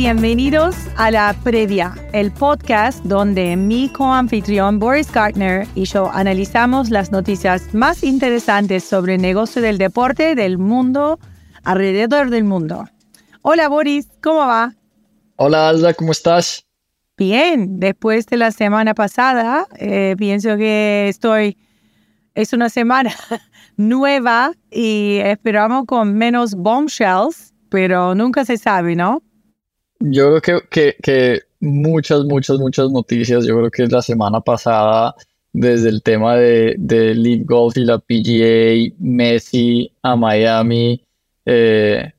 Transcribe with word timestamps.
bienvenidos 0.00 0.74
a 0.96 1.10
La 1.10 1.36
Previa, 1.44 1.94
el 2.14 2.32
podcast 2.32 3.04
donde 3.04 3.54
mi 3.54 3.90
coanfitrión 3.90 4.78
Boris 4.78 5.12
Gartner 5.12 5.68
y 5.74 5.84
yo 5.84 6.10
analizamos 6.10 6.88
las 6.88 7.12
noticias 7.12 7.74
más 7.74 8.02
interesantes 8.02 8.82
sobre 8.82 9.16
el 9.16 9.20
negocio 9.20 9.60
del 9.60 9.76
deporte 9.76 10.34
del 10.34 10.56
mundo 10.56 11.18
alrededor 11.64 12.30
del 12.30 12.44
mundo. 12.44 12.88
Hola 13.42 13.68
Boris, 13.68 14.08
¿cómo 14.22 14.38
va? 14.38 14.74
Hola 15.36 15.68
Alda, 15.68 15.92
¿cómo 15.92 16.12
estás? 16.12 16.64
Bien, 17.18 17.78
después 17.78 18.24
de 18.24 18.38
la 18.38 18.52
semana 18.52 18.94
pasada, 18.94 19.66
eh, 19.76 20.14
pienso 20.16 20.56
que 20.56 21.08
estoy, 21.10 21.58
es 22.34 22.54
una 22.54 22.70
semana 22.70 23.14
nueva 23.76 24.52
y 24.70 25.18
esperamos 25.22 25.84
con 25.84 26.14
menos 26.14 26.54
bombshells, 26.54 27.52
pero 27.68 28.14
nunca 28.14 28.46
se 28.46 28.56
sabe, 28.56 28.96
¿no? 28.96 29.22
Yo 30.00 30.40
creo 30.40 30.62
que, 30.70 30.96
que, 31.02 31.42
muchas, 31.60 32.24
muchas, 32.24 32.58
muchas 32.58 32.90
noticias. 32.90 33.46
Yo 33.46 33.56
creo 33.56 33.70
que 33.70 33.86
la 33.86 34.02
semana 34.02 34.40
pasada, 34.40 35.14
desde 35.52 35.90
el 35.90 36.02
tema 36.02 36.36
de, 36.36 36.74
de 36.78 37.14
League 37.14 37.44
Golf 37.44 37.76
y 37.76 37.84
la 37.84 37.98
PGA, 37.98 38.94
Messi 38.98 39.92
a 40.02 40.16
Miami, 40.16 41.04
eh, 41.44 42.12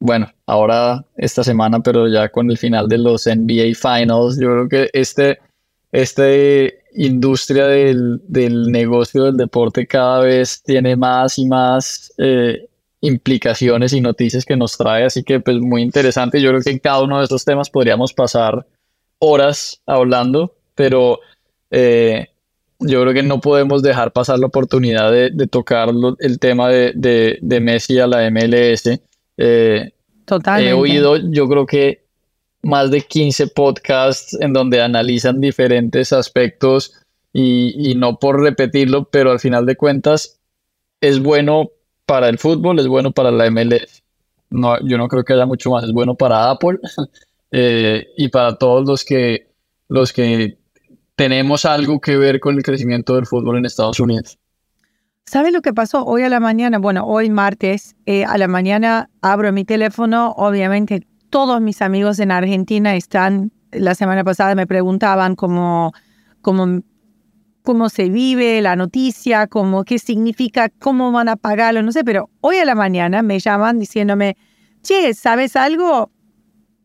bueno, 0.00 0.28
ahora 0.46 1.04
esta 1.16 1.44
semana, 1.44 1.80
pero 1.80 2.08
ya 2.08 2.28
con 2.28 2.50
el 2.50 2.58
final 2.58 2.88
de 2.88 2.98
los 2.98 3.26
NBA 3.26 3.74
Finals, 3.76 4.36
yo 4.40 4.48
creo 4.48 4.68
que 4.68 4.90
este, 4.92 5.38
esta 5.92 6.24
industria 6.94 7.68
del, 7.68 8.20
del, 8.26 8.72
negocio 8.72 9.24
del 9.24 9.36
deporte 9.36 9.86
cada 9.86 10.20
vez 10.20 10.60
tiene 10.64 10.96
más 10.96 11.38
y 11.38 11.46
más 11.46 12.12
eh, 12.18 12.66
implicaciones 13.02 13.92
y 13.92 14.00
noticias 14.00 14.44
que 14.44 14.56
nos 14.56 14.78
trae, 14.78 15.04
así 15.04 15.24
que 15.24 15.40
pues 15.40 15.58
muy 15.58 15.82
interesante. 15.82 16.40
Yo 16.40 16.50
creo 16.50 16.62
que 16.62 16.70
en 16.70 16.78
cada 16.78 17.02
uno 17.02 17.18
de 17.18 17.24
estos 17.24 17.44
temas 17.44 17.68
podríamos 17.68 18.14
pasar 18.14 18.64
horas 19.18 19.82
hablando, 19.86 20.54
pero 20.76 21.18
eh, 21.70 22.28
yo 22.78 23.02
creo 23.02 23.12
que 23.12 23.24
no 23.24 23.40
podemos 23.40 23.82
dejar 23.82 24.12
pasar 24.12 24.38
la 24.38 24.46
oportunidad 24.46 25.10
de, 25.10 25.30
tocar 25.48 25.90
el 26.20 26.38
tema 26.38 26.68
de, 26.68 27.38
de, 27.40 27.60
Messi 27.60 27.98
a 27.98 28.06
la 28.06 28.30
MLS. 28.30 29.00
Eh, 29.36 29.90
Totalmente. 30.24 30.70
He 30.70 30.72
oído, 30.72 31.16
yo 31.16 31.48
creo 31.48 31.66
que 31.66 32.04
más 32.62 32.92
de 32.92 33.00
15 33.00 33.48
podcasts 33.48 34.36
en 34.40 34.52
donde 34.52 34.80
analizan 34.80 35.40
diferentes 35.40 36.12
aspectos 36.12 37.00
y, 37.32 37.90
y 37.90 37.96
no 37.96 38.20
por 38.20 38.40
repetirlo, 38.40 39.04
pero 39.10 39.32
al 39.32 39.40
final 39.40 39.66
de 39.66 39.74
cuentas 39.74 40.38
es 41.00 41.20
bueno 41.20 41.70
para 42.12 42.28
el 42.28 42.36
fútbol, 42.36 42.78
es 42.78 42.86
bueno 42.86 43.10
para 43.10 43.30
la 43.30 43.50
MLS. 43.50 44.02
No, 44.50 44.78
yo 44.86 44.98
no 44.98 45.08
creo 45.08 45.24
que 45.24 45.32
haya 45.32 45.46
mucho 45.46 45.70
más. 45.70 45.82
Es 45.84 45.92
bueno 45.94 46.14
para 46.14 46.50
Apple 46.50 46.78
eh, 47.52 48.06
y 48.18 48.28
para 48.28 48.58
todos 48.58 48.86
los 48.86 49.02
que, 49.02 49.48
los 49.88 50.12
que 50.12 50.58
tenemos 51.16 51.64
algo 51.64 52.02
que 52.02 52.18
ver 52.18 52.38
con 52.38 52.56
el 52.56 52.62
crecimiento 52.62 53.14
del 53.14 53.24
fútbol 53.24 53.56
en 53.56 53.64
Estados 53.64 53.98
Unidos. 53.98 54.38
¿Sabes 55.24 55.54
lo 55.54 55.62
que 55.62 55.72
pasó 55.72 56.04
hoy 56.04 56.22
a 56.22 56.28
la 56.28 56.38
mañana? 56.38 56.78
Bueno, 56.78 57.06
hoy 57.06 57.30
martes, 57.30 57.96
eh, 58.04 58.26
a 58.26 58.36
la 58.36 58.46
mañana 58.46 59.08
abro 59.22 59.50
mi 59.50 59.64
teléfono, 59.64 60.32
obviamente 60.36 61.06
todos 61.30 61.62
mis 61.62 61.80
amigos 61.80 62.18
en 62.18 62.30
Argentina 62.30 62.94
están, 62.94 63.52
la 63.70 63.94
semana 63.94 64.22
pasada 64.22 64.54
me 64.54 64.66
preguntaban 64.66 65.34
cómo, 65.34 65.94
cómo 66.42 66.82
cómo 67.62 67.88
se 67.88 68.08
vive 68.08 68.60
la 68.60 68.76
noticia, 68.76 69.46
cómo, 69.46 69.84
qué 69.84 69.98
significa, 69.98 70.68
cómo 70.68 71.12
van 71.12 71.28
a 71.28 71.36
pagarlo, 71.36 71.82
no 71.82 71.92
sé, 71.92 72.04
pero 72.04 72.30
hoy 72.40 72.58
a 72.58 72.64
la 72.64 72.74
mañana 72.74 73.22
me 73.22 73.38
llaman 73.38 73.78
diciéndome, 73.78 74.36
che, 74.82 75.14
¿sabes 75.14 75.56
algo? 75.56 76.10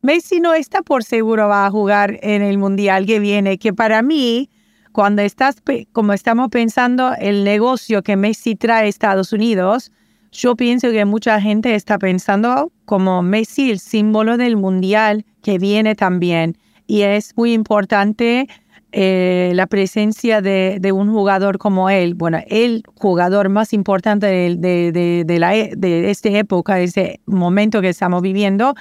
Messi 0.01 0.39
no 0.39 0.53
está 0.53 0.83
por 0.83 1.03
seguro 1.03 1.47
va 1.47 1.65
a 1.65 1.71
jugar 1.71 2.19
en 2.21 2.41
el 2.41 2.57
Mundial 2.57 3.05
que 3.05 3.19
viene, 3.19 3.57
que 3.57 3.73
para 3.73 4.01
mí, 4.01 4.49
cuando 4.91 5.21
estás, 5.21 5.57
como 5.91 6.13
estamos 6.13 6.49
pensando 6.49 7.13
el 7.19 7.43
negocio 7.43 8.03
que 8.03 8.15
Messi 8.15 8.55
trae 8.55 8.85
a 8.85 8.87
Estados 8.87 9.33
Unidos, 9.33 9.91
yo 10.31 10.55
pienso 10.55 10.91
que 10.91 11.05
mucha 11.05 11.41
gente 11.41 11.73
está 11.73 11.97
pensando 11.97 12.71
como 12.85 13.21
Messi 13.23 13.71
el 13.71 13.79
símbolo 13.79 14.37
del 14.37 14.55
Mundial 14.55 15.25
que 15.41 15.57
viene 15.57 15.95
también. 15.95 16.57
Y 16.85 17.01
es 17.01 17.35
muy 17.35 17.53
importante 17.53 18.47
eh, 18.91 19.51
la 19.53 19.67
presencia 19.67 20.41
de, 20.41 20.91
un 20.93 21.11
jugador 21.11 21.57
como 21.57 21.89
él, 21.89 22.15
bueno, 22.15 22.39
el 22.47 22.83
jugador 22.95 23.49
más 23.49 23.73
importante 23.73 24.27
de, 24.27 25.23
de, 25.25 25.39
la, 25.39 25.55
e, 25.55 25.73
de 25.75 26.09
esta 26.09 26.29
época, 26.29 26.75
de 26.75 26.85
ese 26.85 27.21
momento 27.25 27.81
que 27.81 27.89
estamos 27.89 28.21
viviendo, 28.21 28.75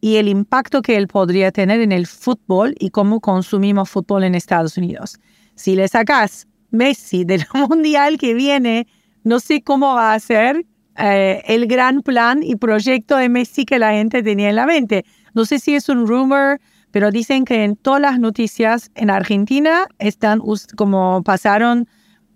y 0.00 0.16
el 0.16 0.28
impacto 0.28 0.82
que 0.82 0.96
él 0.96 1.08
podría 1.08 1.50
tener 1.50 1.80
en 1.80 1.92
el 1.92 2.06
fútbol 2.06 2.74
y 2.78 2.90
cómo 2.90 3.20
consumimos 3.20 3.90
fútbol 3.90 4.24
en 4.24 4.34
Estados 4.34 4.76
Unidos. 4.76 5.18
Si 5.54 5.74
le 5.74 5.88
sacas 5.88 6.46
Messi 6.70 7.24
del 7.24 7.44
mundial 7.68 8.18
que 8.18 8.34
viene, 8.34 8.86
no 9.24 9.40
sé 9.40 9.62
cómo 9.62 9.94
va 9.94 10.14
a 10.14 10.20
ser 10.20 10.64
eh, 10.96 11.42
el 11.46 11.66
gran 11.66 12.02
plan 12.02 12.42
y 12.42 12.56
proyecto 12.56 13.16
de 13.16 13.28
Messi 13.28 13.64
que 13.64 13.78
la 13.78 13.92
gente 13.92 14.22
tenía 14.22 14.50
en 14.50 14.56
la 14.56 14.66
mente. 14.66 15.04
No 15.34 15.44
sé 15.44 15.58
si 15.58 15.74
es 15.74 15.88
un 15.88 16.06
rumor, 16.06 16.60
pero 16.90 17.10
dicen 17.10 17.44
que 17.44 17.64
en 17.64 17.76
todas 17.76 18.00
las 18.00 18.18
noticias 18.18 18.90
en 18.94 19.10
Argentina 19.10 19.86
están 19.98 20.40
como 20.76 21.22
pasaron 21.22 21.88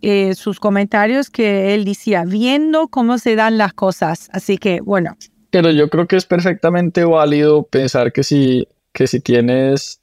eh, 0.04 0.34
sus 0.34 0.58
comentarios 0.58 1.30
que 1.30 1.74
él 1.74 1.84
decía, 1.84 2.24
viendo 2.24 2.88
cómo 2.88 3.18
se 3.18 3.36
dan 3.36 3.56
las 3.56 3.72
cosas. 3.72 4.28
Así 4.32 4.58
que, 4.58 4.80
bueno. 4.80 5.16
Pero 5.50 5.70
yo 5.70 5.88
creo 5.88 6.08
que 6.08 6.16
es 6.16 6.26
perfectamente 6.26 7.04
válido 7.04 7.62
pensar 7.62 8.12
que 8.12 8.24
si, 8.24 8.66
que 8.92 9.06
si 9.06 9.20
tienes 9.20 10.00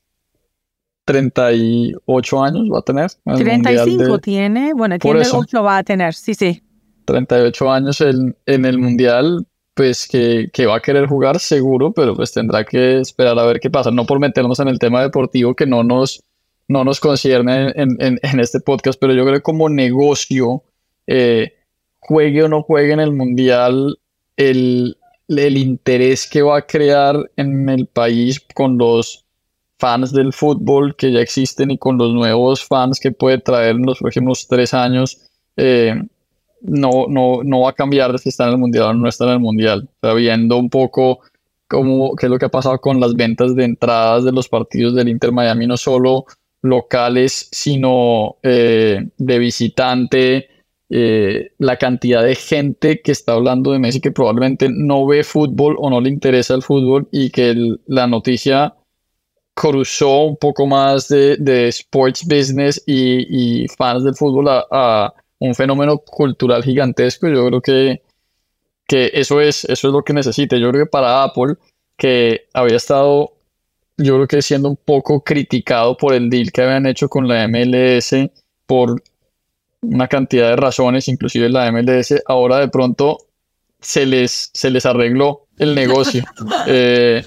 38 1.04 2.44
años 2.44 2.70
va 2.72 2.80
a 2.80 2.82
tener. 2.82 3.12
35 3.26 4.20
tiene, 4.20 4.74
bueno, 4.74 4.98
tiene 5.00 5.24
8 5.30 5.64
va 5.64 5.80
a 5.80 5.84
tener, 5.84 6.14
sí, 6.14 6.34
sí. 6.34 6.64
38 7.04 7.72
años 7.72 8.00
en, 8.00 8.38
en 8.46 8.66
el 8.66 8.78
Mundial, 8.78 9.48
pues 9.80 10.10
que, 10.10 10.66
va 10.66 10.76
a 10.76 10.82
querer 10.82 11.08
jugar 11.08 11.40
seguro, 11.40 11.94
pero 11.94 12.14
pues 12.14 12.34
tendrá 12.34 12.66
que 12.66 13.00
esperar 13.00 13.40
a 13.40 13.46
ver 13.46 13.62
qué 13.62 13.70
pasa. 13.70 13.92
No 13.92 14.06
por 14.06 14.20
meternos 14.20 14.60
en 14.60 14.68
el 14.68 14.78
tema 14.78 15.02
deportivo 15.02 15.56
que 15.56 15.66
no 15.66 15.86
nos, 15.86 16.22
no 16.68 16.84
nos 16.84 17.00
concierne 17.00 17.72
en, 17.78 18.20
este 18.42 18.60
podcast, 18.60 19.00
pero 19.00 19.14
yo 19.14 19.24
creo 19.24 19.36
que 19.36 19.42
como 19.42 19.70
negocio, 19.70 20.64
eh, 21.08 21.54
juegue 21.98 22.44
o 22.44 22.50
no 22.50 22.62
juegue 22.62 22.92
en 22.92 23.00
el 23.00 23.14
Mundial, 23.14 23.98
el, 24.36 24.98
el 25.30 25.58
interés 25.58 26.28
que 26.30 26.42
va 26.42 26.58
a 26.58 26.68
crear 26.68 27.32
en 27.38 27.70
el 27.70 27.88
país 27.88 28.46
con 28.54 28.78
los 28.78 29.24
fans 29.78 30.12
del 30.12 30.34
fútbol 30.34 30.98
que 30.98 31.14
ya 31.14 31.22
existen 31.22 31.72
y 31.72 31.78
con 31.78 31.98
los 31.98 32.14
nuevos 32.14 32.66
fans 32.66 33.00
que 33.00 33.14
puede 33.14 33.38
traer 33.38 33.78
en 33.78 33.86
los 33.86 34.00
próximos 34.00 34.46
tres 34.46 34.74
años, 34.74 35.22
eh, 35.56 35.96
no, 36.62 37.06
no, 37.08 37.42
no 37.44 37.62
va 37.62 37.72
a 37.72 37.74
cambiar 37.74 38.18
si 38.20 38.30
está 38.30 38.46
en 38.46 38.52
el 38.52 38.58
mundial 38.58 38.86
o 38.86 38.94
no 38.94 39.08
está 39.08 39.26
en 39.26 39.32
el 39.32 39.40
mundial. 39.40 39.90
O 40.02 40.16
viendo 40.16 40.58
un 40.58 40.70
poco 40.70 41.20
cómo, 41.68 42.16
qué 42.16 42.26
es 42.26 42.30
lo 42.30 42.40
que 42.40 42.46
ha 42.46 42.50
pasado 42.50 42.80
con 42.80 43.00
las 43.00 43.14
ventas 43.16 43.56
de 43.56 43.64
entradas 43.64 44.26
de 44.26 44.32
los 44.32 44.50
partidos 44.50 44.96
del 44.96 45.10
Inter 45.10 45.32
Miami, 45.32 45.68
no 45.68 45.78
solo 45.78 46.26
locales, 46.62 47.48
sino 47.52 48.38
eh, 48.44 49.08
de 49.18 49.40
visitante, 49.40 50.50
eh, 50.90 51.52
la 51.60 51.78
cantidad 51.78 52.24
de 52.24 52.36
gente 52.36 53.02
que 53.02 53.12
está 53.12 53.34
hablando 53.34 53.72
de 53.72 53.80
Messi 53.80 54.02
que 54.02 54.12
probablemente 54.12 54.68
no 54.70 55.06
ve 55.06 55.24
fútbol 55.24 55.76
o 55.78 55.90
no 55.90 56.02
le 56.02 56.10
interesa 56.10 56.56
el 56.56 56.64
fútbol 56.64 57.08
y 57.12 57.30
que 57.30 57.56
la 57.86 58.08
noticia 58.08 58.74
cruzó 59.54 60.24
un 60.24 60.38
poco 60.38 60.66
más 60.66 61.08
de, 61.08 61.38
de 61.38 61.68
sports 61.68 62.26
business 62.26 62.82
y, 62.88 63.64
y, 63.64 63.68
fans 63.68 64.04
del 64.04 64.16
fútbol 64.16 64.48
a 64.50 65.14
un 65.40 65.56
fenómeno 65.56 65.98
cultural 66.00 66.64
gigantesco. 66.64 67.28
Yo 67.28 67.48
creo 67.48 67.62
que, 67.62 68.02
que 68.88 69.12
eso, 69.14 69.42
es, 69.42 69.66
eso 69.66 69.88
es 69.88 69.94
lo 69.94 70.04
que 70.04 70.14
necesita. 70.14 70.58
Yo 70.58 70.70
creo 70.70 70.86
que 70.86 70.90
para 70.90 71.24
Apple, 71.24 71.56
que 71.98 72.48
había 72.54 72.78
estado, 72.78 73.34
yo 73.98 74.16
creo 74.16 74.28
que 74.28 74.42
siendo 74.42 74.70
un 74.70 74.78
poco 74.78 75.24
criticado 75.24 75.98
por 75.98 76.14
el 76.14 76.30
deal 76.30 76.52
que 76.52 76.62
habían 76.62 76.86
hecho 76.86 77.10
con 77.10 77.28
la 77.28 77.48
MLS 77.48 78.16
por 78.66 79.02
una 79.82 80.08
cantidad 80.08 80.50
de 80.50 80.56
razones, 80.58 81.08
inclusive 81.08 81.50
la 81.50 81.72
MLS, 81.72 82.22
ahora 82.26 82.60
de 82.60 82.68
pronto 82.68 83.18
se 83.80 84.06
les, 84.06 84.50
se 84.54 84.70
les 84.70 84.86
arregló 84.86 85.48
el 85.58 85.76
negocio. 85.76 86.24
Eh, 86.68 87.24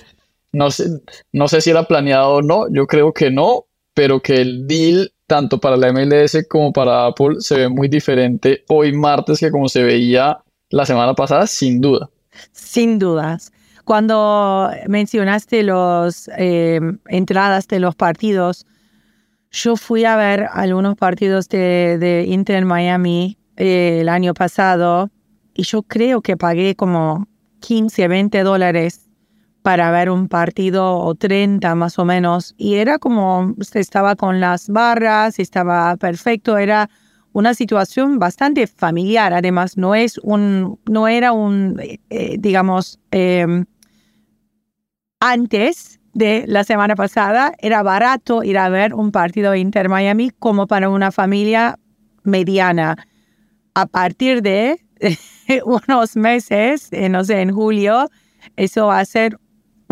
no, 0.53 0.71
sé, 0.71 0.85
no 1.33 1.49
sé 1.49 1.61
si 1.63 1.71
era 1.71 1.85
planeado 1.85 2.35
o 2.35 2.43
no, 2.43 2.67
yo 2.71 2.87
creo 2.87 3.13
que 3.13 3.31
no, 3.31 3.65
pero 3.95 4.21
que 4.21 4.35
el 4.35 4.67
deal 4.67 5.13
tanto 5.33 5.59
para 5.59 5.79
la 5.79 5.91
MLS 5.95 6.47
como 6.47 6.75
para 6.75 7.07
Apple 7.07 7.37
se 7.39 7.57
ve 7.57 7.69
muy 7.71 7.89
diferente 7.89 8.65
hoy 8.69 8.93
martes 8.93 9.41
que 9.41 9.51
como 9.51 9.67
se 9.67 9.83
veía 9.83 10.37
la 10.69 10.85
semana 10.85 11.15
pasada, 11.15 11.47
sin 11.47 11.81
duda. 11.81 12.11
Sin 12.53 12.99
dudas. 12.99 13.51
Cuando 13.87 14.69
mencionaste 14.89 15.63
las 15.63 16.29
eh, 16.37 16.81
entradas 17.09 17.67
de 17.67 17.81
los 17.81 17.95
partidos, 17.95 18.67
yo 19.51 19.77
fui 19.77 20.05
a 20.05 20.17
ver 20.17 20.49
algunos 20.53 20.97
partidos 20.97 21.49
de, 21.49 21.97
de 21.99 22.27
Inter 22.29 22.67
Miami 22.67 23.39
eh, 23.57 24.01
el 24.03 24.11
año 24.11 24.35
pasado 24.35 25.09
y 25.55 25.63
yo 25.63 25.81
creo 25.81 26.21
que 26.21 26.37
pagué 26.37 26.77
como 26.77 27.27
15, 27.61 28.07
20 28.07 28.43
dólares 28.43 29.02
para 29.63 29.91
ver 29.91 30.11
un 30.11 30.29
partido 30.29 30.99
o 30.99 31.15
30 31.15 31.75
más 31.75 31.99
o 31.99 32.05
menos. 32.05 32.55
Y 32.59 32.75
era 32.75 32.99
como, 32.99 33.55
estaba 33.75 34.17
con 34.17 34.41
las 34.41 34.69
barras, 34.69 35.39
estaba 35.39 35.97
perfecto, 35.97 36.59
era 36.59 36.91
una 37.33 37.55
situación 37.55 38.19
bastante 38.19 38.67
familiar. 38.67 39.33
Además, 39.33 39.77
no, 39.77 39.95
es 39.95 40.19
un, 40.19 40.79
no 40.87 41.09
era 41.09 41.33
un, 41.33 41.81
eh, 41.81 42.37
digamos, 42.39 43.01
em, 43.11 43.65
antes 45.21 46.01
de 46.13 46.45
la 46.47 46.65
semana 46.65 46.95
pasada, 46.97 47.55
era 47.59 47.83
barato 47.83 48.43
ir 48.43 48.59
a 48.59 48.69
ver 48.69 48.93
un 48.95 49.13
partido 49.13 49.55
Inter 49.55 49.89
Miami 49.89 50.31
como 50.31 50.67
para 50.67 50.91
una 50.91 51.11
familia 51.13 51.79
mediana. 52.25 52.97
A 53.75 53.87
partir 53.87 54.43
de 54.43 54.81
unos 55.65 56.17
meses, 56.17 56.89
eh, 56.93 57.09
no 57.09 57.25
sé, 57.25 57.41
en 57.41 57.53
julio, 57.53 58.11
eso 58.57 58.89
va 58.89 58.99
a 58.99 59.05
ser 59.05 59.39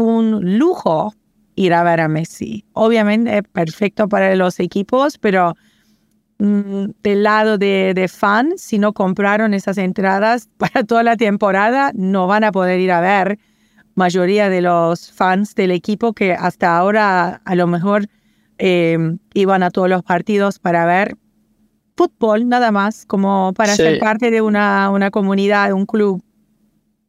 un 0.00 0.58
lujo 0.58 1.14
ir 1.54 1.74
a 1.74 1.82
ver 1.82 2.00
a 2.00 2.08
Messi. 2.08 2.64
Obviamente 2.72 3.38
es 3.38 3.42
perfecto 3.44 4.08
para 4.08 4.34
los 4.34 4.60
equipos, 4.60 5.18
pero 5.18 5.54
mm, 6.38 6.84
del 7.02 7.22
lado 7.22 7.58
de, 7.58 7.92
de 7.94 8.08
fan, 8.08 8.52
si 8.56 8.78
no 8.78 8.92
compraron 8.92 9.54
esas 9.54 9.78
entradas 9.78 10.48
para 10.56 10.84
toda 10.84 11.02
la 11.02 11.16
temporada, 11.16 11.92
no 11.94 12.26
van 12.26 12.44
a 12.44 12.52
poder 12.52 12.80
ir 12.80 12.92
a 12.92 13.00
ver 13.00 13.38
mayoría 13.94 14.48
de 14.48 14.62
los 14.62 15.12
fans 15.12 15.54
del 15.54 15.70
equipo 15.72 16.14
que 16.14 16.32
hasta 16.32 16.76
ahora 16.76 17.42
a 17.44 17.54
lo 17.54 17.66
mejor 17.66 18.06
eh, 18.58 18.98
iban 19.34 19.62
a 19.62 19.70
todos 19.70 19.88
los 19.88 20.02
partidos 20.02 20.58
para 20.58 20.86
ver 20.86 21.16
fútbol 21.96 22.48
nada 22.48 22.70
más, 22.72 23.04
como 23.04 23.52
para 23.54 23.74
ser 23.74 23.98
parte 23.98 24.30
de 24.30 24.40
una, 24.40 24.88
una 24.90 25.10
comunidad, 25.10 25.68
de 25.68 25.74
un 25.74 25.84
club. 25.84 26.22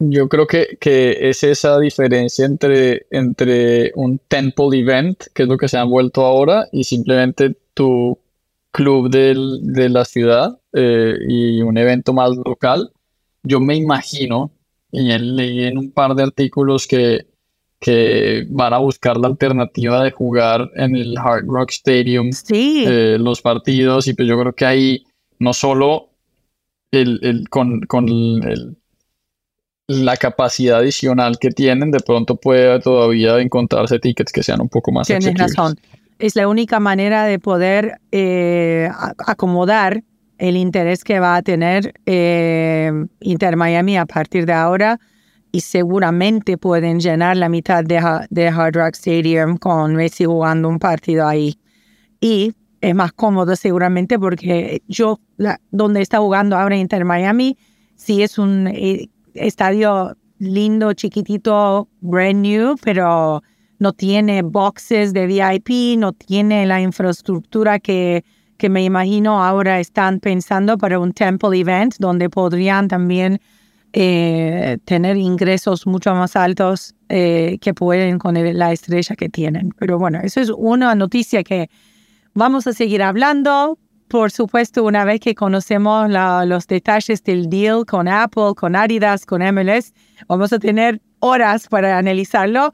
Yo 0.04 0.28
creo 0.28 0.48
que, 0.48 0.78
que, 0.80 1.30
es 1.30 1.44
esa 1.44 1.80
diferencia 1.80 2.44
entre, 2.46 3.06
entre 3.12 3.92
un 3.94 4.20
temple 4.28 4.80
event, 4.80 5.26
que 5.34 5.44
es 5.44 5.50
lo 5.50 5.58
que 5.58 5.68
se 5.68 5.78
ha 5.78 5.84
vuelto 5.84 6.26
ahora, 6.26 6.68
y 6.72 6.86
simplemente 6.86 7.56
tu 7.76 8.18
club 8.72 9.12
del, 9.12 9.60
de 9.62 9.90
la 9.90 10.04
ciudad 10.06 10.60
eh, 10.74 11.14
y 11.28 11.62
un 11.62 11.78
evento 11.78 12.14
más 12.14 12.32
local. 12.32 12.92
Yo 13.44 13.60
me 13.60 13.76
imagino, 13.76 14.52
y 14.92 15.16
leí 15.20 15.66
en 15.66 15.78
un 15.78 15.92
par 15.92 16.16
de 16.16 16.24
artículos 16.24 16.88
que, 16.88 17.28
que 17.80 18.48
van 18.50 18.74
a 18.74 18.80
buscar 18.80 19.18
la 19.18 19.28
alternativa 19.28 20.04
de 20.04 20.10
jugar 20.10 20.72
en 20.78 20.96
el 20.96 21.16
Hard 21.16 21.46
Rock 21.46 21.70
Stadium 21.70 22.32
sí. 22.32 22.86
Eh, 22.88 23.18
los 23.20 23.42
partidos, 23.44 24.08
y 24.08 24.16
pues 24.16 24.28
yo 24.28 24.40
creo 24.40 24.54
que 24.54 24.66
ahí 24.66 25.04
no 25.38 25.54
solo 25.54 26.10
el, 26.92 27.20
el, 27.22 27.50
con, 27.50 27.82
con 27.82 28.08
el, 28.08 28.78
la 30.00 30.18
capacidad 30.18 30.80
adicional 30.80 31.38
que 31.40 31.50
tienen, 31.52 31.92
de 31.92 32.00
pronto 32.00 32.36
puede 32.36 32.80
todavía 32.80 33.40
encontrarse 33.40 34.00
tickets 34.00 34.32
que 34.32 34.44
sean 34.44 34.62
un 34.62 34.70
poco 34.70 34.92
más 34.92 35.08
Tienes 35.08 35.36
razón. 35.36 35.76
Es 36.20 36.36
la 36.36 36.48
única 36.48 36.80
manera 36.80 37.26
de 37.26 37.40
poder 37.40 38.00
eh, 38.12 38.90
acomodar 39.26 40.04
el 40.38 40.58
interés 40.58 41.04
que 41.04 41.20
va 41.20 41.36
a 41.36 41.42
tener 41.42 41.94
eh, 42.06 42.92
Inter 43.20 43.56
Miami 43.56 43.98
a 43.98 44.06
partir 44.06 44.46
de 44.46 44.54
ahora 44.54 45.00
y 45.52 45.62
seguramente 45.62 46.58
pueden 46.58 47.00
llenar 47.00 47.38
la 47.38 47.50
mitad 47.50 47.84
de, 47.84 48.02
de 48.30 48.48
Hard 48.48 48.76
Rock 48.76 48.96
Stadium 48.96 49.58
con 49.58 49.96
Messi 49.96 50.26
jugando 50.26 50.70
un 50.70 50.80
partido 50.80 51.28
ahí. 51.28 51.58
Y 52.20 52.54
es 52.80 52.96
más 52.96 53.12
cómodo 53.12 53.56
seguramente 53.56 54.18
porque 54.18 54.82
yo, 54.88 55.20
donde 55.70 56.02
está 56.02 56.20
jugando 56.20 56.58
ahora 56.58 56.76
Inter 56.76 57.06
Miami, 57.06 57.58
sí 57.96 58.24
es 58.24 58.38
un 58.38 58.68
eh, 58.68 59.10
estadio 59.36 60.16
lindo, 60.40 60.94
chiquitito, 60.94 61.88
brand 62.02 62.42
new, 62.42 62.76
pero 62.84 63.44
no 63.80 63.94
tiene 63.94 64.42
boxes 64.42 65.14
de 65.14 65.28
VIP, 65.28 65.98
no 65.98 66.14
tiene 66.14 66.66
la 66.66 66.82
infraestructura 66.82 67.80
que, 67.80 68.24
que 68.58 68.70
me 68.70 68.84
imagino 68.84 69.44
ahora 69.44 69.80
están 69.80 70.20
pensando 70.20 70.78
para 70.78 71.00
un 71.00 71.14
temple 71.14 71.60
event 71.60 71.96
donde 72.00 72.30
podrían 72.30 72.88
también 72.88 73.40
eh, 73.94 74.78
tener 74.86 75.18
ingresos 75.18 75.86
mucho 75.86 76.14
más 76.14 76.36
altos 76.36 76.96
eh, 77.10 77.58
que 77.60 77.74
pueden 77.74 78.20
con 78.20 78.36
la 78.36 78.72
estrella 78.72 79.16
que 79.16 79.30
tienen. 79.30 79.74
Pero 79.78 80.00
bueno, 80.00 80.20
eso 80.24 80.40
es 80.40 80.50
una 80.50 80.96
noticia 80.96 81.44
que 81.44 81.70
vamos 82.34 82.68
a 82.68 82.74
seguir 82.74 83.04
hablando 83.04 83.78
por 84.12 84.30
supuesto, 84.30 84.84
una 84.84 85.06
vez 85.06 85.22
que 85.22 85.36
conocemos 85.36 86.10
los 86.46 86.68
detalles 86.68 87.24
del 87.24 87.50
deal 87.50 87.86
con 87.86 88.10
Apple, 88.10 88.56
con 88.58 88.76
Adidas, 88.76 89.26
con 89.26 89.42
MLS, 89.42 89.94
vamos 90.28 90.52
a 90.52 90.60
tener 90.60 91.02
horas 91.20 91.70
para 91.70 91.98
analizarlo. 91.98 92.74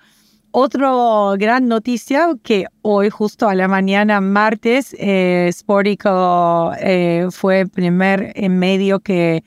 Otra 0.50 0.90
gran 1.38 1.68
noticia 1.68 2.30
que 2.42 2.66
hoy 2.82 3.12
justo 3.12 3.48
a 3.48 3.54
la 3.54 3.68
mañana, 3.68 4.20
martes, 4.20 4.96
eh, 4.98 5.52
Sportico 5.54 6.72
eh, 6.80 7.28
fue 7.30 7.62
el 7.62 7.70
primer 7.70 8.34
medio 8.50 9.00
que, 9.00 9.44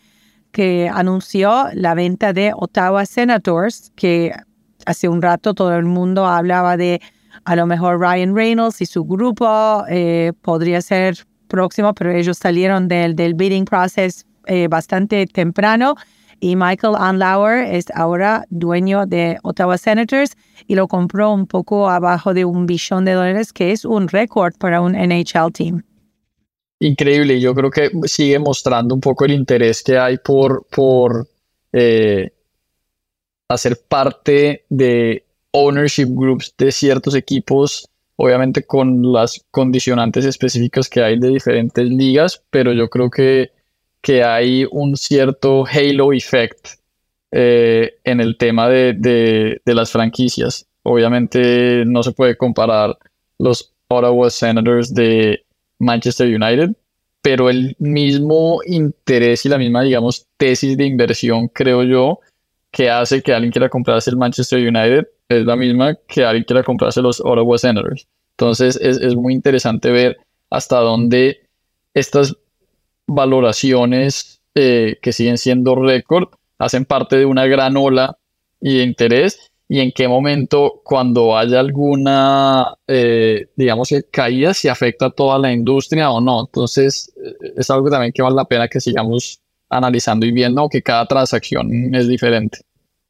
que 0.53 0.89
anunció 0.89 1.65
la 1.75 1.95
venta 1.95 2.33
de 2.33 2.53
Ottawa 2.55 3.05
Senators, 3.05 3.91
que 3.97 4.33
hace 4.87 5.09
un 5.09 5.21
rato 5.21 5.55
todo 5.55 5.75
el 5.75 5.87
mundo 5.87 6.25
hablaba 6.25 6.77
de 6.77 7.01
a 7.45 7.57
lo 7.57 7.67
mejor 7.67 7.99
Ryan 7.99 8.37
Reynolds 8.37 8.81
y 8.81 8.87
su 8.87 9.05
grupo 9.05 9.85
eh, 9.89 10.33
podría 10.43 10.81
ser 10.83 11.27
próximo, 11.51 11.93
pero 11.93 12.11
ellos 12.11 12.39
salieron 12.39 12.89
del, 12.89 13.15
del 13.15 13.35
bidding 13.35 13.67
process 13.67 14.25
eh, 14.47 14.69
bastante 14.69 15.27
temprano 15.27 15.97
y 16.41 16.57
Michael 16.57 16.95
Anlauer 16.99 17.67
es 17.75 17.87
ahora 17.95 18.47
dueño 18.49 19.05
de 19.05 19.37
Ottawa 19.43 19.77
Senators 19.77 20.37
y 20.67 20.75
lo 20.75 20.89
compró 20.89 21.33
un 21.33 21.47
poco 21.47 21.91
abajo 21.91 22.33
de 22.33 22.47
un 22.47 22.65
billón 22.65 23.05
de 23.05 23.13
dólares, 23.13 23.53
que 23.53 23.73
es 23.73 23.85
un 23.85 24.09
récord 24.09 24.55
para 24.59 24.81
un 24.81 24.93
NHL 24.93 25.53
team. 25.53 25.83
Increíble, 26.81 27.39
yo 27.41 27.55
creo 27.55 27.71
que 27.71 27.91
sigue 28.05 28.39
mostrando 28.39 28.95
un 28.95 29.03
poco 29.03 29.27
el 29.27 29.33
interés 29.33 29.83
que 29.83 29.99
hay 29.99 30.17
por, 30.17 30.67
por 30.71 31.29
eh, 31.75 32.31
hacer 33.49 33.79
parte 33.87 34.65
de 34.71 35.27
ownership 35.53 36.07
groups 36.09 36.55
de 36.57 36.73
ciertos 36.73 37.15
equipos 37.15 37.87
obviamente 38.23 38.67
con 38.67 39.15
las 39.15 39.47
condicionantes 39.51 40.27
específicas 40.27 40.91
que 40.91 41.03
hay 41.03 41.19
de 41.19 41.29
diferentes 41.29 41.87
ligas, 41.87 42.43
pero 42.51 42.75
yo 42.75 42.91
creo 42.91 43.09
que, 43.09 43.51
que 44.03 44.23
hay 44.23 44.67
un 44.71 44.95
cierto 44.99 45.65
halo 45.65 46.13
effect 46.13 46.81
eh, 47.31 47.95
en 48.05 48.21
el 48.21 48.37
tema 48.37 48.69
de, 48.69 48.93
de, 48.93 49.75
las 49.75 49.91
franquicias. 49.91 50.67
Obviamente 50.83 51.85
no 51.87 52.03
se 52.03 52.13
puede 52.13 52.37
comparar 52.37 52.99
los 53.39 53.73
Ottawa 53.89 54.29
Senators 54.29 54.93
de 54.93 55.43
Manchester 55.79 56.27
United, 56.29 56.77
pero 57.23 57.49
el 57.49 57.75
mismo 57.79 58.61
interés 58.67 59.47
y 59.47 59.49
la 59.49 59.57
misma, 59.57 59.81
digamos, 59.81 60.27
tesis 60.37 60.77
de 60.77 60.85
inversión, 60.85 61.49
creo 61.49 61.85
yo, 61.85 62.21
que 62.71 62.91
hace 62.91 63.23
que 63.23 63.33
alguien 63.33 63.51
quiera 63.51 63.71
comprarse 63.71 64.11
el 64.11 64.19
Manchester 64.19 64.59
United 64.59 65.09
es 65.31 65.47
la 65.47 65.57
misma 65.57 65.95
que 66.09 66.25
alguien 66.25 66.45
quiera 66.45 66.65
comprarse 66.65 67.01
los 67.01 67.21
Ottawa 67.21 67.57
Senators. 67.57 68.07
Entonces 68.33 68.77
es, 68.83 69.15
muy 69.15 69.33
interesante 69.33 69.91
ver 69.91 70.19
hasta 70.51 70.81
dónde 70.81 71.49
estas 71.95 72.37
valoraciones 73.07 74.41
eh, 74.55 74.99
que 75.01 75.13
siguen 75.13 75.39
siendo 75.39 75.77
récord 75.77 76.29
hacen 76.59 76.85
parte 76.85 77.17
de 77.17 77.27
una 77.27 77.47
gran 77.47 77.77
ola 77.77 78.19
y 78.61 78.79
de 78.79 78.85
interés 78.85 79.53
y 79.69 79.79
en 79.79 79.93
qué 79.93 80.09
momento 80.09 80.81
cuando 80.83 81.39
haya 81.39 81.61
alguna, 81.61 82.75
eh, 82.89 83.47
digamos 83.55 83.89
caída, 84.11 84.53
si 84.53 84.67
afecta 84.67 85.07
a 85.07 85.11
toda 85.11 85.39
la 85.39 85.53
industria 85.53 86.11
o 86.11 86.21
no. 86.21 86.41
Entonces 86.41 87.13
es 87.57 87.71
algo 87.71 87.89
también 87.89 88.13
que 88.13 88.23
vale 88.23 88.35
la 88.35 88.47
pena 88.47 88.67
que 88.67 88.81
sigamos 88.81 89.41
analizando 89.69 90.27
y 90.27 90.33
viendo 90.33 90.69
que 90.69 90.83
cada 90.83 91.07
transacción 91.07 91.95
es 91.95 92.09
diferente. 92.09 92.59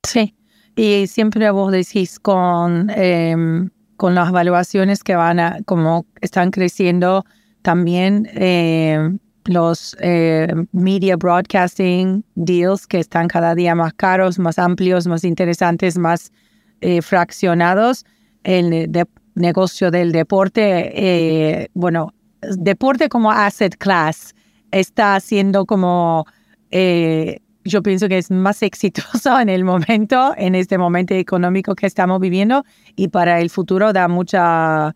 Sí, 0.06 0.34
y 0.80 1.06
siempre 1.08 1.50
vos 1.50 1.72
decís 1.72 2.18
con, 2.18 2.88
em, 2.88 3.68
con 3.98 4.14
las 4.14 4.30
evaluaciones 4.30 5.04
que 5.04 5.14
van 5.14 5.38
a, 5.38 5.58
como 5.66 6.06
están 6.22 6.50
creciendo 6.50 7.26
también 7.60 8.26
em, 8.32 9.18
los 9.44 9.94
eh, 10.00 10.48
media 10.72 11.16
broadcasting 11.18 12.24
deals 12.34 12.86
que 12.86 12.98
están 12.98 13.28
cada 13.28 13.54
día 13.54 13.74
más 13.74 13.92
caros, 13.92 14.38
más 14.38 14.58
amplios, 14.58 15.06
más 15.06 15.22
interesantes, 15.22 15.98
más 15.98 16.32
eh, 16.80 17.02
fraccionados. 17.02 18.06
El 18.42 18.90
negocio 19.34 19.90
del 19.90 20.12
deporte, 20.12 20.92
eh, 20.94 21.68
bueno, 21.74 22.14
deporte 22.40 23.10
como 23.10 23.30
asset 23.30 23.76
class 23.76 24.34
está 24.70 25.16
haciendo 25.16 25.66
como 25.66 26.24
yo 27.64 27.82
pienso 27.82 28.08
que 28.08 28.18
es 28.18 28.30
más 28.30 28.62
exitoso 28.70 29.38
en 29.38 29.48
el 29.48 29.64
momento, 29.64 30.34
en 30.36 30.54
este 30.54 30.78
momento 30.78 31.14
económico 31.14 31.74
que 31.74 31.86
estamos 31.86 32.20
viviendo 32.20 32.64
y 32.96 33.08
para 33.08 33.40
el 33.40 33.50
futuro 33.50 33.92
da 33.92 34.08
mucha, 34.08 34.94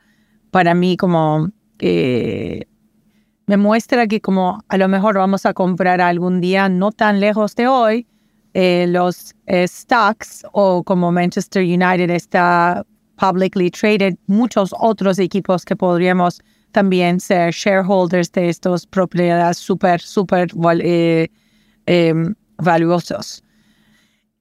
para 0.51 0.75
mí 0.75 0.97
como 0.97 1.51
eh, 1.79 2.67
me 3.47 3.57
muestra 3.57 4.07
que 4.07 4.21
como 4.21 4.65
a 4.69 4.79
lo 4.79 4.89
mejor 4.89 5.17
vamos 5.17 5.45
a 5.45 5.53
comprar 5.53 6.01
algún 6.01 6.41
día 6.41 6.69
no 6.69 6.93
tan 6.93 7.21
lejos 7.21 7.55
de 7.55 7.69
hoy 7.69 8.07
eh, 8.55 8.87
los 8.89 9.35
eh, 9.47 9.67
stocks 9.67 10.47
o 10.53 10.85
como 10.85 11.11
Manchester 11.11 11.63
United 11.65 12.09
está 12.11 12.87
publicly 13.17 13.71
traded, 13.71 14.17
muchos 14.27 14.73
otros 14.79 15.19
equipos 15.19 15.65
que 15.65 15.75
podríamos 15.75 16.41
también 16.71 17.21
ser 17.21 17.53
shareholders 17.53 18.31
de 18.33 18.49
estos 18.49 18.87
propiedades 18.87 19.59
súper, 19.59 20.01
súper 20.01 20.51
eh, 20.81 21.29
em, 21.87 22.35
valiosos. 22.59 23.43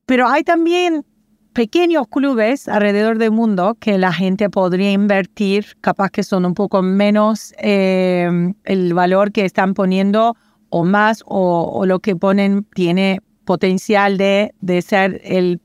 Pero 0.05 0.27
hay 0.27 0.43
también 0.43 1.05
pequeños 1.53 2.07
clubes 2.07 2.67
alrededor 2.67 3.17
del 3.19 3.31
mundo 3.31 3.77
que 3.79 3.97
la 3.97 4.11
gente 4.11 4.49
podría 4.49 4.91
invertir, 4.91 5.77
capaz 5.81 6.09
que 6.09 6.23
son 6.23 6.45
un 6.45 6.55
poco 6.55 6.81
menos 6.81 7.53
em, 7.57 8.55
el 8.63 8.93
valor 8.93 9.31
que 9.31 9.45
están 9.45 9.73
poniendo 9.73 10.35
o 10.69 10.83
más 10.83 11.23
o, 11.27 11.85
lo 11.85 11.99
que 11.99 12.15
ponen 12.15 12.63
tiene 12.73 13.19
potencial 13.45 14.17
de, 14.17 14.53
de 14.61 14.81
ser 14.81 15.21
el 15.23 15.61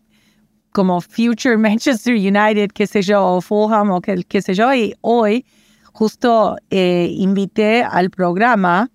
como 0.72 1.00
Future 1.00 1.56
Manchester 1.68 2.14
United, 2.14 2.70
qué 2.72 2.86
sé 2.86 3.02
yo, 3.02 3.24
o 3.24 3.40
Fulham 3.40 3.90
o 3.90 4.00
qué, 4.00 4.22
qué 4.28 4.42
sé 4.42 4.54
yo. 4.54 4.72
Y 4.74 4.94
hoy 5.00 5.46
justo 5.92 6.56
eh, 6.70 7.08
invité 7.10 7.82
al 7.82 8.10
programa 8.10 8.90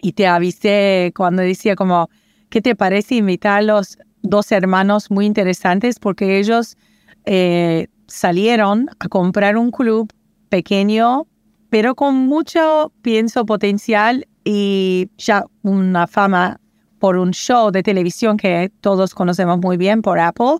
y 0.00 0.12
te 0.12 0.26
avisé 0.26 1.12
cuando 1.14 1.42
decía 1.42 1.76
como, 1.76 2.08
¿qué 2.54 2.62
te 2.62 2.76
parece 2.76 3.16
invitar 3.16 3.58
a 3.58 3.62
los 3.62 3.98
dos 4.22 4.52
hermanos 4.52 5.10
muy 5.10 5.26
interesantes? 5.26 5.98
Porque 5.98 6.38
ellos 6.38 6.76
eh, 7.24 7.88
salieron 8.06 8.88
a 9.00 9.08
comprar 9.08 9.56
un 9.56 9.72
club 9.72 10.08
pequeño, 10.50 11.26
pero 11.68 11.96
con 11.96 12.14
mucho, 12.14 12.92
pienso, 13.02 13.44
potencial 13.44 14.28
y 14.44 15.10
ya 15.18 15.44
una 15.62 16.06
fama 16.06 16.60
por 17.00 17.16
un 17.16 17.32
show 17.32 17.72
de 17.72 17.82
televisión 17.82 18.36
que 18.36 18.70
todos 18.80 19.16
conocemos 19.16 19.58
muy 19.58 19.76
bien 19.76 20.00
por 20.00 20.20
Apple. 20.20 20.58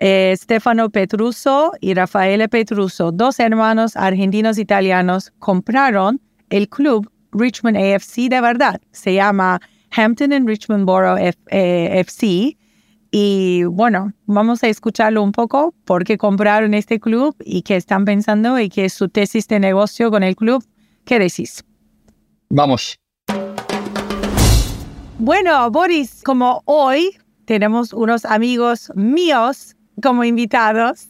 Eh, 0.00 0.34
Stefano 0.36 0.90
Petruso 0.90 1.72
y 1.80 1.94
Rafaele 1.94 2.50
Petruso, 2.50 3.10
dos 3.10 3.40
hermanos 3.40 3.96
argentinos 3.96 4.58
italianos, 4.58 5.32
compraron 5.38 6.20
el 6.50 6.68
club 6.68 7.10
Richmond 7.32 7.78
AFC 7.78 8.28
de 8.28 8.42
verdad. 8.42 8.82
Se 8.90 9.14
llama 9.14 9.62
Hampton 9.94 10.32
and 10.32 10.48
Richmond 10.48 10.86
Borough 10.86 11.18
FC. 11.18 12.26
Eh, 12.26 12.56
y 13.14 13.64
bueno, 13.64 14.12
vamos 14.24 14.64
a 14.64 14.68
escucharlo 14.68 15.22
un 15.22 15.32
poco 15.32 15.74
porque 15.84 16.16
compraron 16.16 16.72
este 16.72 16.98
club 16.98 17.36
y 17.44 17.60
qué 17.62 17.76
están 17.76 18.06
pensando 18.06 18.58
y 18.58 18.70
qué 18.70 18.86
es 18.86 18.94
su 18.94 19.10
tesis 19.10 19.46
de 19.48 19.60
negocio 19.60 20.10
con 20.10 20.22
el 20.22 20.34
club. 20.34 20.64
¿Qué 21.04 21.18
decís? 21.18 21.62
Vamos. 22.48 22.98
Bueno, 25.18 25.70
Boris, 25.70 26.22
como 26.24 26.62
hoy 26.64 27.16
tenemos 27.44 27.92
unos 27.92 28.24
amigos 28.24 28.90
míos 28.94 29.76
como 30.02 30.24
invitados, 30.24 31.08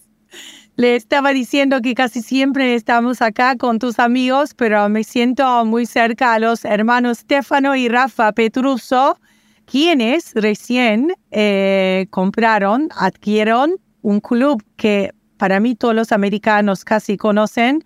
le 0.83 0.97
estaba 0.97 1.33
diciendo 1.33 1.81
que 1.81 1.95
casi 1.95 2.23
siempre 2.23 2.75
estamos 2.75 3.23
acá 3.23 3.55
con 3.57 3.79
tus 3.79 4.01
amigos, 4.01 4.53
pero 4.53 4.89
me 4.89 5.05
siento 5.05 5.65
muy 5.65 5.87
cerca 5.87 6.35
a 6.35 6.41
los 6.41 6.65
hermanos 6.65 7.19
Stefano 7.19 7.77
y 7.77 7.89
Rafa 7.89 8.33
Petruso, 8.33 9.17
quienes 9.65 10.33
recién 10.35 11.12
eh, 11.31 12.09
compraron, 12.11 12.89
adquirieron 12.97 13.77
un 14.01 14.19
club 14.19 14.61
que 14.75 15.12
para 15.37 15.61
mí 15.61 15.77
todos 15.77 15.95
los 15.95 16.11
americanos 16.11 16.85
casi 16.85 17.17
conocen, 17.17 17.85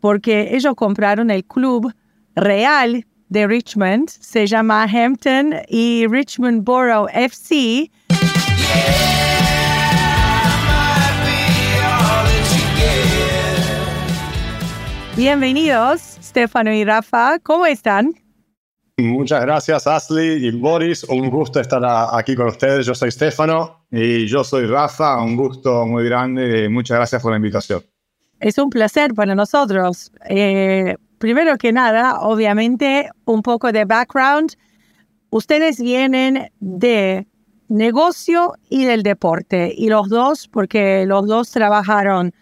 porque 0.00 0.56
ellos 0.56 0.74
compraron 0.74 1.30
el 1.30 1.44
club 1.44 1.92
real 2.34 3.04
de 3.28 3.46
Richmond, 3.46 4.08
se 4.08 4.46
llama 4.46 4.84
Hampton 4.84 5.54
y 5.68 6.06
Richmond 6.08 6.64
Borough 6.64 7.10
FC. 7.12 7.90
Bienvenidos, 15.18 16.00
Stefano 16.22 16.72
y 16.72 16.84
Rafa, 16.84 17.40
¿cómo 17.40 17.66
están? 17.66 18.14
Muchas 18.98 19.40
gracias, 19.40 19.84
Ashley 19.88 20.46
y 20.46 20.52
Boris. 20.52 21.02
Un 21.02 21.28
gusto 21.28 21.58
estar 21.58 21.82
aquí 22.12 22.36
con 22.36 22.46
ustedes. 22.46 22.86
Yo 22.86 22.94
soy 22.94 23.10
Stefano 23.10 23.84
y 23.90 24.28
yo 24.28 24.44
soy 24.44 24.66
Rafa. 24.66 25.20
Un 25.20 25.34
gusto 25.34 25.84
muy 25.86 26.04
grande. 26.04 26.68
Muchas 26.68 26.98
gracias 26.98 27.20
por 27.20 27.32
la 27.32 27.38
invitación. 27.38 27.82
Es 28.38 28.58
un 28.58 28.70
placer 28.70 29.12
para 29.12 29.34
nosotros. 29.34 30.12
Eh, 30.28 30.94
primero 31.18 31.58
que 31.58 31.72
nada, 31.72 32.20
obviamente, 32.20 33.10
un 33.24 33.42
poco 33.42 33.72
de 33.72 33.86
background. 33.86 34.52
Ustedes 35.30 35.80
vienen 35.80 36.48
de 36.60 37.26
negocio 37.66 38.54
y 38.70 38.84
del 38.84 39.02
deporte, 39.02 39.74
y 39.76 39.88
los 39.88 40.10
dos, 40.10 40.46
porque 40.46 41.06
los 41.06 41.26
dos 41.26 41.50
trabajaron. 41.50 42.32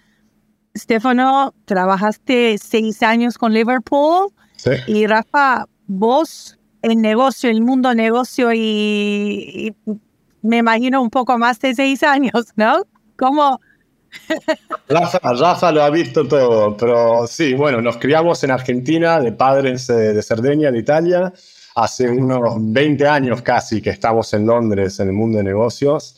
Stefano, 0.76 1.54
trabajaste 1.64 2.59
seis 2.59 3.02
años 3.02 3.38
con 3.38 3.52
Liverpool. 3.52 4.33
Sí. 4.56 4.71
Y 4.87 5.06
Rafa, 5.06 5.66
vos 5.87 6.59
en 6.83 7.00
negocio, 7.00 7.50
el 7.50 7.62
mundo 7.62 7.95
negocio, 7.95 8.52
y, 8.52 8.59
y 8.59 9.97
me 10.42 10.59
imagino 10.59 11.02
un 11.02 11.11
poco 11.11 11.38
más 11.38 11.59
de 11.61 11.75
seis 11.75 12.02
años, 12.02 12.52
¿no? 12.56 12.85
¿Cómo, 13.16 13.61
Rafa, 14.88 15.73
lo 15.73 15.83
ha 15.83 15.90
visto 15.90 16.26
todo, 16.26 16.76
pero 16.76 17.26
sí, 17.26 17.54
bueno, 17.54 17.80
nos 17.80 17.97
criamos 17.99 18.42
en 18.45 18.50
Argentina, 18.50 19.21
de 19.21 19.33
padres 19.33 19.88
eh, 19.90 20.14
de 20.14 20.23
Cerdeña, 20.23 20.71
de 20.71 20.78
Italia. 20.78 21.33
Hace 21.75 22.09
unos 22.09 22.56
20 22.59 23.06
años 23.06 23.42
casi 23.42 23.83
que 23.83 23.90
estamos 23.90 24.33
en 24.33 24.47
Londres 24.47 24.99
en 25.00 25.09
el 25.09 25.14
mundo 25.14 25.38
de 25.38 25.45
negocios. 25.45 26.14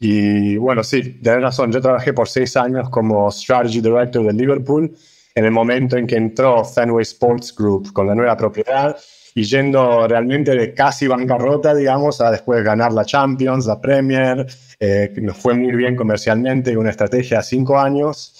Y 0.00 0.56
bueno, 0.56 0.84
sí, 0.84 1.20
tenés 1.22 1.42
razón, 1.42 1.72
yo 1.72 1.80
trabajé 1.80 2.12
por 2.12 2.28
seis 2.28 2.56
años 2.56 2.88
como 2.90 3.30
Strategy 3.30 3.80
Director 3.80 4.24
de 4.24 4.32
Liverpool 4.32 4.94
en 5.34 5.44
el 5.44 5.50
momento 5.50 5.96
en 5.96 6.06
que 6.06 6.16
entró 6.16 6.64
Fenway 6.64 7.02
Sports 7.02 7.54
Group 7.56 7.92
con 7.92 8.06
la 8.06 8.14
nueva 8.14 8.36
propiedad 8.36 8.96
y 9.34 9.44
yendo 9.44 10.06
realmente 10.08 10.52
de 10.52 10.74
casi 10.74 11.06
bancarrota, 11.06 11.74
digamos, 11.74 12.20
a 12.20 12.30
después 12.30 12.64
ganar 12.64 12.92
la 12.92 13.04
Champions, 13.04 13.66
la 13.66 13.80
Premier, 13.80 14.46
eh, 14.80 15.12
nos 15.22 15.36
fue 15.36 15.54
muy 15.54 15.76
bien 15.76 15.94
comercialmente, 15.94 16.76
una 16.76 16.90
estrategia 16.90 17.38
a 17.38 17.42
cinco 17.42 17.78
años. 17.78 18.34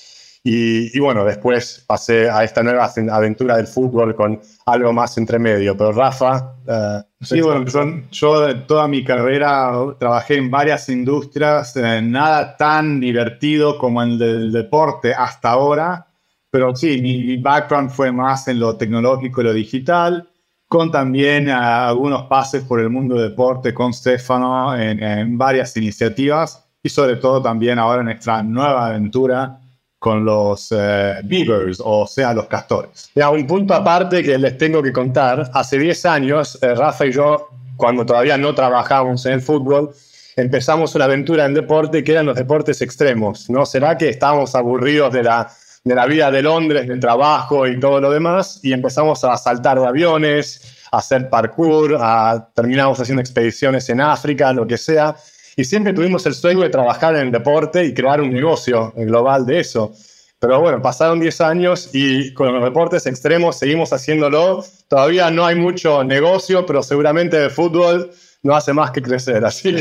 Y, 0.51 0.99
bueno, 0.99 1.25
después 1.25 1.85
pasé 1.87 2.31
a 2.31 2.43
esta 2.43 2.63
nueva 2.63 2.91
aventura 3.11 3.57
del 3.59 3.67
fútbol 3.67 4.15
con 4.15 4.41
algo 4.65 4.93
más 4.95 5.19
entre 5.19 5.39
medio. 5.39 5.77
Pero 5.77 5.93
Rafa... 5.93 6.55
Eh, 6.67 7.03
sí, 7.21 7.41
bueno, 7.43 7.65
yo 8.11 8.57
toda 8.67 8.89
mi 8.89 9.05
carrera 9.05 9.73
trabajé 9.99 10.37
en 10.37 10.51
varias 10.51 10.89
industrias, 10.89 11.77
eh, 11.77 12.01
nada 12.03 12.57
tan 12.57 12.99
divertido 12.99 13.77
como 13.77 14.03
el 14.03 14.19
del 14.19 14.53
deporte 14.53 15.13
hasta 15.13 15.51
ahora, 15.51 16.07
pero 16.51 16.75
sí, 16.75 17.01
mi, 17.03 17.25
mi 17.25 17.37
background 17.37 17.91
fue 17.91 18.11
más 18.11 18.49
en 18.49 18.61
lo 18.61 18.77
tecnológico 18.77 19.43
y 19.43 19.45
lo 19.45 19.53
digital 19.53 20.29
con 20.69 20.91
también 20.91 21.49
algunos 21.49 22.25
pases 22.25 22.63
por 22.63 22.79
el 22.81 22.91
mundo 22.91 23.17
del 23.17 23.31
deporte 23.31 23.73
con 23.73 23.93
Stefano 23.93 24.77
en, 24.77 25.39
varias 25.39 25.75
iniciativas 25.77 26.69
y 26.83 26.91
sobre 26.91 27.17
todo 27.17 27.43
también 27.43 27.79
ahora 27.79 28.01
en 28.01 28.07
nuestra 28.07 28.43
nueva 28.43 28.87
aventura 28.87 29.59
con 29.99 30.25
los 30.25 30.73
eh, 30.73 31.21
Beavers, 31.25 31.83
o 31.85 32.07
sea, 32.07 32.33
los 32.33 32.47
castores. 32.47 33.11
Y 33.15 33.21
un 33.21 33.47
punto 33.47 33.75
aparte 33.75 34.23
que 34.23 34.39
les 34.39 34.57
tengo 34.57 34.83
que 34.83 34.93
contar, 34.93 35.51
hace 35.53 35.79
10 35.79 36.07
años, 36.07 36.59
eh, 36.63 36.75
Rafa 36.75 37.07
y 37.07 37.13
yo, 37.13 37.49
cuando 37.77 38.07
todavía 38.07 38.39
no 38.39 38.55
trabajábamos 38.55 39.27
en 39.27 39.33
el 39.35 39.41
fútbol, 39.41 39.93
empezamos 40.37 40.95
una 40.95 41.07
aventura 41.07 41.47
en 41.47 41.55
deporte 41.55 42.05
que 42.05 42.13
eran 42.13 42.27
los 42.27 42.37
deportes 42.37 42.81
extremos, 42.81 43.51
¿no? 43.51 43.67
¿Será 43.67 43.99
que 43.99 44.09
estábamos 44.09 44.55
aburridos 44.55 45.13
de 45.13 45.25
la 45.25 45.51
de 45.85 45.95
la 45.95 46.07
vida 46.07 46.31
de 46.31 46.43
Londres, 46.43 46.87
del 46.87 47.01
trabajo 47.01 47.67
y 47.67 47.79
todo 47.81 48.01
lo 48.01 48.11
demás, 48.11 48.61
y 48.63 48.73
empezamos 48.73 49.25
a 49.25 49.37
saltar 49.37 49.81
de 49.81 49.87
aviones, 49.87 50.85
a 50.93 50.99
hacer 50.99 51.31
parkour, 51.31 51.97
a, 52.01 52.49
terminamos 52.55 53.01
haciendo 53.01 53.21
expediciones 53.21 53.89
en 53.89 54.01
África, 54.01 54.53
lo 54.53 54.67
que 54.67 54.77
sea, 54.77 55.17
y 55.59 55.65
siempre 55.65 55.93
tuvimos 55.93 56.25
el 56.25 56.35
sueño 56.35 56.61
de 56.61 56.69
trabajar 56.69 57.17
en 57.17 57.23
el 57.23 57.33
deporte 57.33 57.85
y 57.85 57.93
crear 57.93 58.21
un 58.21 58.33
negocio 58.33 58.93
global 58.95 59.45
de 59.45 59.59
eso. 59.59 59.93
Pero 60.39 60.61
bueno, 60.61 60.81
pasaron 60.81 61.19
10 61.19 61.41
años 61.41 61.91
y 61.93 62.33
con 62.33 62.55
los 62.55 62.63
deportes 62.63 63.07
extremos 63.07 63.59
seguimos 63.59 63.93
haciéndolo. 63.93 64.65
Todavía 64.87 65.33
no 65.33 65.45
hay 65.45 65.57
mucho 65.57 66.05
negocio, 66.05 66.65
pero 66.65 66.81
seguramente 66.85 67.43
el 67.43 67.51
fútbol 67.51 68.09
no 68.45 68.55
hace 68.55 68.73
más 68.73 68.93
que 68.93 69.03
crecer. 69.03 69.45
Así, 69.45 69.75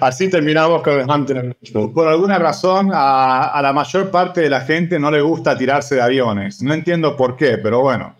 así 0.00 0.28
terminamos 0.28 0.82
con 0.82 0.98
el 0.98 1.08
Hunter. 1.08 1.56
Por 1.94 2.08
alguna 2.08 2.40
razón, 2.40 2.90
a, 2.92 3.60
la 3.62 3.72
mayor 3.72 4.10
parte 4.10 4.40
de 4.40 4.50
la 4.50 4.62
gente 4.62 4.98
no 4.98 5.12
le 5.12 5.20
gusta 5.20 5.56
tirarse 5.56 5.94
de 5.94 6.02
aviones. 6.02 6.60
No 6.60 6.74
entiendo 6.74 7.16
por 7.16 7.36
qué, 7.36 7.56
pero 7.56 7.82
bueno. 7.82 8.16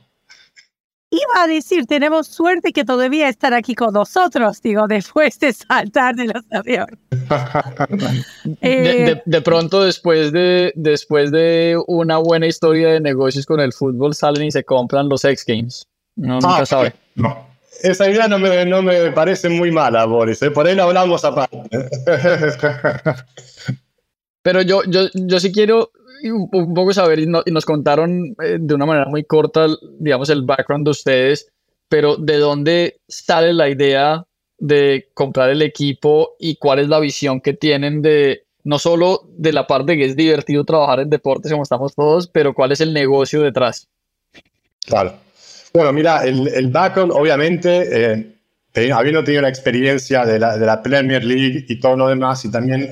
Iba 1.13 1.43
a 1.43 1.49
decir, 1.49 1.87
tenemos 1.87 2.29
suerte 2.29 2.73
que 2.73 2.85
todavía 2.85 3.29
estar 3.29 3.53
aquí 3.53 3.75
con 3.75 3.93
nosotros, 3.93 4.63
digo, 4.63 4.87
después 4.87 5.41
de 5.41 5.53
saltar 5.53 6.15
de 6.15 6.27
los 6.27 6.45
aviones. 6.53 6.99
Eh, 8.63 9.21
de, 9.25 9.41
pronto, 9.43 9.85
después 9.85 10.33
de, 10.33 10.73
después 10.75 11.31
de 11.31 11.79
una 11.87 12.19
buena 12.19 12.47
historia 12.47 12.91
de 12.91 13.01
negocios 13.01 13.47
con 13.47 13.61
el 13.61 13.73
fútbol, 13.73 14.15
salen 14.15 14.45
y 14.45 14.51
se 14.51 14.65
compran 14.65 15.09
los 15.09 15.25
X 15.25 15.45
Games. 15.47 15.87
No, 16.17 16.35
nunca 16.35 16.59
ah, 16.59 16.67
sabe. 16.67 16.93
No. 17.15 17.47
esa 17.83 18.09
idea 18.09 18.29
no 18.29 18.39
me, 18.39 18.65
no 18.67 18.83
me 18.83 19.11
parece 19.13 19.49
muy 19.49 19.71
mala, 19.71 20.05
Boris. 20.05 20.43
¿eh? 20.43 20.51
Por 20.51 20.67
ahí 20.67 20.75
lo 20.75 20.85
hablamos 20.85 21.25
aparte. 21.25 21.61
Pero 24.43 24.63
yo, 24.63 24.83
yo, 24.85 25.09
yo 25.15 25.41
sí 25.41 25.53
quiero 25.53 25.91
un 26.25 26.75
poco 26.75 26.93
saber, 26.93 27.21
y, 27.21 27.27
nos 27.27 27.65
contaron 27.65 28.35
eh, 28.43 28.59
de 28.61 28.75
una 28.75 28.87
manera 28.87 29.07
muy 29.07 29.25
corta, 29.25 29.67
digamos, 29.99 30.29
el 30.31 30.43
background 30.43 30.85
de 30.85 30.91
ustedes, 30.91 31.49
pero 31.89 32.17
¿de 32.17 32.37
dónde 32.39 33.01
sale 33.09 33.53
la 33.53 33.69
idea 33.69 34.25
de 34.59 35.09
comprar 35.15 35.51
el 35.51 35.63
equipo 35.63 36.37
y 36.39 36.57
cuál 36.57 36.81
es 36.81 36.89
la 36.89 37.01
visión 37.01 37.41
que 37.41 37.55
tienen 37.55 38.03
de, 38.03 38.45
no 38.65 38.79
solo 38.79 39.23
de 39.37 39.53
la 39.53 39.67
parte 39.67 39.97
que 39.97 40.05
es 40.05 40.17
divertido 40.17 40.65
trabajar 40.65 41.01
en 41.01 41.11
deportes 41.11 41.51
como 41.51 41.63
estamos 41.63 41.95
todos, 41.95 42.29
pero 42.29 42.55
cuál 42.55 42.73
es 42.73 42.81
el 42.81 42.93
negocio 42.93 43.43
detrás? 43.43 43.89
Claro. 44.87 45.15
Bueno, 45.73 45.93
mira, 45.93 46.25
el, 46.25 46.49
el 46.49 46.69
background, 46.69 47.13
obviamente, 47.13 48.33
eh, 48.75 48.93
habiendo 48.93 49.25
tenido 49.25 49.43
la 49.43 49.49
experiencia 49.49 50.25
de 50.25 50.39
la, 50.39 50.57
de 50.57 50.67
la, 50.67 50.83
Premier 50.83 51.25
League 51.25 51.65
y 51.69 51.81
todo 51.81 51.97
lo 51.97 52.09
demás, 52.09 52.45
y 52.45 52.51
también 52.51 52.91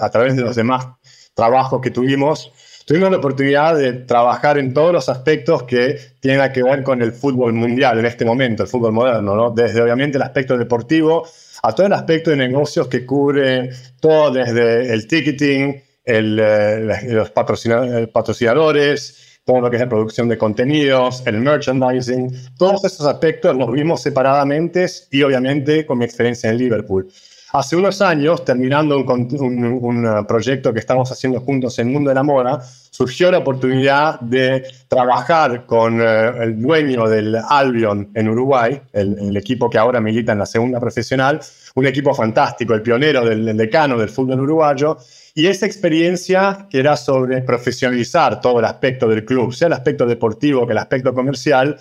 a 0.00 0.10
través, 0.10 0.36
de 0.36 0.42
los 0.42 0.56
demás 0.56 0.86
trabajos 1.34 1.80
que 1.80 1.90
tuvimos, 1.90 2.52
tuvimos 2.88 3.10
la 3.10 3.18
oportunidad 3.18 3.76
de 3.76 3.92
trabajar 3.92 4.56
en 4.56 4.72
todos 4.72 4.94
los 4.94 5.10
aspectos 5.10 5.64
que 5.64 5.98
tienen 6.20 6.50
que 6.52 6.62
ver 6.62 6.82
con 6.82 7.02
el 7.02 7.12
fútbol 7.12 7.52
mundial 7.52 7.98
en 7.98 8.06
este 8.06 8.24
momento, 8.24 8.62
el 8.62 8.68
fútbol 8.70 8.92
moderno, 8.92 9.36
¿no? 9.36 9.50
Desde 9.50 9.82
obviamente 9.82 10.16
el 10.16 10.22
aspecto 10.22 10.56
deportivo 10.56 11.28
a 11.62 11.74
todo 11.74 11.86
el 11.86 11.92
aspecto 11.92 12.30
de 12.30 12.36
negocios 12.36 12.88
que 12.88 13.04
cubre 13.04 13.68
todo 14.00 14.30
desde 14.30 14.94
el 14.94 15.06
ticketing, 15.06 15.82
el, 16.02 16.38
eh, 16.40 17.12
los 17.12 17.30
patrocinadores, 17.30 19.40
todo 19.44 19.60
lo 19.60 19.68
que 19.68 19.76
es 19.76 19.82
la 19.82 19.88
producción 19.90 20.26
de 20.26 20.38
contenidos, 20.38 21.22
el 21.26 21.40
merchandising, 21.40 22.54
todos 22.56 22.86
esos 22.86 23.06
aspectos 23.06 23.54
los 23.54 23.70
vimos 23.70 24.00
separadamente 24.00 24.86
y 25.10 25.22
obviamente 25.22 25.84
con 25.84 25.98
mi 25.98 26.06
experiencia 26.06 26.48
en 26.48 26.56
Liverpool. 26.56 27.06
Hace 27.52 27.76
unos 27.76 28.02
años, 28.02 28.44
terminando 28.44 28.98
un, 28.98 29.80
un, 29.82 30.26
proyecto 30.26 30.72
que 30.72 30.80
estamos 30.80 31.10
haciendo 31.10 31.40
juntos 31.40 31.78
en 31.78 31.90
Mundo 31.90 32.10
de 32.10 32.14
la 32.14 32.22
Moda, 32.22 32.62
surgió 32.90 33.30
la 33.30 33.38
oportunidad 33.38 34.20
de 34.20 34.64
trabajar 34.86 35.64
con 35.64 35.98
eh, 35.98 36.30
el 36.42 36.60
dueño 36.60 37.08
del 37.08 37.36
Albion 37.36 38.10
en 38.12 38.28
Uruguay, 38.28 38.82
el, 38.92 39.34
equipo 39.36 39.70
que 39.70 39.78
ahora 39.78 39.98
milita 39.98 40.32
en 40.32 40.40
la 40.40 40.46
segunda 40.46 40.78
profesional, 40.78 41.40
un 41.74 41.86
equipo 41.86 42.12
fantástico, 42.12 42.74
el 42.74 42.82
pionero 42.82 43.24
del 43.24 43.56
decano 43.56 43.96
del 43.96 44.10
fútbol 44.10 44.40
uruguayo, 44.40 44.98
y 45.34 45.46
esa 45.46 45.64
experiencia 45.64 46.66
que 46.68 46.80
era 46.80 46.96
sobre 46.96 47.40
profesionalizar 47.42 48.40
todo 48.42 48.58
el 48.58 48.64
aspecto 48.66 49.08
del 49.08 49.24
club, 49.24 49.54
sea 49.54 49.68
el 49.68 49.74
aspecto 49.74 50.04
deportivo 50.04 50.66
que 50.66 50.72
el 50.72 50.78
aspecto 50.78 51.14
comercial, 51.14 51.78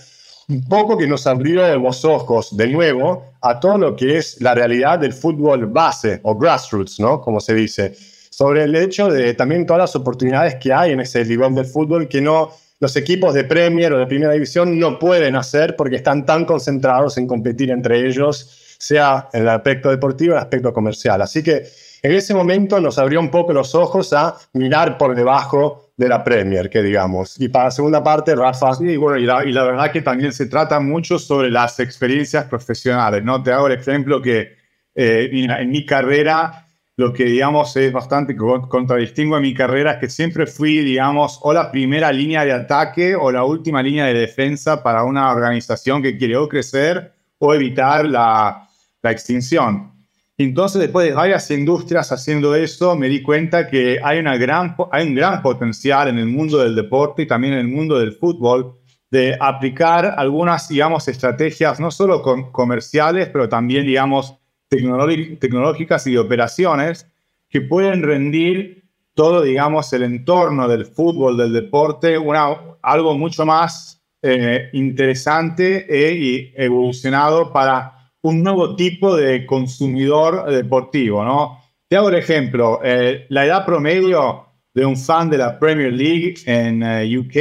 un 0.50 0.64
poco 0.64 0.98
que 0.98 1.08
nos 1.08 1.28
abrió 1.28 1.78
los 1.78 2.06
ojos 2.06 2.56
de 2.56 2.68
nuevo 2.68 3.34
a 3.42 3.60
todo 3.60 3.78
lo 3.78 3.96
que 3.96 4.18
es 4.18 4.40
la 4.42 4.56
realidad 4.56 4.98
del 4.98 5.12
fútbol 5.12 5.66
base 5.66 6.22
o 6.24 6.38
grassroots, 6.38 7.00
¿no? 7.02 7.20
Como 7.20 7.42
se 7.42 7.54
dice, 7.54 7.94
sobre 8.30 8.64
el 8.64 8.76
hecho 8.76 9.10
de 9.10 9.34
también 9.34 9.66
todas 9.66 9.82
las 9.82 9.96
oportunidades 9.98 10.56
que 10.56 10.72
hay 10.72 10.92
en 10.92 11.02
ese 11.02 11.26
nivel 11.26 11.54
del 11.54 11.66
fútbol 11.66 12.08
que 12.08 12.22
no 12.22 12.52
los 12.80 12.96
equipos 12.96 13.34
de 13.34 13.44
Premier 13.44 13.92
o 13.92 13.98
de 13.98 14.06
Primera 14.06 14.32
División 14.32 14.80
no 14.80 15.00
pueden 15.00 15.36
hacer 15.36 15.76
porque 15.76 15.98
están 15.98 16.26
tan 16.26 16.46
concentrados 16.46 17.18
en 17.18 17.28
competir 17.28 17.72
entre 17.72 18.08
ellos, 18.08 18.76
sea 18.78 19.28
en 19.34 19.42
el 19.42 19.50
aspecto 19.50 19.90
deportivo 19.90 20.34
o 20.34 20.38
el 20.38 20.44
aspecto 20.44 20.72
comercial. 20.72 21.22
Así 21.22 21.44
que 21.44 21.68
en 22.04 22.12
ese 22.14 22.34
momento 22.34 22.80
nos 22.80 23.00
abrió 23.00 23.20
un 23.20 23.32
poco 23.32 23.52
los 23.52 23.76
ojos 23.76 24.14
a 24.14 24.36
mirar 24.54 24.98
por 24.98 25.16
debajo 25.16 25.87
de 25.98 26.08
la 26.08 26.24
Premier, 26.24 26.70
que 26.70 26.84
digamos. 26.84 27.40
Y 27.42 27.50
para 27.50 27.66
la 27.66 27.72
segunda 27.72 28.04
parte, 28.04 28.36
Rafa. 28.36 28.76
Sí, 28.76 28.96
bueno, 28.98 29.18
y 29.18 29.26
la, 29.26 29.44
y 29.44 29.52
la 29.52 29.64
verdad 29.64 29.92
que 29.92 30.02
también 30.04 30.32
se 30.32 30.46
trata 30.46 30.80
mucho 30.80 31.18
sobre 31.18 31.50
las 31.50 31.80
experiencias 31.80 32.46
profesionales, 32.46 33.24
¿no? 33.24 33.42
Te 33.42 33.52
hago 33.52 33.68
el 33.68 33.74
ejemplo 33.74 34.22
que 34.22 34.56
eh, 34.94 35.30
en, 35.32 35.72
mi 35.72 35.86
carrera, 35.86 36.68
lo 36.96 37.12
que 37.12 37.26
digamos 37.26 37.76
es 37.76 37.92
bastante 37.92 38.36
contradistingo 38.36 39.38
en 39.38 39.44
mi 39.44 39.54
carrera 39.56 39.94
es 39.94 39.98
que 39.98 40.10
siempre 40.10 40.46
fui, 40.46 40.78
digamos, 40.80 41.40
o 41.42 41.52
la 41.52 41.72
primera 41.72 42.12
línea 42.12 42.46
de 42.46 42.54
ataque 42.54 43.16
o 43.16 43.32
la 43.32 43.44
última 43.44 43.82
línea 43.82 44.06
de 44.06 44.14
defensa 44.14 44.84
para 44.84 45.04
una 45.04 45.32
organización 45.32 46.02
que 46.04 46.16
quiere 46.16 46.38
o 46.38 46.48
crecer 46.48 47.12
o 47.40 47.54
evitar 47.56 48.06
la, 48.06 48.68
la 49.02 49.12
extinción. 49.12 49.97
Entonces, 50.40 50.80
después 50.82 51.08
de 51.08 51.14
varias 51.14 51.50
industrias 51.50 52.12
haciendo 52.12 52.54
eso, 52.54 52.96
me 52.96 53.10
di 53.10 53.24
cuenta 53.24 53.68
que 53.68 54.00
hay, 54.04 54.20
una 54.20 54.38
gran, 54.38 54.76
hay 54.92 55.08
un 55.08 55.16
gran 55.16 55.42
potencial 55.42 56.10
en 56.10 56.20
el 56.20 56.28
mundo 56.28 56.60
del 56.60 56.76
deporte 56.76 57.24
y 57.24 57.28
también 57.28 57.54
en 57.54 57.60
el 57.60 57.68
mundo 57.68 57.98
del 57.98 58.12
fútbol 58.14 58.76
de 59.10 59.36
aplicar 59.40 60.14
algunas, 60.18 60.70
digamos, 60.70 61.08
estrategias 61.08 61.80
no 61.80 61.90
solo 61.90 62.22
comerciales, 62.52 63.30
pero 63.30 63.50
también, 63.50 63.86
digamos, 63.88 64.36
tecnológicas 64.70 66.06
y 66.06 66.12
de 66.12 66.20
operaciones 66.20 67.08
que 67.50 67.62
pueden 67.62 68.04
rendir 68.04 68.84
todo, 69.16 69.42
digamos, 69.42 69.92
el 69.94 70.04
entorno 70.04 70.68
del 70.68 70.86
fútbol, 70.86 71.38
del 71.38 71.54
deporte, 71.54 72.16
una, 72.18 72.50
algo 72.84 73.18
mucho 73.18 73.44
más 73.46 74.04
eh, 74.22 74.70
interesante 74.74 75.88
e, 75.90 76.14
y 76.14 76.54
evolucionado 76.56 77.52
para 77.52 77.97
un 78.28 78.44
nuevo 78.44 78.76
tipo 78.76 79.16
de 79.16 79.46
consumidor 79.46 80.52
deportivo, 80.52 81.24
¿no? 81.24 81.62
Te 81.88 81.96
hago 81.96 82.10
el 82.10 82.16
ejemplo, 82.16 82.82
eh, 82.84 83.26
la 83.30 83.46
edad 83.46 83.66
promedio 83.66 84.48
de 84.74 84.86
un 84.86 84.98
fan 84.98 85.30
de 85.30 85.38
la 85.38 85.58
Premier 85.58 85.94
League 85.94 86.36
en 86.46 86.84
eh, 86.84 87.18
UK, 87.18 87.36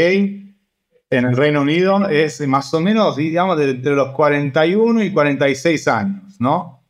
en 1.11 1.25
el 1.25 1.37
Reino 1.37 1.63
Unido, 1.63 2.09
es 2.09 2.41
más 2.47 2.73
o 2.73 2.81
menos, 2.81 3.17
digamos, 3.17 3.59
de, 3.59 3.71
entre 3.71 3.97
los 3.97 4.11
41 4.13 5.03
y 5.03 5.13
46 5.13 5.89
años, 5.89 6.41
¿no? 6.41 6.85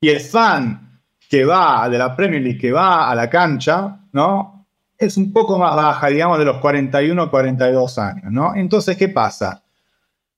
Y 0.00 0.10
el 0.10 0.20
fan 0.20 1.00
que 1.28 1.44
va 1.44 1.88
de 1.88 1.98
la 1.98 2.14
Premier 2.14 2.42
League, 2.42 2.58
que 2.58 2.70
va 2.70 3.10
a 3.10 3.14
la 3.16 3.28
cancha, 3.28 4.00
¿no? 4.12 4.68
Es 4.96 5.16
un 5.16 5.32
poco 5.32 5.58
más 5.58 5.74
baja, 5.74 6.06
digamos, 6.06 6.38
de 6.38 6.44
los 6.44 6.58
41 6.58 7.20
o 7.20 7.30
42 7.30 7.98
años, 7.98 8.30
¿no? 8.30 8.54
Entonces, 8.54 8.96
¿qué 8.96 9.08
pasa? 9.08 9.60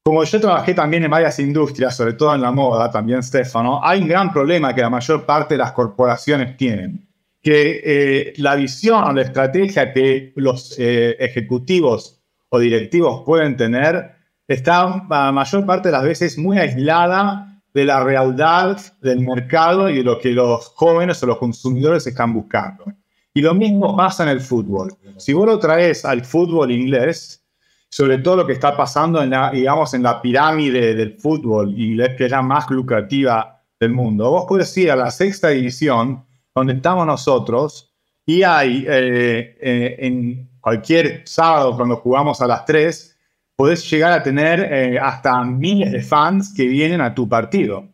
Como 0.05 0.25
yo 0.25 0.41
trabajé 0.41 0.75
también 0.75 1.05
en 1.05 1.11
varias 1.13 1.39
industrias, 1.39 1.97
sobre 1.97 2.15
todo 2.15 2.35
en 2.35 2.41
la 2.41 2.51
moda, 2.51 2.91
también 2.91 3.23
Stefano, 3.23 3.81
hay 3.85 4.03
un 4.03 4.09
gran 4.09 4.33
problema 4.33 4.75
que 4.75 4.81
la 4.81 4.91
mayor 4.91 5.25
parte 5.25 5.55
de 5.55 5.59
las 5.59 5.73
corporaciones 5.73 6.57
tienen, 6.57 7.09
que 7.41 7.81
eh, 7.85 8.33
la 8.39 8.57
visión 8.57 9.05
o 9.05 9.13
la 9.13 9.23
estrategia 9.23 9.93
que 9.93 10.33
los 10.35 10.77
eh, 10.77 11.17
ejecutivos 11.21 12.21
o 12.49 12.59
directivos 12.59 13.23
pueden 13.25 13.57
tener 13.57 14.11
está 14.49 15.07
la 15.09 15.31
mayor 15.31 15.65
parte 15.65 15.89
de 15.89 15.93
las 15.93 16.03
veces 16.03 16.37
muy 16.37 16.59
aislada 16.59 17.63
de 17.73 17.85
la 17.85 18.03
realidad 18.03 18.81
del 19.01 19.21
mercado 19.21 19.89
y 19.89 19.99
de 19.99 20.03
lo 20.03 20.19
que 20.19 20.33
los 20.33 20.67
jóvenes 20.75 21.23
o 21.23 21.27
los 21.27 21.39
consumidores 21.39 22.07
están 22.09 22.35
buscando. 22.35 22.85
Y 23.33 23.41
lo 23.41 23.55
mismo 23.55 23.97
pasa 23.97 24.25
en 24.25 24.31
el 24.31 24.41
fútbol. 24.41 24.95
Si 25.17 25.33
vos 25.33 25.47
lo 25.47 25.61
traes 25.61 26.05
al 26.05 26.25
fútbol 26.25 26.73
inglés, 26.73 27.42
sobre 27.93 28.17
todo 28.19 28.37
lo 28.37 28.47
que 28.47 28.55
está 28.55 28.75
pasando 28.75 29.23
en 29.23 29.29
la, 29.29 29.51
digamos, 29.51 29.93
en 29.93 30.03
la 30.03 30.23
pirámide 30.23 30.95
del 30.95 31.19
fútbol 31.19 31.75
y 31.79 31.95
la 31.95 32.41
más 32.41 32.71
lucrativa 32.71 33.63
del 33.79 33.93
mundo. 33.93 34.31
Vos 34.31 34.47
puedes 34.49 34.75
ir 34.79 34.91
a 34.91 34.97
la 34.97 35.11
sexta 35.11 35.51
división, 35.51 36.25
donde 36.55 36.73
estamos 36.73 37.07
nosotros, 37.07 37.93
y 38.25 38.45
hay 38.45 38.87
eh, 38.89 39.59
eh, 39.61 39.97
en 39.99 40.49
cualquier 40.59 41.21
sábado 41.27 41.77
cuando 41.77 41.97
jugamos 41.97 42.41
a 42.41 42.47
las 42.47 42.65
3, 42.65 43.15
podés 43.55 43.91
llegar 43.91 44.13
a 44.13 44.23
tener 44.23 44.73
eh, 44.73 44.99
hasta 44.99 45.45
miles 45.45 45.93
de 45.93 46.01
fans 46.01 46.55
que 46.57 46.67
vienen 46.67 47.03
a 47.03 47.15
tu 47.15 47.29
partido. 47.29 47.87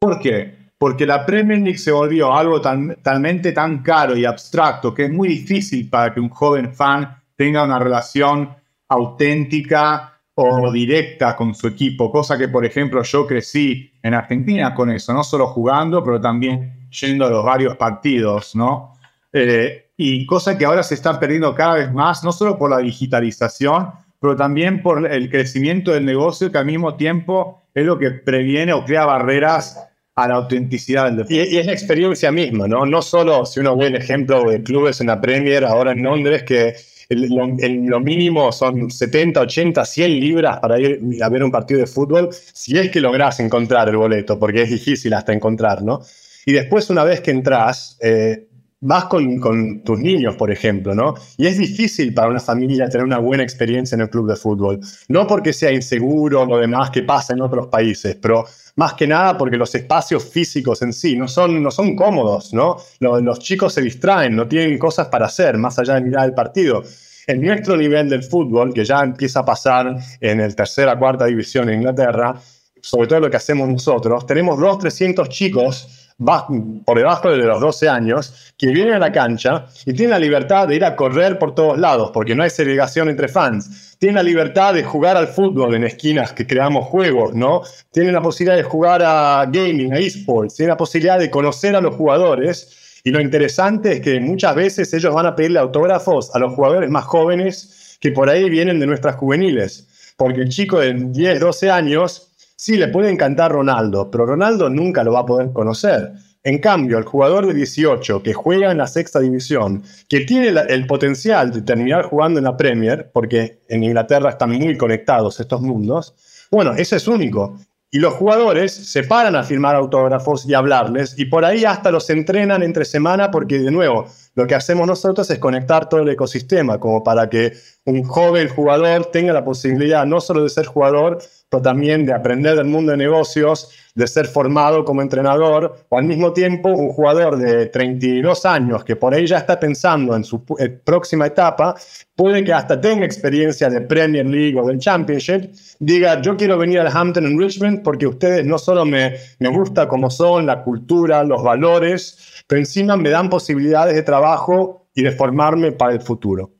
¿Por 0.00 0.18
qué? 0.18 0.72
Porque 0.76 1.06
la 1.06 1.24
Premier 1.24 1.60
League 1.60 1.78
se 1.78 1.92
volvió 1.92 2.34
algo 2.34 2.60
tan, 2.60 2.96
talmente 3.00 3.52
tan 3.52 3.84
caro 3.84 4.16
y 4.16 4.24
abstracto 4.24 4.92
que 4.92 5.04
es 5.04 5.12
muy 5.12 5.28
difícil 5.28 5.88
para 5.88 6.12
que 6.12 6.18
un 6.18 6.28
joven 6.28 6.74
fan 6.74 7.22
tenga 7.36 7.62
una 7.62 7.78
relación 7.78 8.60
auténtica 8.92 10.20
o 10.34 10.72
directa 10.72 11.36
con 11.36 11.54
su 11.54 11.68
equipo, 11.68 12.10
cosa 12.10 12.38
que 12.38 12.48
por 12.48 12.64
ejemplo 12.64 13.02
yo 13.02 13.26
crecí 13.26 13.92
en 14.02 14.14
Argentina 14.14 14.74
con 14.74 14.90
eso, 14.90 15.12
no 15.12 15.22
solo 15.22 15.48
jugando, 15.48 16.02
pero 16.02 16.20
también 16.20 16.88
yendo 16.90 17.26
a 17.26 17.30
los 17.30 17.44
varios 17.44 17.76
partidos, 17.76 18.54
¿no? 18.54 18.94
Eh, 19.32 19.90
y 19.96 20.24
cosa 20.26 20.56
que 20.56 20.64
ahora 20.64 20.82
se 20.82 20.94
está 20.94 21.18
perdiendo 21.20 21.54
cada 21.54 21.74
vez 21.74 21.92
más, 21.92 22.24
no 22.24 22.32
solo 22.32 22.58
por 22.58 22.70
la 22.70 22.78
digitalización, 22.78 23.90
pero 24.20 24.36
también 24.36 24.82
por 24.82 25.06
el 25.10 25.30
crecimiento 25.30 25.92
del 25.92 26.04
negocio, 26.04 26.50
que 26.50 26.58
al 26.58 26.66
mismo 26.66 26.94
tiempo 26.96 27.62
es 27.74 27.84
lo 27.84 27.98
que 27.98 28.10
previene 28.10 28.72
o 28.72 28.84
crea 28.84 29.04
barreras 29.04 29.78
a 30.14 30.28
la 30.28 30.34
autenticidad 30.34 31.06
del 31.06 31.16
deporte. 31.16 31.48
Y, 31.50 31.58
es 31.58 31.66
la 31.66 31.72
experiencia 31.72 32.30
misma, 32.30 32.68
¿no? 32.68 32.86
No 32.86 33.02
solo 33.02 33.44
si 33.46 33.60
uno 33.60 33.76
ve 33.76 33.86
el 33.86 33.96
ejemplo 33.96 34.48
de 34.50 34.62
clubes 34.62 35.00
en 35.00 35.08
la 35.08 35.20
Premier, 35.20 35.64
ahora 35.64 35.92
en 35.92 36.02
Londres, 36.02 36.42
que 36.42 36.74
lo, 37.14 38.00
mínimo 38.00 38.52
son 38.52 38.90
70, 38.90 39.40
80, 39.40 39.84
100 39.84 40.20
libras 40.20 40.58
para 40.60 40.78
ir 40.78 41.00
a 41.22 41.28
ver 41.28 41.44
un 41.44 41.50
partido 41.50 41.80
de 41.80 41.86
fútbol, 41.86 42.30
si 42.32 42.78
es 42.78 42.90
que 42.90 43.00
logras 43.00 43.40
encontrar 43.40 43.88
el 43.88 43.96
boleto, 43.96 44.38
porque 44.38 44.62
es 44.62 44.70
difícil 44.70 45.14
hasta 45.14 45.32
encontrar, 45.32 45.82
¿no? 45.82 46.00
Y 46.44 46.52
después, 46.52 46.90
una 46.90 47.04
vez 47.04 47.20
que 47.20 47.30
entras, 47.30 47.96
eh, 48.00 48.48
vas 48.82 49.04
con, 49.04 49.82
tus 49.84 49.98
niños, 49.98 50.34
por 50.34 50.50
ejemplo, 50.50 50.94
¿no? 50.94 51.14
Y 51.36 51.46
es 51.46 51.56
difícil 51.56 52.12
para 52.12 52.28
una 52.28 52.40
familia 52.40 52.88
tener 52.88 53.06
una 53.06 53.18
buena 53.18 53.44
experiencia 53.44 53.94
en 53.94 54.02
el 54.02 54.10
club 54.10 54.28
de 54.28 54.36
fútbol. 54.36 54.80
No 55.08 55.26
porque 55.26 55.52
sea 55.52 55.72
inseguro 55.72 56.42
o 56.42 56.46
lo 56.46 56.58
demás 56.58 56.90
que 56.90 57.02
pasa 57.02 57.32
en 57.32 57.42
otros 57.42 57.68
países, 57.68 58.16
pero 58.20 58.44
más 58.74 58.94
que 58.94 59.06
nada 59.06 59.38
porque 59.38 59.56
los 59.56 59.72
espacios 59.74 60.24
físicos 60.24 60.82
en 60.82 60.92
sí 60.92 61.16
no 61.16 61.28
son, 61.28 61.62
no 61.62 61.70
son 61.70 61.94
cómodos, 61.94 62.52
¿no? 62.52 62.76
Los, 62.98 63.22
los 63.22 63.38
chicos 63.38 63.72
se 63.72 63.82
distraen, 63.82 64.34
no 64.34 64.48
tienen 64.48 64.76
cosas 64.78 65.06
para 65.06 65.26
hacer 65.26 65.56
más 65.58 65.78
allá 65.78 65.94
de 65.94 66.00
mirar 66.00 66.24
el 66.26 66.34
partido. 66.34 66.82
En 67.28 67.40
nuestro 67.40 67.76
nivel 67.76 68.08
del 68.08 68.24
fútbol, 68.24 68.74
que 68.74 68.84
ya 68.84 69.00
empieza 69.00 69.40
a 69.40 69.44
pasar 69.44 69.96
en 70.20 70.40
el 70.40 70.56
tercera, 70.56 70.98
cuarta 70.98 71.26
división 71.26 71.68
en 71.68 71.76
Inglaterra, 71.76 72.34
sobre 72.80 73.06
todo 73.06 73.20
lo 73.20 73.30
que 73.30 73.36
hacemos 73.36 73.68
nosotros, 73.68 74.26
tenemos 74.26 74.58
dos, 74.58 74.80
300 74.80 75.28
chicos 75.28 76.01
por 76.24 76.98
debajo 76.98 77.30
de 77.30 77.38
los 77.38 77.60
12 77.60 77.88
años, 77.88 78.52
que 78.56 78.68
vienen 78.68 78.94
a 78.94 78.98
la 78.98 79.12
cancha 79.12 79.66
y 79.86 79.92
tienen 79.92 80.10
la 80.10 80.18
libertad 80.18 80.68
de 80.68 80.76
ir 80.76 80.84
a 80.84 80.94
correr 80.96 81.38
por 81.38 81.54
todos 81.54 81.78
lados, 81.78 82.10
porque 82.12 82.34
no 82.34 82.42
hay 82.42 82.50
segregación 82.50 83.08
entre 83.08 83.28
fans. 83.28 83.96
Tienen 83.98 84.16
la 84.16 84.22
libertad 84.22 84.74
de 84.74 84.82
jugar 84.82 85.16
al 85.16 85.28
fútbol 85.28 85.74
en 85.74 85.84
esquinas 85.84 86.32
que 86.32 86.46
creamos 86.46 86.86
juegos, 86.86 87.34
¿no? 87.34 87.62
Tienen 87.90 88.14
la 88.14 88.22
posibilidad 88.22 88.56
de 88.56 88.62
jugar 88.62 89.02
a 89.04 89.46
gaming, 89.46 89.92
a 89.92 89.98
esports, 89.98 90.56
tienen 90.56 90.70
la 90.70 90.76
posibilidad 90.76 91.18
de 91.18 91.30
conocer 91.30 91.76
a 91.76 91.80
los 91.80 91.94
jugadores. 91.94 93.00
Y 93.04 93.10
lo 93.10 93.20
interesante 93.20 93.94
es 93.94 94.00
que 94.00 94.20
muchas 94.20 94.54
veces 94.54 94.92
ellos 94.94 95.14
van 95.14 95.26
a 95.26 95.34
pedirle 95.34 95.58
autógrafos 95.58 96.34
a 96.34 96.38
los 96.38 96.54
jugadores 96.54 96.88
más 96.88 97.04
jóvenes 97.04 97.98
que 98.00 98.12
por 98.12 98.28
ahí 98.28 98.48
vienen 98.50 98.80
de 98.80 98.86
nuestras 98.86 99.16
juveniles. 99.16 99.88
Porque 100.16 100.42
el 100.42 100.48
chico 100.48 100.78
de 100.78 100.92
10, 100.94 101.40
12 101.40 101.70
años 101.70 102.31
Sí, 102.64 102.76
le 102.76 102.86
puede 102.86 103.10
encantar 103.10 103.50
Ronaldo, 103.50 104.08
pero 104.08 104.24
Ronaldo 104.24 104.70
nunca 104.70 105.02
lo 105.02 105.14
va 105.14 105.22
a 105.22 105.26
poder 105.26 105.52
conocer. 105.52 106.12
En 106.44 106.60
cambio, 106.60 106.96
el 106.96 107.02
jugador 107.02 107.48
de 107.48 107.54
18 107.54 108.22
que 108.22 108.34
juega 108.34 108.70
en 108.70 108.78
la 108.78 108.86
sexta 108.86 109.18
división, 109.18 109.82
que 110.08 110.20
tiene 110.20 110.54
el 110.68 110.86
potencial 110.86 111.50
de 111.50 111.62
terminar 111.62 112.04
jugando 112.04 112.38
en 112.38 112.44
la 112.44 112.56
Premier, 112.56 113.10
porque 113.12 113.64
en 113.68 113.82
Inglaterra 113.82 114.30
están 114.30 114.52
muy 114.52 114.78
conectados 114.78 115.40
estos 115.40 115.60
mundos, 115.60 116.14
bueno, 116.52 116.72
ese 116.74 116.94
es 116.94 117.08
único. 117.08 117.58
Y 117.94 117.98
los 117.98 118.14
jugadores 118.14 118.72
se 118.72 119.02
paran 119.02 119.36
a 119.36 119.44
firmar 119.44 119.76
autógrafos 119.76 120.46
y 120.46 120.54
hablarles, 120.54 121.14
y 121.18 121.26
por 121.26 121.44
ahí 121.44 121.66
hasta 121.66 121.90
los 121.90 122.08
entrenan 122.08 122.62
entre 122.62 122.86
semana, 122.86 123.30
porque 123.30 123.58
de 123.58 123.70
nuevo, 123.70 124.06
lo 124.34 124.46
que 124.46 124.54
hacemos 124.54 124.86
nosotros 124.86 125.28
es 125.28 125.38
conectar 125.38 125.90
todo 125.90 126.00
el 126.00 126.08
ecosistema, 126.08 126.80
como 126.80 127.04
para 127.04 127.28
que 127.28 127.52
un 127.84 128.02
joven 128.02 128.48
jugador 128.48 129.10
tenga 129.12 129.34
la 129.34 129.44
posibilidad 129.44 130.06
no 130.06 130.22
solo 130.22 130.42
de 130.42 130.48
ser 130.48 130.64
jugador, 130.64 131.18
pero 131.50 131.62
también 131.62 132.06
de 132.06 132.14
aprender 132.14 132.56
del 132.56 132.64
mundo 132.64 132.92
de 132.92 132.96
negocios, 132.96 133.68
de 133.94 134.06
ser 134.06 134.26
formado 134.26 134.84
como 134.84 135.02
entrenador, 135.02 135.86
o 135.88 135.98
al 135.98 136.04
mismo 136.04 136.32
tiempo 136.32 136.70
un 136.70 136.90
jugador 136.90 137.36
de 137.36 137.66
32 137.66 138.46
años 138.46 138.84
que 138.84 138.96
por 138.96 139.12
ahí 139.14 139.26
ya 139.26 139.38
está 139.38 139.60
pensando 139.60 140.16
en 140.16 140.24
su 140.24 140.42
eh, 140.58 140.68
próxima 140.68 141.26
etapa, 141.26 141.74
puede 142.16 142.42
que 142.42 142.52
hasta 142.52 142.80
tenga 142.80 143.04
experiencia 143.04 143.68
de 143.68 143.82
Premier 143.82 144.26
League 144.26 144.58
o 144.58 144.66
del 144.66 144.78
Championship, 144.78 145.52
diga, 145.78 146.20
yo 146.22 146.36
quiero 146.36 146.56
venir 146.56 146.80
al 146.80 146.88
Hampton 146.88 147.26
en 147.26 147.38
Richmond 147.38 147.82
porque 147.82 148.06
ustedes 148.06 148.46
no 148.46 148.58
solo 148.58 148.84
me, 148.84 149.16
me 149.38 149.48
gusta 149.48 149.86
como 149.88 150.10
son, 150.10 150.46
la 150.46 150.62
cultura, 150.62 151.22
los 151.24 151.42
valores, 151.42 152.44
pero 152.46 152.60
encima 152.60 152.96
me 152.96 153.10
dan 153.10 153.28
posibilidades 153.28 153.94
de 153.94 154.02
trabajo 154.02 154.88
y 154.94 155.02
de 155.02 155.12
formarme 155.12 155.72
para 155.72 155.92
el 155.92 156.00
futuro 156.00 156.50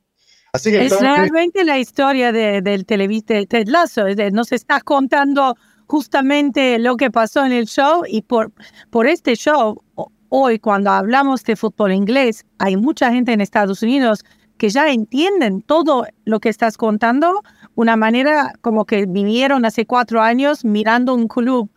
es 0.54 1.00
realmente 1.00 1.64
la 1.64 1.78
historia 1.78 2.30
del 2.30 2.84
televista 2.84 3.34
de 3.34 3.46
Ted 3.46 3.68
Lasso. 3.68 4.04
Nos 4.32 4.52
está 4.52 4.80
contando 4.80 5.56
justamente 5.92 6.78
lo 6.78 6.96
que 6.96 7.10
pasó 7.10 7.44
en 7.44 7.52
el 7.52 7.66
show 7.66 8.04
y 8.08 8.22
por, 8.22 8.50
por 8.88 9.06
este 9.06 9.36
show, 9.36 9.82
hoy 10.30 10.58
cuando 10.58 10.90
hablamos 10.90 11.44
de 11.44 11.54
fútbol 11.54 11.92
inglés, 11.92 12.46
hay 12.56 12.78
mucha 12.78 13.12
gente 13.12 13.34
en 13.34 13.42
Estados 13.42 13.82
Unidos 13.82 14.24
que 14.56 14.70
ya 14.70 14.90
entienden 14.90 15.60
todo 15.60 16.06
lo 16.24 16.40
que 16.40 16.48
estás 16.48 16.78
contando, 16.78 17.42
una 17.74 17.96
manera 17.96 18.54
como 18.62 18.86
que 18.86 19.04
vivieron 19.04 19.66
hace 19.66 19.84
cuatro 19.84 20.22
años 20.22 20.64
mirando 20.64 21.14
un 21.14 21.28
club 21.28 21.70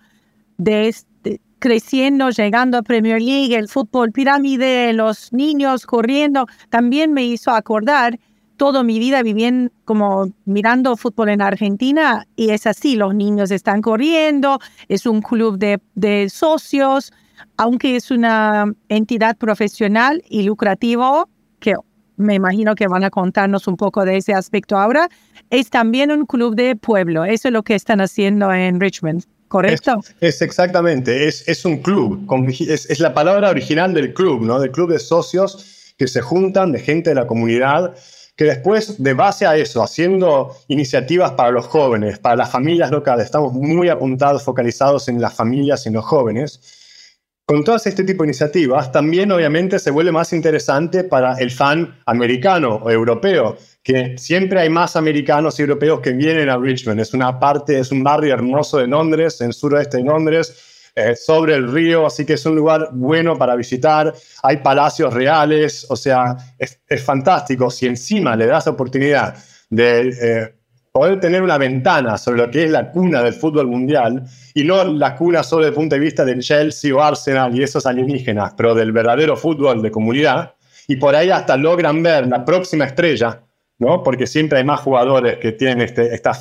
este, 0.66 1.42
creciendo, 1.60 2.30
llegando 2.30 2.78
a 2.78 2.84
Premier 2.84 3.22
League, 3.22 3.54
el 3.54 3.68
fútbol 3.68 4.14
pirámide, 4.14 4.94
los 4.94 5.34
niños 5.34 5.86
corriendo, 5.86 6.48
también 6.70 7.12
me 7.12 7.26
hizo 7.26 7.52
acordar 7.52 8.18
toda 8.58 8.84
mi 8.84 9.00
vida 9.00 9.22
viviendo 9.24 9.72
como 9.86 10.32
mirando 10.46 10.96
fútbol 10.98 11.30
en 11.30 11.42
Argentina 11.42 12.26
y 12.36 12.50
es 12.50 12.66
así, 12.68 12.96
los 12.96 13.14
niños 13.14 13.52
están 13.52 13.82
corriendo, 13.82 14.60
es 14.88 15.06
un 15.06 15.22
club 15.22 15.58
de, 15.58 15.80
de 15.96 16.30
socios, 16.30 17.12
aunque 17.58 17.96
es 17.96 18.12
una 18.12 18.66
entidad 18.90 19.38
profesional 19.38 20.24
y 20.30 20.44
lucrativo, 20.44 21.30
que 21.60 21.76
me 22.18 22.36
imagino 22.36 22.76
que 22.76 22.88
van 22.88 23.04
a 23.04 23.10
contarnos 23.10 23.68
un 23.68 23.78
poco 23.78 24.06
de 24.06 24.18
ese 24.18 24.34
aspecto 24.34 24.78
ahora, 24.78 25.10
es 25.50 25.70
también 25.70 26.12
un 26.12 26.26
club 26.26 26.56
de 26.56 26.76
pueblo, 26.76 27.26
eso 27.26 27.50
es 27.50 27.54
lo 27.54 27.64
que 27.64 27.76
están 27.76 28.02
haciendo 28.02 28.52
en 28.54 28.80
Richmond. 28.80 29.24
¿Correcto? 29.48 30.02
Es, 30.22 30.42
exactamente, 30.42 31.28
es, 31.28 31.48
es, 31.48 31.66
un 31.66 31.78
club, 31.78 32.28
es, 32.50 32.90
es 32.90 33.00
la 33.00 33.14
palabra 33.14 33.52
original 33.52 33.94
del 33.94 34.14
club, 34.14 34.42
¿no? 34.42 34.60
Del 34.60 34.72
club 34.72 34.92
de 34.92 35.00
socios 35.00 35.94
que 35.98 36.08
se 36.08 36.22
juntan 36.22 36.72
de 36.72 36.80
gente 36.80 37.12
de 37.12 37.16
la 37.16 37.28
comunidad 37.28 37.96
que 38.36 38.46
después, 38.46 39.02
de 39.02 39.14
base 39.14 39.46
a 39.46 39.56
eso, 39.56 39.82
haciendo 39.82 40.56
iniciativas 40.68 41.32
para 41.32 41.52
los 41.52 41.68
jóvenes, 41.68 42.20
para 42.20 42.36
las 42.36 42.52
familias 42.52 42.92
locales, 42.92 43.26
estamos 43.26 43.54
muy 43.54 43.90
apuntados, 43.90 44.44
focalizados 44.44 45.08
en 45.08 45.22
las 45.22 45.34
familias 45.34 45.86
y 45.86 45.90
en 45.90 45.96
los 45.96 46.06
jóvenes, 46.06 46.60
con 47.48 47.64
todas 47.64 47.86
este 47.86 48.04
tipo 48.04 48.24
de 48.24 48.30
iniciativas, 48.30 48.92
también 48.92 49.32
obviamente 49.32 49.78
se 49.78 49.92
vuelve 49.92 50.12
más 50.12 50.34
interesante 50.34 51.04
para 51.04 51.36
el 51.36 51.52
fan 51.52 51.96
americano 52.08 52.82
o 52.84 52.90
europeo, 52.90 53.56
que 53.84 54.18
siempre 54.18 54.62
hay 54.62 54.70
más 54.70 54.96
americanos 54.96 55.60
y 55.60 55.62
europeos 55.62 56.00
que 56.00 56.12
vienen 56.12 56.50
a 56.50 56.58
Richmond. 56.58 57.00
Es 57.00 57.14
una 57.14 57.40
parte, 57.40 57.78
es 57.78 57.92
un 57.92 58.04
barrio 58.04 58.34
hermoso 58.34 58.80
de 58.80 58.88
Londres, 58.88 59.42
en 59.42 59.54
suroeste 59.54 59.98
de 59.98 60.06
Londres, 60.06 60.75
eh, 60.98 61.14
sobre 61.16 61.56
el 61.56 61.70
río, 61.70 62.06
así 62.06 62.26
que 62.26 62.34
es 62.34 62.46
un 62.46 62.56
lugar 62.56 62.90
bueno 62.94 63.38
para 63.38 63.56
visitar. 63.56 64.14
Hay 64.44 64.58
palacios 64.58 65.14
reales, 65.14 65.86
o 65.90 65.96
sea, 65.98 66.38
es, 66.58 66.80
fantástico. 67.04 67.70
Si 67.70 67.86
encima 67.86 68.36
le 68.36 68.46
das 68.46 68.66
la 68.66 68.72
oportunidad 68.72 69.36
de 69.70 70.10
eh, 70.10 70.56
poder 70.94 71.20
tener 71.20 71.42
una 71.42 71.58
ventana 71.58 72.18
sobre 72.18 72.46
lo 72.46 72.50
que 72.50 72.64
es 72.64 72.72
la 72.72 72.92
cuna 72.92 73.22
del 73.22 73.34
fútbol 73.34 73.68
mundial 73.68 74.24
y 74.54 74.64
no 74.64 74.86
la 74.86 75.18
cuna 75.18 75.44
solo 75.44 75.64
desde 75.64 75.72
el 75.72 75.76
punto 75.76 75.96
de 75.96 76.00
vista 76.00 76.24
del 76.24 76.40
Chelsea 76.40 76.96
o 76.96 77.02
Arsenal 77.02 77.54
y 77.54 77.64
esos 77.64 77.86
alienígenas, 77.86 78.54
pero 78.56 78.74
del 78.74 78.94
verdadero 78.94 79.36
fútbol 79.36 79.82
de 79.82 79.92
comunidad, 79.92 80.54
y 80.88 80.96
por 80.96 81.14
ahí 81.14 81.30
hasta 81.30 81.58
logran 81.58 82.02
ver 82.02 82.28
la 82.28 82.46
próxima 82.46 82.86
estrella 82.86 83.42
¿no? 83.78 84.04
Porque 84.04 84.28
siempre 84.28 84.60
hay 84.60 84.64
más 84.64 84.80
jugadores 84.80 85.38
que 85.38 85.52
tienen 85.52 85.82
este, 85.82 86.14
esta, 86.14 86.32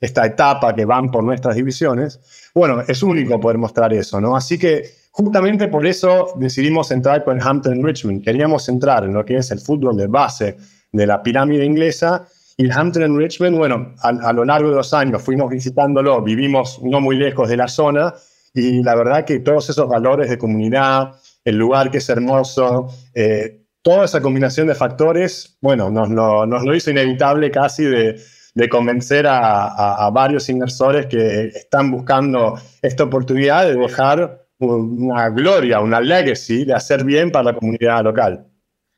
esta, 0.00 0.26
etapa 0.26 0.74
que 0.74 0.84
van 0.84 1.10
por 1.10 1.24
nuestras 1.24 1.56
divisiones. 1.56 2.20
Bueno, 2.54 2.82
es 2.86 3.02
único 3.02 3.38
poder 3.38 3.58
mostrar 3.58 3.92
eso, 3.92 4.20
¿no? 4.20 4.36
Así 4.36 4.58
que 4.58 4.82
justamente 5.10 5.68
por 5.68 5.86
eso 5.86 6.34
decidimos 6.36 6.90
entrar 6.90 7.24
con 7.24 7.40
Hampton 7.40 7.84
Richmond. 7.84 8.24
Queríamos 8.24 8.68
entrar 8.68 9.04
en 9.04 9.14
lo 9.14 9.24
que 9.24 9.36
es 9.36 9.50
el 9.50 9.60
fútbol 9.60 9.96
de 9.96 10.06
base 10.06 10.56
de 10.92 11.06
la 11.06 11.22
pirámide 11.22 11.64
inglesa 11.64 12.26
y 12.56 12.64
el 12.64 12.72
Hampton 12.72 13.16
Richmond, 13.16 13.56
bueno, 13.56 13.94
a, 14.02 14.32
lo 14.32 14.44
largo 14.44 14.70
de 14.70 14.76
los 14.76 14.92
años 14.92 15.22
fuimos 15.22 15.48
visitándolo, 15.50 16.20
vivimos 16.22 16.80
no 16.82 17.00
muy 17.00 17.16
lejos 17.16 17.48
de 17.48 17.56
la 17.56 17.68
zona 17.68 18.12
y 18.52 18.82
la 18.82 18.94
verdad 18.96 19.24
que 19.24 19.38
todos 19.38 19.70
esos 19.70 19.88
valores 19.88 20.28
de 20.28 20.36
comunidad, 20.36 21.14
el 21.44 21.56
lugar 21.56 21.90
que 21.90 21.98
es 21.98 22.08
hermoso, 22.08 22.88
eh, 23.14 23.62
toda 23.80 24.04
esa 24.04 24.20
combinación 24.20 24.66
de 24.66 24.74
factores, 24.74 25.56
bueno, 25.62 25.90
nos 25.90 26.10
nos 26.10 26.64
lo 26.64 26.74
hizo 26.74 26.90
inevitable 26.90 27.50
casi 27.50 27.84
de, 27.84 28.20
de 28.60 28.68
convencer 28.68 29.26
a, 29.26 30.04
a, 30.04 30.10
varios 30.10 30.50
inversores 30.50 31.06
que 31.06 31.46
están 31.46 31.90
buscando 31.90 32.60
esta 32.82 33.04
oportunidad 33.04 33.64
de 33.64 33.74
dejar 33.74 34.46
una 34.58 35.30
gloria, 35.30 35.80
una 35.80 35.98
legacy 35.98 36.66
de 36.66 36.74
hacer 36.74 37.02
bien 37.02 37.30
para 37.30 37.52
la 37.52 37.54
comunidad 37.54 38.04
local. 38.04 38.46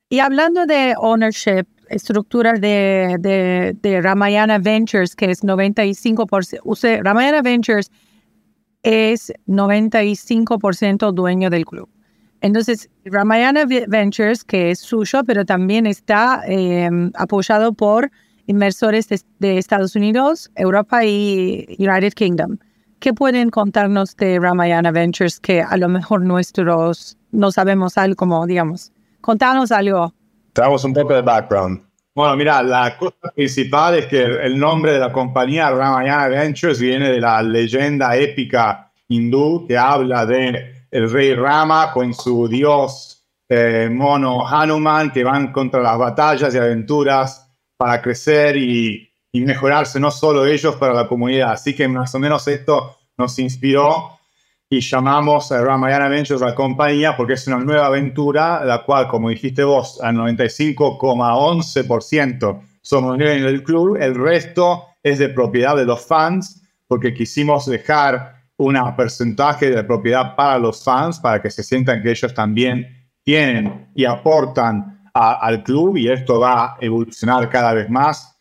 Y 0.09 0.19
hablando 0.19 0.67
de 0.67 0.95
ownership, 0.99 1.65
estructura 1.89 2.55
de, 2.55 3.19
de, 3.21 3.77
de 3.81 4.01
Ramayana 4.01 4.59
Ventures, 4.59 5.15
que 5.15 5.31
es 5.31 5.45
95%, 5.45 6.59
usted, 6.65 7.01
Ramayana 7.05 7.41
Ventures 7.41 7.93
es 8.83 9.33
95% 9.47 11.13
dueño 11.13 11.51
del 11.51 11.65
club. 11.65 11.89
Entonces, 12.41 12.91
Ramayana 13.05 13.65
Ventures, 13.65 14.43
que 14.43 14.73
es 14.73 14.81
suyo, 14.81 15.23
pero 15.25 15.45
también 15.45 15.87
está 15.87 16.43
em, 16.47 17.13
apoyado 17.15 17.73
por 17.75 18.11
inversores 18.47 19.09
de, 19.09 19.59
Estados 19.59 19.97
Unidos, 19.97 20.51
Europa 20.57 21.05
y 21.05 21.77
United 21.79 22.13
Kingdom. 22.15 22.59
¿Qué 22.99 23.13
pueden 23.13 23.51
contarnos 23.51 24.17
de 24.17 24.39
Ramayana 24.39 24.91
Ventures 24.93 25.41
que 25.41 25.61
a 25.61 25.77
lo 25.77 25.89
mejor 25.89 26.23
nuestros 26.23 27.17
no 27.33 27.51
sabemos 27.51 27.99
algo, 27.99 28.17
como 28.17 28.47
digamos? 28.47 28.93
Contanos 29.21 29.73
algo. 29.73 30.13
Traemos 30.53 30.85
un 30.85 30.95
poco 30.95 31.15
de 31.15 31.23
background. 31.23 31.83
Bueno, 32.15 32.37
mira, 32.37 32.63
la 32.63 32.97
cosa 32.99 33.33
principal 33.35 33.95
es 33.95 34.07
que 34.07 34.23
el 34.23 34.59
nombre 34.59 34.93
de 34.93 34.99
la 34.99 35.11
compañía 35.11 35.71
Ramayana 35.71 36.29
Ventures 36.29 36.79
viene 36.79 37.11
de 37.11 37.21
la 37.21 37.43
leyenda 37.43 38.15
épica 38.17 38.93
hindú 39.09 39.67
que 39.67 39.79
habla 39.79 40.27
de 40.27 40.87
el 40.91 41.11
rey 41.11 41.35
Rama 41.35 41.91
con 41.93 42.13
su 42.13 42.47
dios 42.49 43.25
eh, 43.49 43.89
mono 43.91 44.47
Hanuman 44.47 45.11
que 45.11 45.25
van 45.25 45.53
contra 45.53 45.81
las 45.81 45.99
batallas 45.99 46.55
y 46.55 46.59
aventuras 46.59 47.52
para 47.83 48.01
crecer 48.01 48.57
y, 48.57 49.11
y 49.33 49.41
mejorarse 49.41 49.99
no 49.99 50.13
solo 50.13 50.47
ellos, 50.47 50.77
pero 50.79 50.95
la 50.95 51.09
comunidad. 51.09 51.51
Así 51.51 51.75
que 51.75 51.89
más 51.89 52.15
o 52.15 52.21
menos 52.21 52.47
esto 52.47 52.97
nos 53.19 53.37
inspiró 53.41 54.21
y 54.71 54.79
llamamos 54.79 55.51
a 55.51 55.65
Ramayana 55.65 56.07
Ventures 56.07 56.43
la 56.43 56.55
compañía 56.55 57.17
porque 57.17 57.33
es 57.33 57.45
una 57.49 57.59
nueva 57.59 57.87
aventura, 57.87 58.65
la 58.65 58.85
cual, 58.85 59.09
como 59.09 59.31
dijiste 59.31 59.65
vos, 59.65 60.01
al 60.01 60.15
95,11% 60.15 62.61
somos 62.83 63.19
dueños 63.19 63.47
del 63.47 63.65
club, 63.65 63.97
el 64.01 64.15
resto 64.15 64.85
es 65.03 65.19
de 65.19 65.31
propiedad 65.31 65.75
de 65.75 65.85
los 65.85 66.07
fans, 66.07 66.63
porque 66.87 67.13
quisimos 67.13 67.67
dejar 67.67 68.45
un 68.59 68.79
porcentaje 68.97 69.71
de 69.71 69.83
propiedad 69.83 70.37
para 70.37 70.61
los 70.61 70.85
fans, 70.85 71.19
para 71.19 71.43
que 71.43 71.51
se 71.51 71.65
sientan 71.65 72.01
que 72.01 72.13
ellos 72.13 72.33
también 72.33 73.09
tienen 73.25 73.89
y 73.97 74.05
aportan 74.05 75.02
al 75.15 75.63
club 75.63 75.97
y 75.97 76.09
esto 76.09 76.41
va 76.41 76.65
a 76.65 76.77
evolucionar 76.81 77.49
cada 77.51 77.75
vez 77.75 77.91
más 77.91 78.33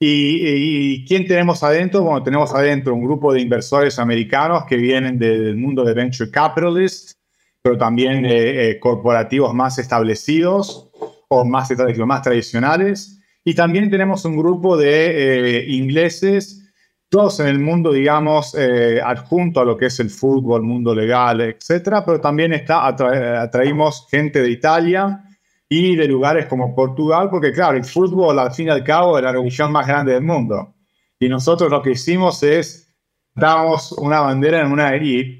¿Y, 0.00 1.04
quién 1.06 1.26
tenemos 1.26 1.62
adentro? 1.64 2.02
Bueno, 2.02 2.22
tenemos 2.22 2.54
adentro 2.54 2.94
un 2.94 3.04
grupo 3.04 3.32
de 3.32 3.40
inversores 3.40 3.98
americanos 3.98 4.64
que 4.64 4.76
vienen 4.76 5.18
del 5.18 5.56
mundo 5.56 5.84
de 5.84 5.94
venture 5.94 6.30
capitalists, 6.30 7.18
pero 7.60 7.76
también 7.76 8.24
eh, 8.24 8.78
corporativos 8.80 9.52
más 9.54 9.78
establecidos 9.78 10.90
o 11.28 11.44
más, 11.44 11.68
más 12.06 12.22
tradicionales. 12.22 13.20
Y 13.44 13.54
también 13.54 13.90
tenemos 13.90 14.24
un 14.24 14.36
grupo 14.36 14.76
de 14.76 15.58
eh, 15.58 15.64
ingleses, 15.68 16.70
todos 17.08 17.40
en 17.40 17.48
el 17.48 17.58
mundo, 17.58 17.90
digamos, 17.92 18.54
eh, 18.56 19.00
adjunto 19.02 19.60
a 19.60 19.64
lo 19.64 19.76
que 19.76 19.86
es 19.86 19.98
el 19.98 20.10
fútbol, 20.10 20.62
mundo 20.62 20.94
legal, 20.94 21.40
etcétera, 21.40 22.04
pero 22.04 22.20
también 22.20 22.52
está, 22.52 22.86
atraímos 22.86 24.06
gente 24.10 24.42
de 24.42 24.50
Italia, 24.50 25.24
y 25.68 25.96
de 25.96 26.08
lugares 26.08 26.46
como 26.46 26.74
Portugal, 26.74 27.28
porque 27.30 27.52
claro, 27.52 27.76
el 27.76 27.84
fútbol 27.84 28.38
al 28.38 28.52
fin 28.52 28.68
y 28.68 28.70
al 28.70 28.82
cabo 28.82 29.18
es 29.18 29.24
la 29.24 29.32
religión 29.32 29.70
más 29.70 29.86
grande 29.86 30.12
del 30.12 30.22
mundo. 30.22 30.74
Y 31.18 31.28
nosotros 31.28 31.70
lo 31.70 31.82
que 31.82 31.92
hicimos 31.92 32.42
es, 32.42 32.94
damos 33.34 33.92
una 33.92 34.20
bandera 34.20 34.60
en 34.60 34.72
una, 34.72 34.92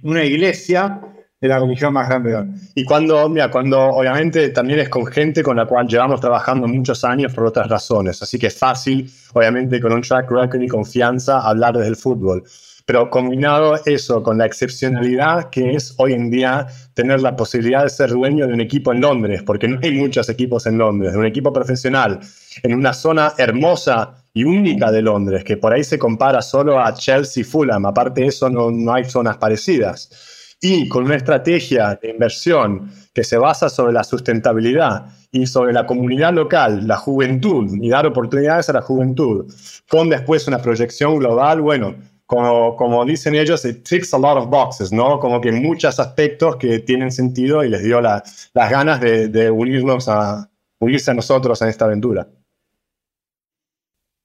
una 0.03 0.25
iglesia 0.25 1.01
de 1.41 1.49
la 1.49 1.59
religión 1.59 1.93
más 1.93 2.09
grande 2.09 2.31
del 2.31 2.45
mundo. 2.45 2.61
Y 2.75 2.85
cuando, 2.85 3.29
mira, 3.29 3.51
cuando 3.51 3.81
obviamente 3.81 4.51
también 4.51 4.81
es 4.81 4.89
con 4.89 5.07
gente 5.07 5.43
con 5.43 5.57
la 5.57 5.67
cual 5.67 5.87
llevamos 5.87 6.21
trabajando 6.21 6.67
muchos 6.67 7.05
años 7.05 7.33
por 7.33 7.47
otras 7.47 7.69
razones, 7.69 8.21
así 8.23 8.39
que 8.39 8.49
es 8.49 8.59
fácil, 8.59 9.11
obviamente 9.33 9.81
con 9.81 9.93
un 9.93 10.03
track 10.03 10.31
record 10.31 10.61
y 10.61 10.69
confianza, 10.69 11.41
hablar 11.41 11.77
desde 11.77 11.89
el 11.89 11.97
fútbol 11.97 12.45
pero 12.89 13.11
combinado 13.11 13.79
eso 13.85 14.23
con 14.23 14.39
la 14.39 14.47
excepcionalidad 14.47 15.51
que 15.51 15.75
es 15.75 15.95
hoy 15.99 16.15
en 16.15 16.31
día 16.31 16.69
tener 16.95 17.21
la 17.21 17.37
posibilidad 17.37 17.83
de 17.83 17.91
ser 17.91 18.09
dueño 18.09 18.47
de 18.47 18.55
un 18.55 18.63
equipo 18.63 18.95
en 18.95 19.03
Londres, 19.03 19.43
porque 19.43 19.69
no 19.69 19.79
hay 19.83 19.93
muchos 19.93 20.31
equipos 20.31 20.65
en 20.65 20.79
Londres, 20.79 21.13
de 21.13 21.19
un 21.19 21.27
equipo 21.27 21.53
profesional, 21.53 22.19
en 22.63 22.73
una 22.73 22.95
zona 22.95 23.35
hermosa 23.37 24.25
y 24.33 24.45
única 24.45 24.91
de 24.91 25.03
Londres, 25.03 25.45
que 25.45 25.59
por 25.59 25.75
ahí 25.75 25.85
se 25.85 25.99
compara 25.99 26.41
solo 26.41 26.81
a 26.81 26.95
Chelsea 26.95 27.45
Fulham, 27.45 27.85
aparte 27.85 28.23
de 28.23 28.29
eso 28.29 28.49
no, 28.49 28.71
no 28.71 28.95
hay 28.95 29.05
zonas 29.05 29.37
parecidas, 29.37 30.57
y 30.59 30.89
con 30.89 31.05
una 31.05 31.17
estrategia 31.17 31.99
de 32.01 32.09
inversión 32.09 32.91
que 33.13 33.23
se 33.23 33.37
basa 33.37 33.69
sobre 33.69 33.93
la 33.93 34.03
sustentabilidad 34.03 35.05
y 35.31 35.47
sobre 35.47 35.75
la 35.75 35.85
comunidad 35.85 36.33
local, 36.33 36.89
la 36.89 36.97
juventud, 36.97 37.69
y 37.83 37.91
dar 37.91 38.07
oportunidades 38.07 38.71
a 38.71 38.73
la 38.73 38.81
juventud, 38.81 39.45
con 39.91 40.09
después 40.09 40.49
una 40.49 40.63
proyección 40.63 41.19
global, 41.19 41.61
bueno, 41.61 41.95
como, 42.29 42.77
como 42.77 43.07
dicen 43.07 43.35
ellos, 43.35 43.65
it 43.65 43.89
ticks 43.89 44.13
a 44.13 44.19
lot 44.19 44.37
of 44.37 44.51
boxes, 44.51 44.93
¿no? 44.93 45.19
Como 45.19 45.41
que 45.41 45.51
muchos 45.51 45.99
aspectos 45.99 46.57
que 46.57 46.79
tienen 46.81 47.11
sentido 47.11 47.65
y 47.65 47.71
les 47.71 47.83
dio 47.83 48.03
las 48.03 48.51
ganas 48.53 49.01
de, 49.01 49.29
de, 49.29 49.51
unirnos 49.51 50.11
a, 50.11 50.47
unirse 50.79 51.11
a 51.11 51.15
nosotros 51.15 51.63
en 51.63 51.69
esta 51.69 51.87
aventura. 51.87 52.29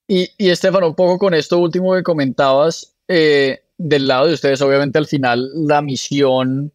Y, 0.06 0.30
y 0.38 0.50
Estefano, 0.50 0.88
un 0.88 0.96
poco 0.96 1.18
con 1.18 1.34
esto 1.34 1.58
último 1.60 1.94
que 1.94 2.04
comentabas, 2.04 2.94
eh, 3.08 3.62
del 3.78 4.06
lado 4.06 4.28
de 4.28 4.34
ustedes, 4.34 4.62
obviamente 4.62 4.98
al 4.98 5.08
final 5.08 5.50
la 5.66 5.82
misión 5.82 6.74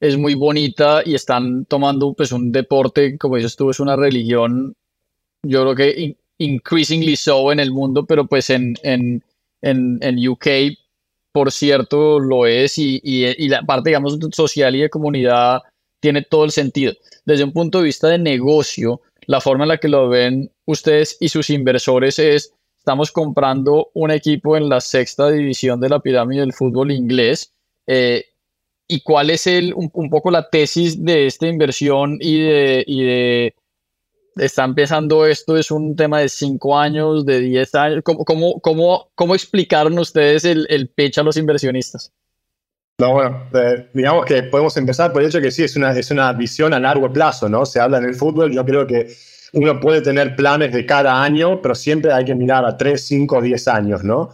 es 0.00 0.16
muy 0.16 0.34
bonita 0.34 1.02
y 1.04 1.14
están 1.14 1.66
tomando 1.66 2.14
pues 2.14 2.32
un 2.32 2.52
deporte, 2.52 3.18
como 3.18 3.36
dices 3.36 3.54
tú, 3.54 3.68
es 3.68 3.80
una 3.80 3.96
religión, 3.96 4.74
yo 5.42 5.60
creo 5.60 5.74
que 5.74 6.16
increasingly 6.38 7.16
so 7.16 7.52
en 7.52 7.60
el 7.60 7.70
mundo, 7.70 8.06
pero 8.06 8.26
pues 8.26 8.48
en, 8.48 8.76
en 8.82 9.22
en, 9.62 9.98
en 10.02 10.28
UK, 10.28 10.46
por 11.32 11.52
cierto, 11.52 12.18
lo 12.18 12.46
es 12.46 12.78
y, 12.78 13.00
y, 13.02 13.48
la 13.48 13.62
parte, 13.62 13.90
digamos, 13.90 14.18
social 14.32 14.74
y 14.74 14.80
de 14.80 14.90
comunidad 14.90 15.62
tiene 16.00 16.22
todo 16.22 16.44
el 16.44 16.50
sentido. 16.50 16.92
Desde 17.24 17.44
un 17.44 17.52
punto 17.52 17.78
de 17.78 17.84
vista 17.84 18.08
de 18.08 18.18
negocio, 18.18 19.00
la 19.26 19.40
forma 19.40 19.64
en 19.64 19.68
la 19.68 19.78
que 19.78 19.88
lo 19.88 20.08
ven 20.08 20.50
ustedes 20.66 21.16
y 21.20 21.28
sus 21.28 21.50
inversores 21.50 22.18
es, 22.18 22.52
estamos 22.76 23.12
comprando 23.12 23.90
un 23.94 24.10
equipo 24.10 24.56
en 24.56 24.68
la 24.68 24.80
sexta 24.80 25.30
división 25.30 25.80
de 25.80 25.88
la 25.88 26.00
pirámide 26.00 26.40
del 26.40 26.52
fútbol 26.52 26.90
inglés. 26.90 27.52
Eh, 27.86 28.24
¿Y 28.88 29.02
cuál 29.02 29.30
es 29.30 29.46
el, 29.46 29.72
un, 29.74 29.88
un, 29.92 30.10
poco 30.10 30.32
la 30.32 30.50
tesis 30.50 31.04
de 31.04 31.26
esta 31.26 31.46
inversión 31.46 32.18
y 32.20 32.40
de, 32.40 32.84
y 32.86 33.04
de 33.04 33.54
está 34.36 34.64
empezando 34.64 35.26
esto, 35.26 35.56
es 35.56 35.70
un 35.70 35.96
tema 35.96 36.20
de 36.20 36.28
5 36.28 36.78
años, 36.78 37.26
de 37.26 37.40
10 37.40 37.74
años. 37.74 38.00
¿Cómo, 38.04 38.24
cómo, 38.24 38.60
cómo, 38.60 39.10
cómo 39.14 39.34
explicaron 39.34 39.98
ustedes 39.98 40.44
el, 40.44 40.66
el 40.70 40.88
pitch 40.88 41.18
a 41.18 41.22
los 41.22 41.36
inversionistas? 41.36 42.12
No, 42.98 43.12
bueno, 43.12 43.48
eh, 43.54 43.88
digamos 43.94 44.26
que 44.26 44.42
podemos 44.42 44.76
empezar 44.76 45.10
por 45.10 45.22
el 45.22 45.28
hecho 45.28 45.40
que 45.40 45.50
sí, 45.50 45.64
es 45.64 45.74
una, 45.74 45.92
es 45.92 46.10
una 46.10 46.32
visión 46.34 46.74
a 46.74 46.78
largo 46.78 47.10
plazo, 47.10 47.48
¿no? 47.48 47.64
Se 47.64 47.80
habla 47.80 47.96
en 47.96 48.04
el 48.04 48.14
fútbol, 48.14 48.52
yo 48.52 48.62
creo 48.64 48.86
que 48.86 49.10
uno 49.54 49.80
puede 49.80 50.02
tener 50.02 50.36
planes 50.36 50.72
de 50.72 50.84
cada 50.84 51.22
año, 51.22 51.62
pero 51.62 51.74
siempre 51.74 52.12
hay 52.12 52.26
que 52.26 52.34
mirar 52.34 52.64
a 52.66 52.76
3, 52.76 53.02
5, 53.02 53.40
10 53.40 53.68
años, 53.68 54.04
¿no? 54.04 54.30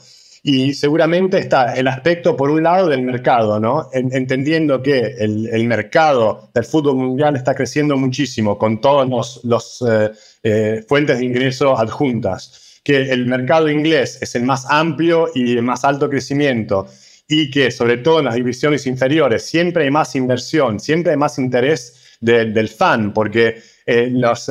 Y 0.49 0.75
seguramente 0.75 1.41
está 1.41 1.75
el 1.75 1.89
aspecto, 1.89 2.37
por 2.37 2.51
un 2.51 2.63
lado, 2.63 2.89
del 2.89 3.03
mercado, 3.03 3.59
¿no? 3.59 3.89
entendiendo 3.93 4.81
que 4.81 5.01
el, 5.19 5.49
el, 5.49 5.65
mercado 5.65 6.51
del 6.55 6.65
fútbol 6.65 6.95
mundial 6.95 7.35
está 7.35 7.53
creciendo 7.53 7.97
muchísimo 7.97 8.57
con 8.57 8.81
todas 8.81 9.09
los, 9.09 9.41
los 9.43 9.85
eh, 9.91 10.13
eh, 10.45 10.85
fuentes 10.87 11.19
de 11.19 11.25
ingreso 11.25 11.77
adjuntas, 11.77 12.81
que 12.85 13.11
el 13.11 13.27
mercado 13.27 13.69
inglés 13.69 14.23
es 14.23 14.37
el 14.37 14.45
más 14.45 14.67
amplio 14.71 15.31
y 15.35 15.57
de 15.57 15.63
más 15.63 15.85
alto 15.85 16.09
crecimiento 16.09 16.87
y 17.27 17.51
que 17.51 17.73
sobre 17.73 17.97
todo 17.97 18.21
en 18.21 18.27
las 18.27 18.37
divisiones 18.37 18.87
inferiores 18.87 19.43
siempre 19.45 19.83
hay 19.83 19.91
más 19.91 20.15
inversión, 20.15 20.79
siempre 20.79 21.11
hay 21.11 21.19
más 21.19 21.41
interés 21.41 22.19
del 22.21 22.69
fan, 22.69 23.13
porque 23.13 23.61
eh, 23.85 24.11
los, 24.13 24.49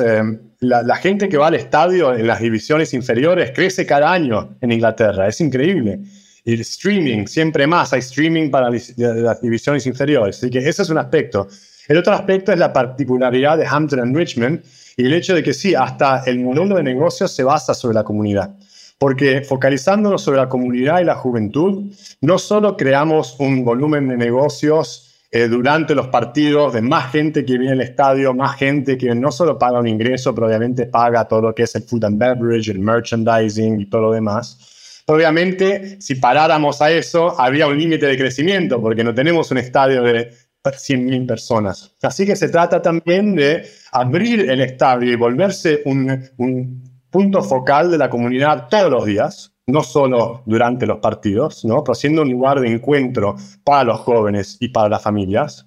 la, 0.68 0.96
gente 0.96 1.28
que 1.28 1.36
va 1.36 1.48
al 1.48 1.54
estadio 1.54 2.14
en 2.14 2.26
las 2.26 2.40
divisiones 2.40 2.92
inferiores 2.94 3.52
crece 3.54 3.86
cada 3.86 4.12
año 4.12 4.56
en 4.60 4.72
Inglaterra, 4.72 5.28
es 5.28 5.40
increíble. 5.40 6.00
Y 6.44 6.54
el 6.54 6.60
streaming, 6.60 7.26
siempre 7.26 7.66
más 7.66 7.92
hay 7.92 8.00
streaming 8.00 8.50
para 8.50 8.70
las 8.70 9.40
divisiones 9.40 9.86
inferiores. 9.86 10.38
Así 10.38 10.50
que 10.50 10.58
ese 10.58 10.82
es 10.82 10.90
un 10.90 10.98
aspecto. 10.98 11.48
El 11.88 11.98
otro 11.98 12.12
aspecto 12.12 12.52
es 12.52 12.58
la 12.58 12.72
particularidad 12.72 13.58
de 13.58 13.66
Hampton 13.66 14.00
and 14.00 14.16
Richmond 14.16 14.62
y 14.96 15.06
el 15.06 15.12
hecho 15.12 15.34
de 15.34 15.42
que 15.42 15.52
sí, 15.52 15.74
hasta 15.74 16.22
el 16.24 16.38
mundo 16.38 16.76
de 16.76 16.82
negocios 16.82 17.32
se 17.32 17.42
basa 17.42 17.74
sobre 17.74 17.94
la 17.94 18.04
comunidad. 18.04 18.54
Porque 18.98 19.42
focalizándonos 19.42 20.22
sobre 20.22 20.38
la 20.38 20.48
comunidad 20.48 21.00
y 21.00 21.04
la 21.04 21.16
juventud, 21.16 21.92
no 22.20 22.38
solo 22.38 22.76
creamos 22.76 23.36
un 23.38 23.64
volumen 23.64 24.08
de 24.08 24.16
negocios 24.16 25.05
eh, 25.36 25.48
durante 25.48 25.94
los 25.94 26.08
partidos, 26.08 26.72
de 26.72 26.80
más 26.80 27.12
gente 27.12 27.44
que 27.44 27.58
viene 27.58 27.74
al 27.74 27.82
estadio, 27.82 28.32
más 28.32 28.56
gente 28.56 28.96
que 28.96 29.14
no 29.14 29.30
solo 29.30 29.58
paga 29.58 29.80
un 29.80 29.86
ingreso, 29.86 30.34
pero 30.34 30.46
obviamente 30.46 30.86
paga 30.86 31.28
todo 31.28 31.42
lo 31.42 31.54
que 31.54 31.64
es 31.64 31.74
el 31.74 31.82
food 31.82 32.04
and 32.04 32.18
beverage, 32.18 32.70
el 32.70 32.78
merchandising 32.78 33.82
y 33.82 33.84
todo 33.90 34.00
lo 34.00 34.12
demás. 34.12 35.02
Obviamente, 35.04 36.00
si 36.00 36.14
paráramos 36.14 36.80
a 36.80 36.90
eso, 36.90 37.38
habría 37.38 37.66
un 37.66 37.76
límite 37.76 38.06
de 38.06 38.16
crecimiento, 38.16 38.80
porque 38.80 39.04
no 39.04 39.12
tenemos 39.12 39.50
un 39.50 39.58
estadio 39.58 40.02
de 40.02 40.32
100.000 40.64 41.26
personas. 41.26 41.94
Así 42.02 42.24
que 42.24 42.34
se 42.34 42.48
trata 42.48 42.80
también 42.80 43.36
de 43.36 43.68
abrir 43.92 44.48
el 44.48 44.62
estadio 44.62 45.12
y 45.12 45.16
volverse 45.16 45.82
un, 45.84 46.30
un 46.38 46.82
punto 47.10 47.42
focal 47.42 47.90
de 47.90 47.98
la 47.98 48.08
comunidad 48.08 48.68
todos 48.70 48.90
los 48.90 49.04
días, 49.04 49.52
no 49.66 49.82
solo 49.82 50.42
durante 50.46 50.86
los 50.86 50.98
partidos, 50.98 51.64
¿no? 51.64 51.82
pero 51.82 51.94
siendo 51.94 52.22
un 52.22 52.30
lugar 52.30 52.60
de 52.60 52.72
encuentro 52.72 53.36
para 53.64 53.84
los 53.84 54.00
jóvenes 54.00 54.56
y 54.60 54.68
para 54.68 54.88
las 54.88 55.02
familias. 55.02 55.66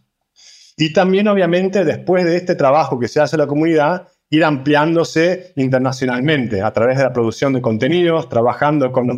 Y 0.78 0.94
también, 0.94 1.28
obviamente, 1.28 1.84
después 1.84 2.24
de 2.24 2.38
este 2.38 2.56
trabajo 2.56 2.98
que 2.98 3.10
se 3.10 3.20
hace 3.20 3.36
en 3.36 3.42
la 3.42 3.48
comunidad, 3.48 4.08
ir 4.30 4.46
ampliándose 4.46 5.52
internacionalmente 5.58 6.62
a 6.62 6.72
través 6.72 6.98
de 6.98 7.04
la 7.04 7.12
producción 7.12 7.52
de 7.52 7.62
contenidos, 7.62 8.30
trabajando 8.30 8.92
con 8.92 9.08
los 9.08 9.18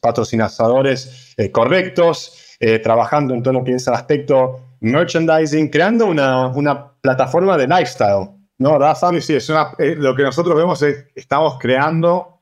patrocinadores 0.00 1.34
eh, 1.36 1.50
correctos, 1.50 2.56
eh, 2.60 2.78
trabajando 2.78 3.34
en 3.34 3.42
todo 3.42 3.52
lo 3.52 3.64
que 3.64 3.72
es 3.72 3.86
el 3.86 3.94
aspecto 3.94 4.60
merchandising, 4.80 5.68
creando 5.68 6.06
una, 6.06 6.46
una 6.46 6.92
plataforma 7.02 7.58
de 7.58 7.66
lifestyle. 7.66 8.30
¿no, 8.58 8.78
Rafa? 8.78 9.10
Sí, 9.20 9.34
es 9.34 9.50
eh, 9.50 9.94
lo 9.96 10.14
que 10.14 10.22
nosotros 10.22 10.56
vemos 10.56 10.80
es 10.82 11.06
estamos 11.14 11.58
creando 11.58 12.35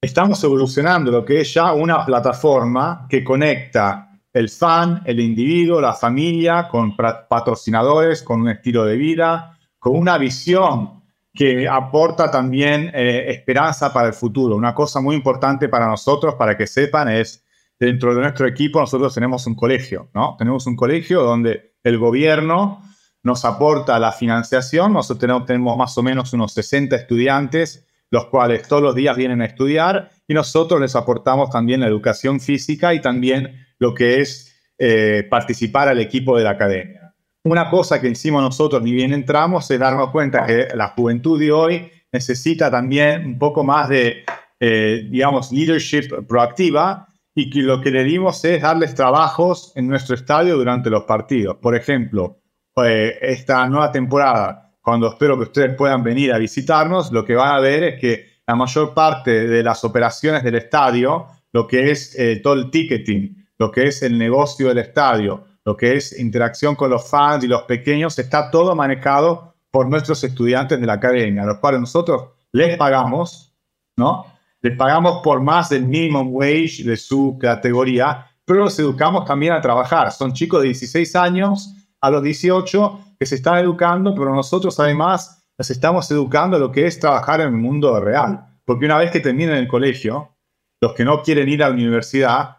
estamos 0.00 0.42
evolucionando 0.44 1.10
lo 1.10 1.24
que 1.24 1.40
es 1.40 1.54
ya 1.54 1.72
una 1.72 2.04
plataforma 2.04 3.06
que 3.08 3.24
conecta 3.24 4.10
el 4.32 4.50
fan, 4.50 5.02
el 5.04 5.20
individuo, 5.20 5.80
la 5.80 5.94
familia, 5.94 6.68
con 6.68 6.94
patrocinadores, 6.96 8.22
con 8.22 8.42
un 8.42 8.50
estilo 8.50 8.84
de 8.84 8.96
vida, 8.96 9.58
con 9.78 9.96
una 9.96 10.18
visión 10.18 11.02
que 11.32 11.68
aporta 11.68 12.30
también 12.30 12.90
eh, 12.94 13.26
esperanza 13.28 13.92
para 13.92 14.08
el 14.08 14.14
futuro. 14.14 14.56
Una 14.56 14.74
cosa 14.74 15.00
muy 15.00 15.16
importante 15.16 15.68
para 15.68 15.86
nosotros, 15.86 16.34
para 16.34 16.56
que 16.56 16.66
sepan, 16.66 17.08
es 17.08 17.44
dentro 17.78 18.14
de 18.14 18.22
nuestro 18.22 18.46
equipo 18.46 18.80
nosotros 18.80 19.14
tenemos 19.14 19.46
un 19.46 19.54
colegio, 19.54 20.10
¿no? 20.14 20.34
Tenemos 20.38 20.66
un 20.66 20.76
colegio 20.76 21.22
donde 21.22 21.74
el 21.82 21.98
gobierno 21.98 22.82
nos 23.22 23.44
aporta 23.44 23.98
la 23.98 24.12
financiación, 24.12 24.92
nosotros 24.92 25.44
tenemos, 25.46 25.76
más 25.76 25.96
o 25.98 26.02
menos 26.02 26.32
unos 26.32 26.52
60 26.52 26.94
estudiantes, 26.96 27.85
los 28.10 28.26
cuales 28.26 28.66
todos 28.68 28.82
los 28.82 28.94
días 28.94 29.16
vienen 29.16 29.42
a 29.42 29.46
estudiar 29.46 30.10
y 30.28 30.34
nosotros 30.34 30.80
les 30.80 30.94
aportamos 30.96 31.50
también 31.50 31.80
la 31.80 31.86
educación 31.86 32.40
física 32.40 32.94
y 32.94 33.00
también 33.00 33.66
lo 33.78 33.94
que 33.94 34.20
es 34.20 34.54
eh, 34.78 35.26
participar 35.28 35.88
al 35.88 36.00
equipo 36.00 36.36
de 36.36 36.44
la 36.44 36.50
academia. 36.50 37.14
Una 37.44 37.70
cosa 37.70 38.00
que 38.00 38.08
hicimos 38.08 38.42
nosotros 38.42 38.82
ni 38.82 38.92
bien 38.92 39.12
entramos 39.12 39.70
es 39.70 39.78
darnos 39.78 40.10
cuenta 40.10 40.44
que 40.44 40.68
la 40.74 40.88
juventud 40.88 41.38
de 41.38 41.52
hoy 41.52 41.90
necesita 42.12 42.70
también 42.70 43.24
un 43.24 43.38
poco 43.38 43.62
más 43.62 43.88
de, 43.88 44.24
eh, 44.58 45.06
digamos, 45.10 45.52
leadership 45.52 46.26
proactiva 46.26 47.06
y 47.34 47.50
que 47.50 47.60
lo 47.60 47.80
que 47.80 47.90
le 47.90 48.02
dimos 48.02 48.44
es 48.44 48.62
darles 48.62 48.94
trabajos 48.94 49.72
en 49.76 49.86
nuestro 49.86 50.14
estadio 50.14 50.56
durante 50.56 50.90
los 50.90 51.04
partidos. 51.04 51.56
Por 51.56 51.76
ejemplo, 51.76 52.40
eh, 52.84 53.18
esta 53.20 53.68
nueva 53.68 53.92
temporada, 53.92 54.65
cuando 54.86 55.08
espero 55.08 55.36
que 55.36 55.42
ustedes 55.42 55.74
puedan 55.74 56.04
venir 56.04 56.32
a 56.32 56.38
visitarnos, 56.38 57.10
lo 57.10 57.24
que 57.24 57.34
van 57.34 57.56
a 57.56 57.58
ver 57.58 57.82
es 57.82 58.00
que 58.00 58.24
la 58.46 58.54
mayor 58.54 58.94
parte 58.94 59.48
de 59.48 59.60
las 59.64 59.82
operaciones 59.82 60.44
del 60.44 60.54
estadio, 60.54 61.26
lo 61.52 61.66
que 61.66 61.90
es 61.90 62.16
eh, 62.16 62.36
todo 62.36 62.54
el 62.54 62.70
ticketing, 62.70 63.48
lo 63.58 63.72
que 63.72 63.88
es 63.88 64.04
el 64.04 64.16
negocio 64.16 64.68
del 64.68 64.78
estadio, 64.78 65.44
lo 65.64 65.76
que 65.76 65.96
es 65.96 66.16
interacción 66.16 66.76
con 66.76 66.90
los 66.90 67.10
fans 67.10 67.42
y 67.42 67.48
los 67.48 67.62
pequeños, 67.62 68.16
está 68.20 68.48
todo 68.48 68.76
manejado 68.76 69.56
por 69.72 69.88
nuestros 69.88 70.22
estudiantes 70.22 70.80
de 70.80 70.86
la 70.86 70.92
academia, 70.92 71.42
a 71.42 71.46
los 71.46 71.58
cuales 71.58 71.80
nosotros 71.80 72.28
les 72.52 72.76
pagamos, 72.76 73.52
¿no? 73.96 74.24
les 74.62 74.76
pagamos 74.76 75.20
por 75.24 75.40
más 75.42 75.68
del 75.68 75.84
minimum 75.84 76.28
wage 76.30 76.84
de 76.84 76.96
su 76.96 77.36
categoría, 77.40 78.24
pero 78.44 78.60
los 78.60 78.78
educamos 78.78 79.24
también 79.24 79.52
a 79.52 79.60
trabajar. 79.60 80.12
Son 80.12 80.32
chicos 80.32 80.60
de 80.60 80.66
16 80.66 81.16
años 81.16 81.74
a 82.00 82.08
los 82.08 82.22
18 82.22 83.00
que 83.18 83.26
se 83.26 83.36
están 83.36 83.58
educando, 83.58 84.14
pero 84.14 84.34
nosotros 84.34 84.78
además 84.80 85.46
les 85.58 85.70
estamos 85.70 86.10
educando 86.10 86.56
a 86.56 86.60
lo 86.60 86.70
que 86.70 86.86
es 86.86 86.98
trabajar 86.98 87.40
en 87.40 87.48
el 87.48 87.60
mundo 87.60 87.98
real. 88.00 88.46
Porque 88.64 88.86
una 88.86 88.98
vez 88.98 89.10
que 89.10 89.20
terminen 89.20 89.56
el 89.56 89.68
colegio, 89.68 90.36
los 90.80 90.92
que 90.94 91.04
no 91.04 91.22
quieren 91.22 91.48
ir 91.48 91.62
a 91.62 91.68
la 91.68 91.74
universidad, 91.74 92.58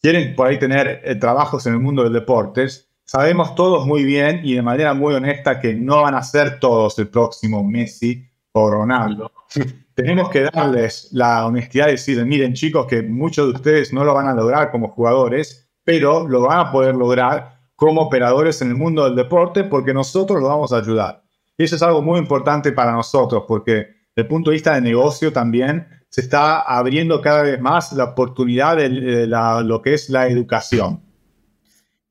quieren 0.00 0.34
por 0.34 0.48
ahí 0.48 0.58
tener 0.58 1.02
eh, 1.04 1.14
trabajos 1.16 1.66
en 1.66 1.74
el 1.74 1.80
mundo 1.80 2.04
del 2.04 2.12
deportes, 2.12 2.90
sabemos 3.04 3.54
todos 3.54 3.86
muy 3.86 4.04
bien 4.04 4.40
y 4.44 4.54
de 4.54 4.62
manera 4.62 4.94
muy 4.94 5.14
honesta 5.14 5.60
que 5.60 5.74
no 5.74 6.02
van 6.02 6.14
a 6.14 6.22
ser 6.22 6.58
todos 6.58 6.98
el 6.98 7.08
próximo 7.08 7.62
Messi 7.62 8.26
o 8.52 8.70
Ronaldo 8.70 9.32
tenemos 9.94 10.30
que 10.30 10.42
darles 10.52 11.08
la 11.12 11.46
honestidad 11.46 11.86
de 11.86 11.92
decir, 11.92 12.24
miren 12.24 12.54
chicos, 12.54 12.86
que 12.86 13.02
muchos 13.02 13.48
de 13.48 13.52
ustedes 13.54 13.92
no 13.92 14.04
lo 14.04 14.14
van 14.14 14.28
a 14.28 14.34
lograr 14.34 14.70
como 14.70 14.88
jugadores, 14.88 15.70
pero 15.84 16.26
lo 16.28 16.42
van 16.42 16.60
a 16.60 16.72
poder 16.72 16.94
lograr 16.94 17.60
como 17.82 18.02
operadores 18.02 18.62
en 18.62 18.68
el 18.68 18.76
mundo 18.76 19.02
del 19.02 19.16
deporte 19.16 19.64
porque 19.64 19.92
nosotros 19.92 20.40
lo 20.40 20.46
vamos 20.46 20.72
a 20.72 20.76
ayudar. 20.76 21.24
Y 21.58 21.64
eso 21.64 21.74
es 21.74 21.82
algo 21.82 22.00
muy 22.00 22.20
importante 22.20 22.70
para 22.70 22.92
nosotros 22.92 23.42
porque 23.48 23.72
desde 23.72 24.22
el 24.22 24.28
punto 24.28 24.50
de 24.50 24.54
vista 24.54 24.76
de 24.76 24.82
negocio 24.82 25.32
también 25.32 25.88
se 26.08 26.20
está 26.20 26.60
abriendo 26.60 27.20
cada 27.20 27.42
vez 27.42 27.60
más 27.60 27.92
la 27.92 28.04
oportunidad 28.04 28.76
de, 28.76 29.26
lo 29.26 29.82
que 29.82 29.94
es 29.94 30.10
la 30.10 30.28
educación. 30.28 31.02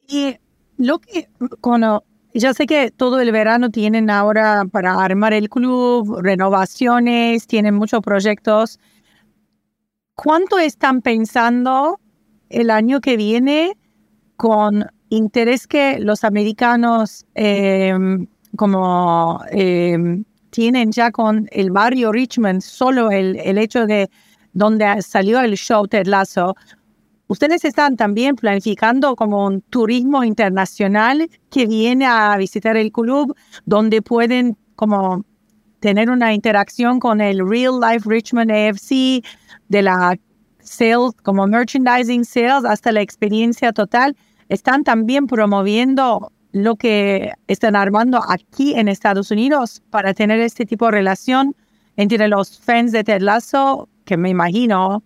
Y 0.09 0.35
lo 0.75 0.99
que, 0.99 1.29
cuando 1.61 2.03
ya 2.33 2.53
sé 2.53 2.65
que 2.65 2.91
todo 2.91 3.21
el 3.21 3.31
verano 3.31 3.69
tienen 3.69 4.09
ahora 4.09 4.65
para 4.69 5.01
armar 5.01 5.31
el 5.31 5.49
club, 5.49 6.19
renovaciones, 6.21 7.47
tienen 7.47 7.75
muchos 7.75 8.01
proyectos. 8.01 8.77
¿Cuánto 10.15 10.59
están 10.59 11.01
pensando 11.01 11.97
el 12.49 12.69
año 12.71 12.99
que 12.99 13.15
viene 13.15 13.77
con 14.35 14.85
interés 15.11 15.67
que 15.67 15.99
los 15.99 16.23
americanos 16.23 17.25
em, 17.35 18.27
como 18.55 19.39
em, 19.51 20.23
tienen 20.49 20.91
ya 20.91 21.11
con 21.11 21.47
el 21.51 21.69
barrio 21.71 22.11
Richmond, 22.11 22.61
solo 22.61 23.11
el, 23.11 23.37
el 23.37 23.57
hecho 23.57 23.85
de 23.85 24.09
donde 24.53 25.01
salió 25.01 25.39
el 25.39 25.55
show 25.55 25.87
Ted 25.87 26.07
Lasso, 26.07 26.55
Ustedes 27.31 27.63
están 27.63 27.95
también 27.95 28.35
planificando 28.35 29.15
como 29.15 29.45
un 29.45 29.61
turismo 29.61 30.21
internacional 30.25 31.29
que 31.49 31.65
viene 31.65 32.05
a 32.05 32.35
visitar 32.35 32.75
el 32.75 32.91
club, 32.91 33.33
donde 33.65 34.01
pueden 34.01 34.57
como 34.75 35.23
tener 35.79 36.09
una 36.09 36.33
interacción 36.33 36.99
con 36.99 37.21
el 37.21 37.39
Real 37.47 37.79
Life 37.79 38.03
Richmond 38.05 38.51
AFC, 38.51 39.23
de 39.69 39.81
la 39.81 40.17
sales, 40.59 41.13
como 41.23 41.47
merchandising 41.47 42.25
sales, 42.25 42.65
hasta 42.65 42.91
la 42.91 42.99
experiencia 42.99 43.71
total. 43.71 44.13
Están 44.51 44.83
también 44.83 45.27
promoviendo 45.27 46.29
lo 46.51 46.75
que 46.75 47.31
están 47.47 47.73
armando 47.73 48.19
aquí 48.27 48.73
en 48.73 48.89
Estados 48.89 49.31
Unidos 49.31 49.81
para 49.89 50.13
tener 50.13 50.41
este 50.41 50.65
tipo 50.65 50.87
de 50.87 50.91
relación 50.91 51.55
entre 51.95 52.27
los 52.27 52.59
fans 52.59 52.91
de 52.91 53.05
Ted 53.05 53.21
Lasso, 53.21 53.87
que 54.03 54.17
me 54.17 54.27
imagino, 54.27 55.03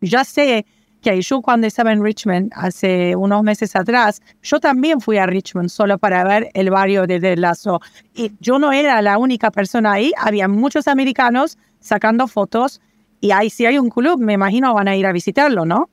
ya 0.00 0.24
sé 0.24 0.64
que 1.02 1.20
yo 1.20 1.42
cuando 1.42 1.66
estaba 1.66 1.92
en 1.92 2.02
Richmond 2.02 2.50
hace 2.54 3.14
unos 3.14 3.42
meses 3.42 3.76
atrás, 3.76 4.22
yo 4.42 4.58
también 4.58 5.02
fui 5.02 5.18
a 5.18 5.26
Richmond 5.26 5.68
solo 5.68 5.98
para 5.98 6.24
ver 6.24 6.48
el 6.54 6.70
barrio 6.70 7.06
de 7.06 7.20
Del 7.20 7.42
Lazo. 7.42 7.78
Y 8.14 8.32
yo 8.40 8.58
no 8.58 8.72
era 8.72 9.02
la 9.02 9.18
única 9.18 9.50
persona 9.50 9.92
ahí, 9.92 10.12
había 10.16 10.48
muchos 10.48 10.88
americanos 10.88 11.58
sacando 11.80 12.26
fotos 12.26 12.80
y 13.20 13.32
ahí 13.32 13.50
si 13.50 13.66
hay 13.66 13.76
un 13.76 13.90
club, 13.90 14.18
me 14.18 14.32
imagino 14.32 14.72
van 14.72 14.88
a 14.88 14.96
ir 14.96 15.04
a 15.04 15.12
visitarlo, 15.12 15.66
¿no? 15.66 15.90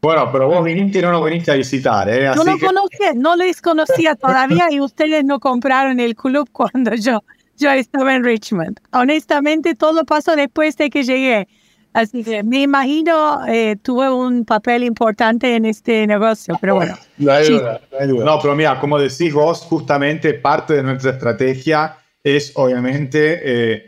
Bueno, 0.00 0.30
pero 0.30 0.48
vos 0.48 0.64
viniste 0.64 1.00
y 1.00 1.02
no 1.02 1.10
lo 1.10 1.24
viniste 1.24 1.50
a 1.50 1.54
visitar, 1.54 2.08
¿eh? 2.08 2.30
yo 2.34 2.44
no 2.44 2.56
conocía, 2.58 3.14
no 3.16 3.34
les 3.34 3.60
conocía 3.60 4.14
todavía 4.16 4.68
y 4.70 4.80
ustedes 4.80 5.24
no 5.24 5.40
compraron 5.40 5.98
el 5.98 6.14
club 6.14 6.48
cuando 6.52 6.94
yo, 6.94 7.24
yo 7.56 7.70
estaba 7.70 8.14
en 8.14 8.24
Richmond. 8.24 8.78
Honestamente, 8.92 9.74
todo 9.74 10.04
pasó 10.04 10.36
después 10.36 10.76
de 10.76 10.90
que 10.90 11.02
llegué. 11.02 11.48
Así 11.94 12.22
que 12.22 12.44
me 12.44 12.62
imagino 12.62 13.44
eh, 13.48 13.76
tuve 13.82 14.08
un 14.08 14.44
papel 14.44 14.84
importante 14.84 15.56
en 15.56 15.64
este 15.64 16.06
negocio, 16.06 16.56
pero 16.60 16.76
bueno. 16.76 16.96
No 17.18 17.32
hay 17.32 17.48
duda, 17.48 17.80
no 17.90 17.98
hay 17.98 18.06
duda. 18.06 18.24
No, 18.24 18.38
pero 18.40 18.54
mira, 18.54 18.78
como 18.78 18.98
decís 19.00 19.32
vos, 19.32 19.62
justamente 19.62 20.34
parte 20.34 20.74
de 20.74 20.84
nuestra 20.84 21.12
estrategia 21.12 21.96
es 22.22 22.52
obviamente 22.54 23.40
eh, 23.42 23.87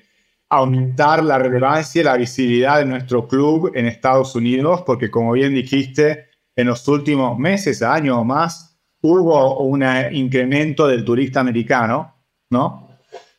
aumentar 0.50 1.22
la 1.22 1.38
relevancia 1.38 2.00
y 2.00 2.04
la 2.04 2.16
visibilidad 2.16 2.78
de 2.78 2.84
nuestro 2.84 3.26
club 3.28 3.70
en 3.74 3.86
Estados 3.86 4.34
Unidos, 4.34 4.82
porque 4.84 5.10
como 5.10 5.32
bien 5.32 5.54
dijiste, 5.54 6.26
en 6.56 6.66
los 6.66 6.86
últimos 6.88 7.38
meses, 7.38 7.82
años 7.82 8.18
o 8.18 8.24
más, 8.24 8.76
hubo 9.00 9.60
un 9.60 9.84
incremento 10.12 10.86
del 10.88 11.04
turista 11.04 11.40
americano, 11.40 12.14
¿no? 12.50 12.88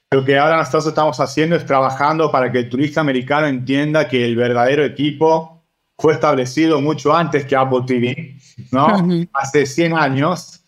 Lo 0.10 0.26
que 0.26 0.38
ahora 0.38 0.58
nosotros 0.58 0.88
estamos 0.88 1.20
haciendo 1.20 1.56
es 1.56 1.66
trabajando 1.66 2.32
para 2.32 2.52
que 2.52 2.60
el 2.60 2.70
turista 2.70 3.02
americano 3.02 3.48
entienda 3.48 4.08
que 4.08 4.26
el 4.26 4.36
verdadero 4.36 4.84
equipo 4.84 5.64
fue 5.98 6.14
establecido 6.14 6.82
mucho 6.82 7.16
antes 7.16 7.46
que 7.46 7.56
Apple 7.56 7.84
TV, 7.86 8.36
¿no? 8.72 8.88
Hace 9.34 9.66
100 9.66 9.98
años. 9.98 10.61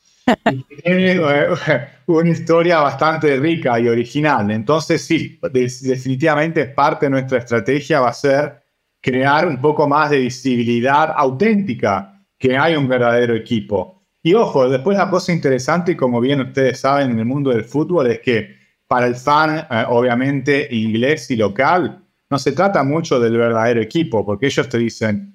Y 0.52 0.64
tiene 0.82 1.14
eh, 1.14 1.48
una 2.08 2.30
historia 2.30 2.80
bastante 2.80 3.36
rica 3.38 3.80
y 3.80 3.88
original. 3.88 4.50
Entonces, 4.52 5.04
sí, 5.04 5.40
definitivamente 5.52 6.66
parte 6.66 7.06
de 7.06 7.12
nuestra 7.12 7.40
estrategia 7.40 8.00
va 8.00 8.10
a 8.10 8.14
ser 8.14 8.64
crear 9.02 9.48
un 9.48 9.60
poco 9.60 9.88
más 9.88 10.10
de 10.10 10.20
visibilidad 10.20 11.14
auténtica, 11.16 12.26
que 12.40 12.58
hay 12.58 12.76
un 12.76 12.88
verdadero 12.88 13.36
equipo. 13.36 14.04
Y 14.22 14.34
ojo, 14.34 14.70
después 14.70 14.98
la 14.98 15.10
cosa 15.10 15.34
interesante, 15.34 15.98
como 15.98 16.22
bien 16.22 16.40
ustedes 16.40 16.80
saben 16.80 17.12
en 17.12 17.20
el 17.20 17.26
mundo 17.26 17.50
del 17.52 17.66
fútbol, 17.66 18.08
es 18.08 18.20
que 18.22 18.56
para 18.88 19.08
el 19.08 19.16
fan, 19.16 19.68
eh, 19.70 19.86
obviamente, 19.90 20.68
inglés 20.72 21.30
y 21.32 21.36
local, 21.36 22.02
no 22.30 22.40
se 22.40 22.54
trata 22.54 22.84
mucho 22.84 23.20
del 23.20 23.38
verdadero 23.38 23.82
equipo, 23.82 24.26
porque 24.26 24.46
ellos 24.46 24.70
te 24.70 24.78
dicen, 24.78 25.33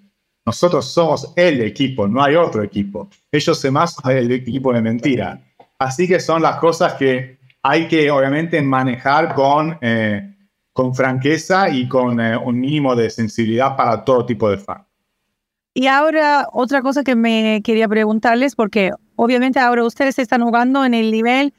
nosotros 0.49 0.87
somos 0.87 1.31
el 1.37 1.61
equipo, 1.61 2.09
no 2.09 2.23
hay 2.23 2.35
otro 2.35 2.63
equipo. 2.63 3.11
Ellos 3.31 3.61
se 3.61 3.71
más 3.71 3.95
el 4.07 4.33
equipo 4.33 4.73
de 4.73 4.81
mentira. 4.81 5.39
Así 5.79 6.09
que 6.09 6.19
son 6.21 6.41
las 6.41 6.57
cosas 6.57 6.95
que 6.95 7.39
hay 7.63 7.87
que, 7.87 8.11
obviamente, 8.11 8.63
manejar 8.63 9.35
con, 9.35 9.77
eh, 9.83 10.35
con 10.73 10.95
franqueza 10.95 11.69
y 11.69 11.87
con 11.87 12.19
eh, 12.19 12.35
un 12.35 12.59
mínimo 12.59 12.97
de 12.97 13.11
sensibilidad 13.11 13.77
para 13.77 14.03
todo 14.03 14.25
tipo 14.25 14.49
de 14.49 14.57
fan. 14.57 14.87
Y 15.75 15.87
ahora, 15.87 16.49
otra 16.51 16.81
cosa 16.81 17.05
que 17.05 17.15
me 17.15 17.61
quería 17.63 17.87
preguntarles, 17.87 18.55
porque 18.55 18.91
obviamente 19.17 19.61
ahora 19.61 19.85
ustedes 19.85 20.19
están 20.19 20.41
jugando 20.41 20.83
en 20.83 20.95
el 20.95 21.11
nivel 21.11 21.53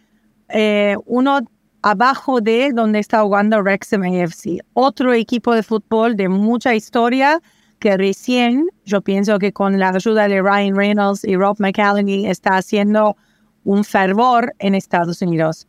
uno 1.05 1.41
abajo 1.83 2.41
de 2.41 2.71
donde 2.73 2.97
está 2.97 3.21
jugando 3.21 3.61
Wrexham 3.61 4.01
AFC. 4.01 4.61
Otro 4.73 5.13
equipo 5.13 5.53
de 5.53 5.61
fútbol 5.61 6.15
de 6.15 6.27
mucha 6.27 6.73
historia 6.73 7.39
que 7.79 7.97
recién, 7.97 8.67
yo 8.85 9.01
pienso 9.01 9.39
que 9.39 9.53
con 9.53 9.79
la 9.79 9.89
ayuda 9.89 10.27
de 10.27 10.41
Ryan 10.41 10.75
Reynolds 10.75 11.23
y 11.23 11.35
Rob 11.35 11.55
McCallany 11.59 12.27
está 12.27 12.57
haciendo 12.57 13.15
un 13.63 13.83
fervor 13.83 14.53
en 14.59 14.75
Estados 14.75 15.21
Unidos. 15.21 15.67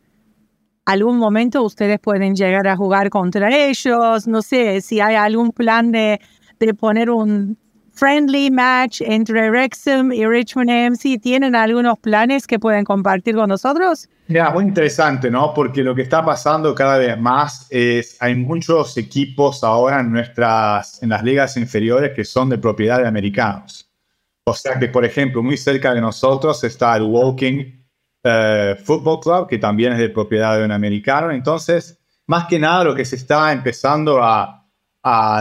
algún 0.85 1.17
momento 1.17 1.63
ustedes 1.63 1.99
pueden 1.99 2.35
llegar 2.35 2.67
a 2.67 2.75
jugar 2.75 3.09
contra 3.09 3.55
ellos. 3.55 4.27
No 4.27 4.41
sé 4.41 4.81
si 4.81 4.99
hay 4.99 5.15
algún 5.15 5.51
plan 5.51 5.91
de, 5.91 6.19
de 6.59 6.73
poner 6.73 7.09
un 7.09 7.57
friendly 7.93 8.49
match 8.51 9.01
entre 9.01 9.49
Wrexham 9.49 10.11
y 10.11 10.25
Richmond 10.25 10.69
AMC. 10.69 11.21
¿Tienen 11.21 11.55
algunos 11.55 11.99
planes 11.99 12.47
que 12.47 12.59
pueden 12.59 12.83
compartir 12.83 13.35
con 13.35 13.49
nosotros? 13.49 14.09
Mira, 14.31 14.49
muy 14.49 14.63
interesante, 14.63 15.29
¿no? 15.29 15.53
Porque 15.53 15.83
lo 15.83 15.93
que 15.93 16.03
está 16.03 16.23
pasando 16.23 16.73
cada 16.73 16.97
vez 16.97 17.19
más 17.19 17.67
es, 17.69 18.15
hay 18.21 18.33
muchos 18.33 18.95
equipos 18.95 19.61
ahora 19.61 19.99
en 19.99 20.09
nuestras, 20.09 21.03
en 21.03 21.09
las 21.09 21.21
ligas 21.21 21.57
inferiores 21.57 22.13
que 22.15 22.23
son 22.23 22.47
de 22.47 22.57
propiedad 22.57 22.99
de 23.01 23.09
americanos. 23.09 23.91
O 24.45 24.53
sea 24.53 24.79
que, 24.79 24.87
por 24.87 25.03
ejemplo, 25.03 25.43
muy 25.43 25.57
cerca 25.57 25.93
de 25.93 25.99
nosotros 25.99 26.63
está 26.63 26.95
el 26.95 27.03
Woking 27.03 27.85
eh, 28.23 28.77
Football 28.81 29.19
Club, 29.19 29.47
que 29.49 29.57
también 29.57 29.91
es 29.91 29.99
de 29.99 30.07
propiedad 30.07 30.57
de 30.57 30.63
un 30.63 30.71
americano. 30.71 31.29
Entonces, 31.31 31.99
más 32.25 32.45
que 32.45 32.57
nada 32.57 32.85
lo 32.85 32.95
que 32.95 33.03
se 33.03 33.17
está 33.17 33.51
empezando 33.51 34.23
a, 34.23 34.57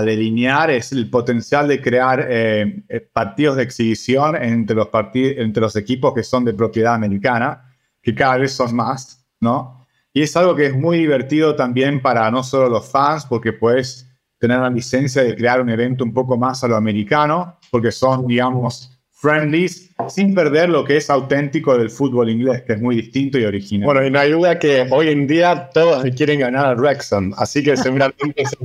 delinear 0.05 0.71
es 0.71 0.91
el 0.91 1.09
potencial 1.09 1.69
de 1.69 1.81
crear 1.81 2.27
eh, 2.29 2.83
eh, 2.89 3.01
partidos 3.13 3.57
de 3.57 3.63
exhibición 3.63 4.35
entre 4.35 4.75
los, 4.75 4.89
entre 5.15 5.61
los 5.61 5.77
equipos 5.77 6.13
que 6.13 6.25
son 6.25 6.45
de 6.45 6.55
propiedad 6.55 6.95
americana, 6.95 7.70
que 8.03 8.15
cada 8.15 8.39
vez 8.39 8.53
son 8.53 8.75
más, 8.75 9.27
¿no? 9.41 9.87
Y 10.13 10.23
es 10.23 10.37
algo 10.37 10.57
que 10.57 10.67
es 10.67 10.75
muy 10.75 10.99
divertido 10.99 11.55
también 11.55 12.03
para 12.03 12.31
no 12.31 12.43
solo 12.43 12.69
los 12.69 12.91
fans, 12.91 13.27
porque 13.27 13.53
puedes 13.53 14.09
tener 14.39 14.59
la 14.59 14.71
licencia 14.71 15.23
de 15.23 15.37
crear 15.37 15.61
un 15.61 15.69
evento 15.69 16.03
un 16.03 16.13
poco 16.13 16.37
más 16.37 16.65
a 16.65 16.69
lo 16.69 16.77
americano, 16.77 17.59
porque 17.71 17.93
son, 17.93 18.27
digamos, 18.27 19.00
friendlies, 19.21 19.91
sin 20.09 20.35
perder 20.35 20.71
lo 20.71 20.83
que 20.83 20.97
es 20.97 21.11
auténtico 21.11 21.77
del 21.77 21.91
fútbol 21.91 22.31
inglés, 22.31 22.63
que 22.63 22.73
es 22.73 22.81
muy 22.81 22.97
distinto 22.97 23.39
y 23.39 23.45
original. 23.45 23.85
Bueno, 23.85 24.07
y 24.07 24.11
no 24.11 24.19
hay 24.19 24.33
duda 24.33 24.59
que 24.59 24.87
hoy 24.91 25.09
en 25.09 25.27
día 25.27 25.69
todos 25.75 26.03
quieren 26.17 26.41
ganar 26.41 26.65
al 26.65 26.77
Wrexham, 26.77 27.35
así 27.37 27.63
que 27.63 27.77
seguramente 27.77 28.35
es 28.37 28.57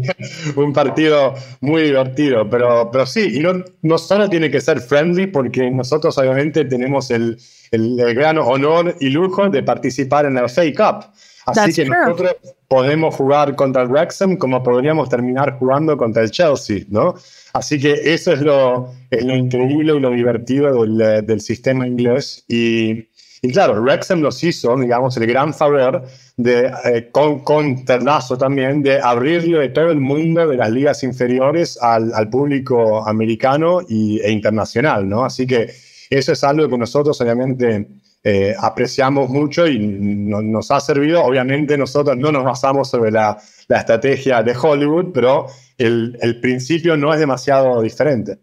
un 0.56 0.72
partido 0.72 1.34
muy 1.60 1.84
divertido, 1.84 2.50
pero, 2.50 2.90
pero 2.90 3.06
sí, 3.06 3.38
y 3.38 3.40
no, 3.40 3.66
no 3.82 3.98
solo 3.98 4.30
tiene 4.30 4.50
que 4.50 4.62
ser 4.62 4.80
friendly, 4.80 5.28
porque 5.28 5.70
nosotros 5.70 6.18
obviamente 6.18 6.64
tenemos 6.64 7.12
el, 7.12 7.38
el, 7.72 8.00
el 8.00 8.16
gran 8.16 8.38
honor 8.38 8.96
y 9.02 9.10
lujo 9.10 9.50
de 9.50 9.62
participar 9.62 10.26
en 10.26 10.36
la 10.36 10.48
FA 10.48 10.64
Cup. 10.74 11.12
Así 11.46 11.74
que 11.74 11.90
nosotros 11.90 12.36
podemos 12.68 13.16
jugar 13.16 13.56
contra 13.56 13.84
el 13.84 13.90
Wrexham 13.90 14.38
como 14.38 14.64
podríamos 14.64 15.10
terminar 15.10 15.58
jugando 15.60 15.96
contra 15.96 16.24
el 16.24 16.32
Chelsea, 16.32 16.86
¿no? 16.90 17.16
Así 17.54 17.80
que 17.80 17.94
eso 18.14 18.34
es 18.34 18.42
lo, 18.42 18.92
lo 19.12 19.36
increíble 19.36 19.96
y 19.96 20.00
lo 20.00 20.10
divertido 20.10 20.84
del, 20.84 21.26
del 21.26 21.42
sistema 21.42 21.88
inglés. 21.88 22.44
Y, 22.48 23.08
y, 23.42 23.52
claro, 23.52 23.80
Wrexham 23.82 24.22
nos 24.22 24.44
hizo, 24.44 24.76
digamos, 24.78 25.16
el 25.18 25.28
gran 25.28 25.54
favor 25.54 26.04
de, 26.36 26.72
eh, 26.86 27.10
con, 27.12 27.42
con 27.42 27.86
Terlazo 27.86 28.38
también, 28.38 28.82
de 28.82 29.00
abrirle 29.00 29.70
todo 29.70 29.92
el 29.92 30.02
mundo 30.02 30.48
de 30.48 30.58
las 30.58 30.72
ligas 30.72 31.04
inferiores 31.04 31.78
al, 31.82 32.12
al 32.14 32.30
público 32.30 33.08
americano 33.08 33.82
y, 33.88 34.20
e 34.20 34.32
internacional, 34.32 35.08
¿no? 35.08 35.24
Así 35.24 35.46
que 35.46 35.70
eso 36.10 36.32
es 36.34 36.44
algo 36.44 36.68
que 36.68 36.78
nosotros 36.78 37.20
obviamente 37.22 37.88
eh, 38.28 38.56
apreciamos 38.60 39.30
mucho 39.30 39.68
y 39.68 39.78
nos 39.78 40.72
ha 40.72 40.80
servido. 40.80 41.24
Obviamente 41.24 41.78
nosotros 41.78 42.18
no 42.18 42.32
nos 42.32 42.44
basamos 42.44 42.90
sobre 42.90 43.12
la, 43.12 43.38
la 43.68 43.78
estrategia 43.78 44.42
de 44.42 44.56
Hollywood, 44.60 45.12
pero 45.14 45.46
el, 45.78 46.18
el, 46.22 46.40
principio 46.42 46.98
no 46.98 47.14
es 47.14 47.20
demasiado 47.20 47.84
diferente. 47.84 48.40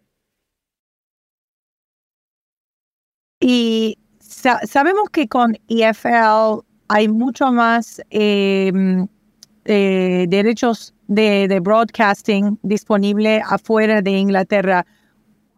Y 3.41 3.99
sabemos 4.21 5.11
que 5.11 5.27
con 5.27 5.59
EFL 5.67 6.63
hay 6.87 7.09
mucho 7.09 7.51
más 7.51 8.01
em, 8.11 9.09
eh, 9.65 10.27
derechos 10.29 10.95
de, 11.09 11.49
de 11.49 11.59
broadcasting 11.59 12.57
disponible 12.63 13.43
afuera 13.45 14.01
de 14.01 14.13
Inglaterra. 14.13 14.87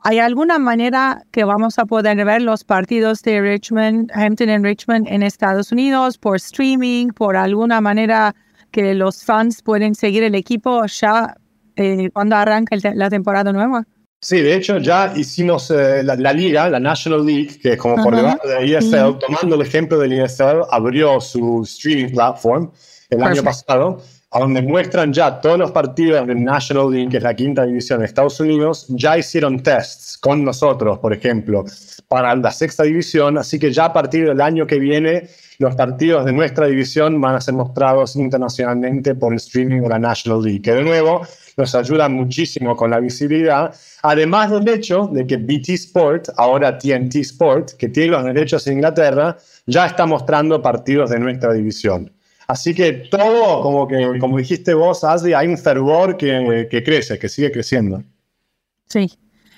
¿Hay 0.07 0.19
alguna 0.19 0.59
manera 0.59 1.25
que 1.31 1.45
vamos 1.45 1.79
a 1.79 1.87
poder 1.87 2.23
ver 2.27 2.43
los 2.43 2.63
partidos 2.63 3.23
de 3.23 3.41
Richmond, 3.41 4.11
Hampton 4.13 4.51
en 4.51 4.63
Richmond 4.63 5.09
en 5.09 5.23
Estados 5.23 5.73
Unidos 5.73 6.19
por 6.19 6.37
streaming, 6.37 7.09
por 7.09 7.37
alguna 7.37 7.81
manera 7.81 8.35
que 8.71 8.93
los 8.93 9.25
fans 9.25 9.63
pueden 9.63 9.95
seguir 9.95 10.23
el 10.23 10.35
equipo 10.35 10.85
ya 10.85 11.35
eh, 11.77 12.11
cuando 12.13 12.37
arranca 12.37 12.77
la 12.95 13.09
temporada 13.09 13.51
nueva? 13.51 13.87
Sí, 14.21 14.43
de 14.43 14.55
hecho 14.55 14.77
ya 14.77 15.11
hicimos 15.17 15.71
eh, 15.71 16.03
la, 16.03 16.33
liga, 16.35 16.69
la 16.69 16.81
National 16.81 17.25
League, 17.25 17.59
que 17.63 17.79
como 17.79 18.05
por 18.05 18.15
debajo 18.15 18.47
de 18.47 18.77
ESL, 18.77 19.19
tomando 19.19 19.55
el 19.55 19.63
ejemplo 19.63 19.99
del 19.99 20.13
ESL, 20.13 20.65
abrió 20.71 21.19
su 21.19 21.63
streaming 21.63 22.13
platform 22.13 22.71
el 23.09 23.23
año 23.23 23.43
pasado 23.43 24.03
a 24.35 24.41
donde 24.41 24.63
muestran 24.63 25.13
ya 25.13 25.41
todos 25.41 25.57
los 25.57 25.71
partidos 25.71 26.27
del 26.27 26.43
National 26.43 26.91
League, 26.91 27.09
que 27.09 27.19
es 27.19 27.23
la 27.23 27.35
quinta 27.35 27.65
división 27.65 28.01
de 28.01 28.07
Estados 28.07 28.41
Unidos, 28.41 28.87
ya 28.89 29.17
hicieron 29.17 29.63
tests 29.63 30.19
con 30.19 30.45
nosotros, 30.45 30.99
por 30.99 31.13
ejemplo, 31.13 31.65
para 32.09 32.35
la 32.35 32.51
sexta 32.51 32.83
división, 32.83 33.39
así 33.39 33.61
que 33.61 33.73
ya 33.73 33.85
a 33.85 33.93
partir 33.93 34.27
del 34.27 34.41
año 34.41 34.67
que 34.67 34.81
viene, 34.81 35.29
los 35.61 35.77
partidos 35.77 36.25
de 36.25 36.33
nuestra 36.33 36.67
división 36.67 37.21
van 37.21 37.37
a 37.37 37.41
ser 37.41 37.55
mostrados 37.55 38.17
internacionalmente 38.17 39.15
por 39.15 39.33
el 39.33 39.37
streaming 39.37 39.83
de 39.83 39.89
la 39.89 40.01
National 40.01 40.43
League, 40.43 40.63
que 40.63 40.73
de 40.73 40.83
nuevo 40.83 41.23
nos 41.57 41.73
ayuda 41.77 42.09
muchísimo 42.09 42.75
con 42.75 42.91
la 42.91 42.99
visibilidad, 42.99 43.73
además 44.03 44.51
del 44.51 44.69
hecho 44.69 45.09
de 45.13 45.29
que 45.29 45.37
BT 45.37 45.69
Sport, 45.69 46.31
ahora 46.37 46.77
TNT 46.77 47.15
Sport, 47.17 47.75
que 47.79 47.89
tiene 47.89 48.11
los 48.11 48.25
derechos 48.25 48.67
en 48.67 48.75
Inglaterra, 48.75 49.37
ya 49.65 49.87
está 49.87 50.07
mostrando 50.07 50.61
partidos 50.61 51.11
de 51.11 51.21
nuestra 51.21 51.53
división. 51.53 52.11
Así 52.47 52.75
que 52.75 52.93
todo, 52.93 53.63
como, 53.63 53.89
que, 53.89 54.19
como 54.19 54.39
dijiste 54.39 54.75
vos, 54.75 55.03
Ashley, 55.03 55.33
hay 55.33 55.49
un 55.49 55.59
fervor 55.59 56.17
que, 56.17 56.69
que 56.71 56.83
crece, 56.83 57.19
que 57.19 57.29
sigue 57.29 57.51
creciendo. 57.51 58.03
Sí. 58.87 59.11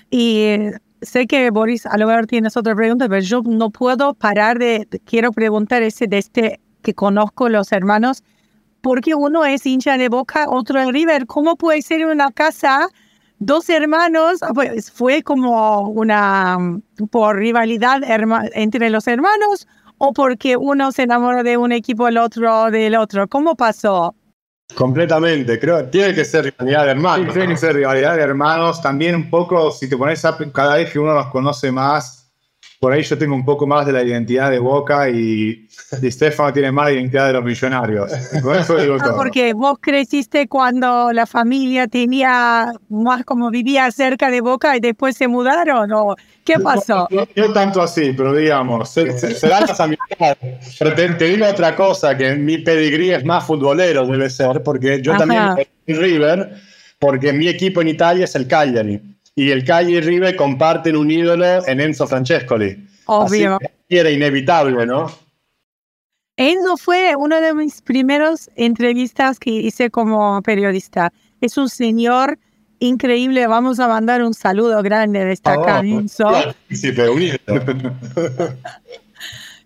Y 0.09 0.39
eh, 0.39 0.71
sé 1.01 1.27
que 1.27 1.49
Boris, 1.49 1.85
a 1.85 1.97
lo 1.97 2.07
mejor 2.07 2.27
tienes 2.27 2.55
otra 2.55 2.75
pregunta, 2.75 3.07
pero 3.09 3.21
yo 3.21 3.41
no 3.43 3.69
puedo 3.69 4.13
parar 4.13 4.57
de, 4.57 4.87
quiero 5.05 5.31
preguntar 5.31 5.83
ese 5.83 6.07
de 6.07 6.17
este 6.17 6.61
que 6.81 6.93
conozco 6.93 7.49
los 7.49 7.71
hermanos, 7.71 8.23
porque 8.81 9.15
uno 9.15 9.43
es 9.43 9.65
hincha 9.65 9.97
de 9.97 10.07
Boca, 10.07 10.45
otro 10.49 10.79
de 10.79 10.91
River. 10.91 11.25
¿Cómo 11.25 11.57
puede 11.57 11.81
ser 11.81 12.05
una 12.05 12.31
casa 12.31 12.87
dos 13.39 13.69
hermanos? 13.69 14.41
Ah, 14.41 14.51
pues 14.53 14.91
fue 14.91 15.23
como 15.23 15.89
una 15.89 16.57
por 17.11 17.35
rivalidad 17.37 18.01
entre 18.53 18.89
los 18.89 19.07
hermanos 19.07 19.67
o 19.97 20.13
porque 20.13 20.57
uno 20.57 20.91
se 20.91 21.03
enamora 21.03 21.43
de 21.43 21.57
un 21.57 21.71
equipo, 21.71 22.07
el 22.07 22.17
otro 22.17 22.71
del 22.71 22.95
otro? 22.95 23.27
¿Cómo 23.27 23.55
pasó? 23.55 24.15
Completamente, 24.75 25.59
creo 25.59 25.77
que 25.77 25.83
tiene 25.85 26.13
que 26.13 26.25
ser 26.25 26.45
rivalidad 26.45 26.85
de 26.85 26.91
hermanos. 26.91 27.33
tiene 27.33 27.53
que 27.53 27.57
ser 27.57 27.75
rivalidad 27.75 28.15
de 28.15 28.21
hermanos. 28.21 28.81
También 28.81 29.15
un 29.15 29.29
poco, 29.29 29.71
si 29.71 29.89
te 29.89 29.97
pones 29.97 30.23
a, 30.25 30.37
cada 30.53 30.75
vez 30.75 30.91
que 30.91 30.99
uno 30.99 31.13
los 31.13 31.27
conoce 31.27 31.71
más, 31.71 32.16
por 32.79 32.93
ahí 32.93 33.01
yo 33.01 33.17
tengo 33.17 33.33
un 33.33 33.43
poco 33.43 33.65
más 33.65 33.85
de 33.87 33.91
la 33.91 34.03
identidad 34.03 34.51
de 34.51 34.59
Boca 34.59 35.09
y 35.09 35.67
Di 35.99 36.11
Stefano 36.11 36.53
tiene 36.53 36.71
más 36.71 36.85
la 36.85 36.91
identidad 36.93 37.27
de 37.27 37.33
los 37.33 37.43
millonarios. 37.43 38.11
Ah, 38.47 39.13
porque 39.15 39.53
vos 39.53 39.77
creciste 39.81 40.47
cuando 40.47 41.11
la 41.11 41.25
familia 41.25 41.87
tenía 41.87 42.71
más 42.89 43.23
como 43.25 43.49
vivía 43.49 43.89
cerca 43.91 44.29
de 44.29 44.41
Boca 44.41 44.77
y 44.77 44.79
después 44.79 45.17
se 45.17 45.27
mudaron 45.27 45.91
o 45.91 46.15
qué 46.43 46.59
pasó? 46.59 47.07
No, 47.09 47.53
tanto 47.53 47.81
así, 47.81 48.13
pero 48.15 48.33
digamos, 48.33 48.89
se, 48.89 49.17
se, 49.17 49.47
dan 49.47 49.65
las 49.67 49.79
amistades. 49.79 50.37
Pero 50.79 50.93
te, 50.93 51.25
digo 51.25 51.47
otra 51.47 51.75
cosa, 51.75 52.15
que 52.15 52.35
mi 52.35 52.59
pedigrí 52.59 53.11
es 53.11 53.25
más 53.25 53.45
futbolero, 53.45 54.05
debe 54.05 54.29
ser, 54.29 54.61
porque 54.63 55.01
yo 55.01 55.17
también 55.17 55.41
también 55.47 55.67
River, 55.87 56.53
porque 56.99 57.33
mi 57.33 57.47
equipo 57.47 57.81
en 57.81 57.89
Italia 57.89 58.25
es 58.25 58.35
el 58.35 58.47
Cagliari 58.47 59.01
y 59.37 59.51
el 59.51 59.63
Calle 59.63 59.91
y 59.91 60.01
River 60.01 60.35
comparten 60.35 60.97
un 60.97 61.11
ídolo 61.11 61.45
en 61.67 61.79
Enzo 61.79 62.07
Francescoli. 62.07 62.87
Obvio. 63.05 63.59
era 63.87 64.09
inevitable, 64.09 64.87
¿no? 64.87 65.11
Enzo 66.37 66.75
fue 66.75 67.15
una 67.15 67.39
de 67.39 67.53
mis 67.53 67.83
primeros 67.83 68.49
entrevistas 68.55 69.37
que 69.37 69.51
hice 69.51 69.91
como 69.91 70.41
periodista. 70.41 71.13
Es 71.39 71.55
un 71.55 71.69
señor 71.69 72.39
increíble. 72.79 73.45
Vamos 73.45 73.79
a 73.79 73.87
mandar 73.87 74.23
un 74.23 74.33
saludo 74.33 74.81
grande 74.81 75.23
de 75.23 75.33
esta 75.33 75.55
oh, 75.55 75.83
Enzo. 75.83 76.31
Sí, 76.71 76.91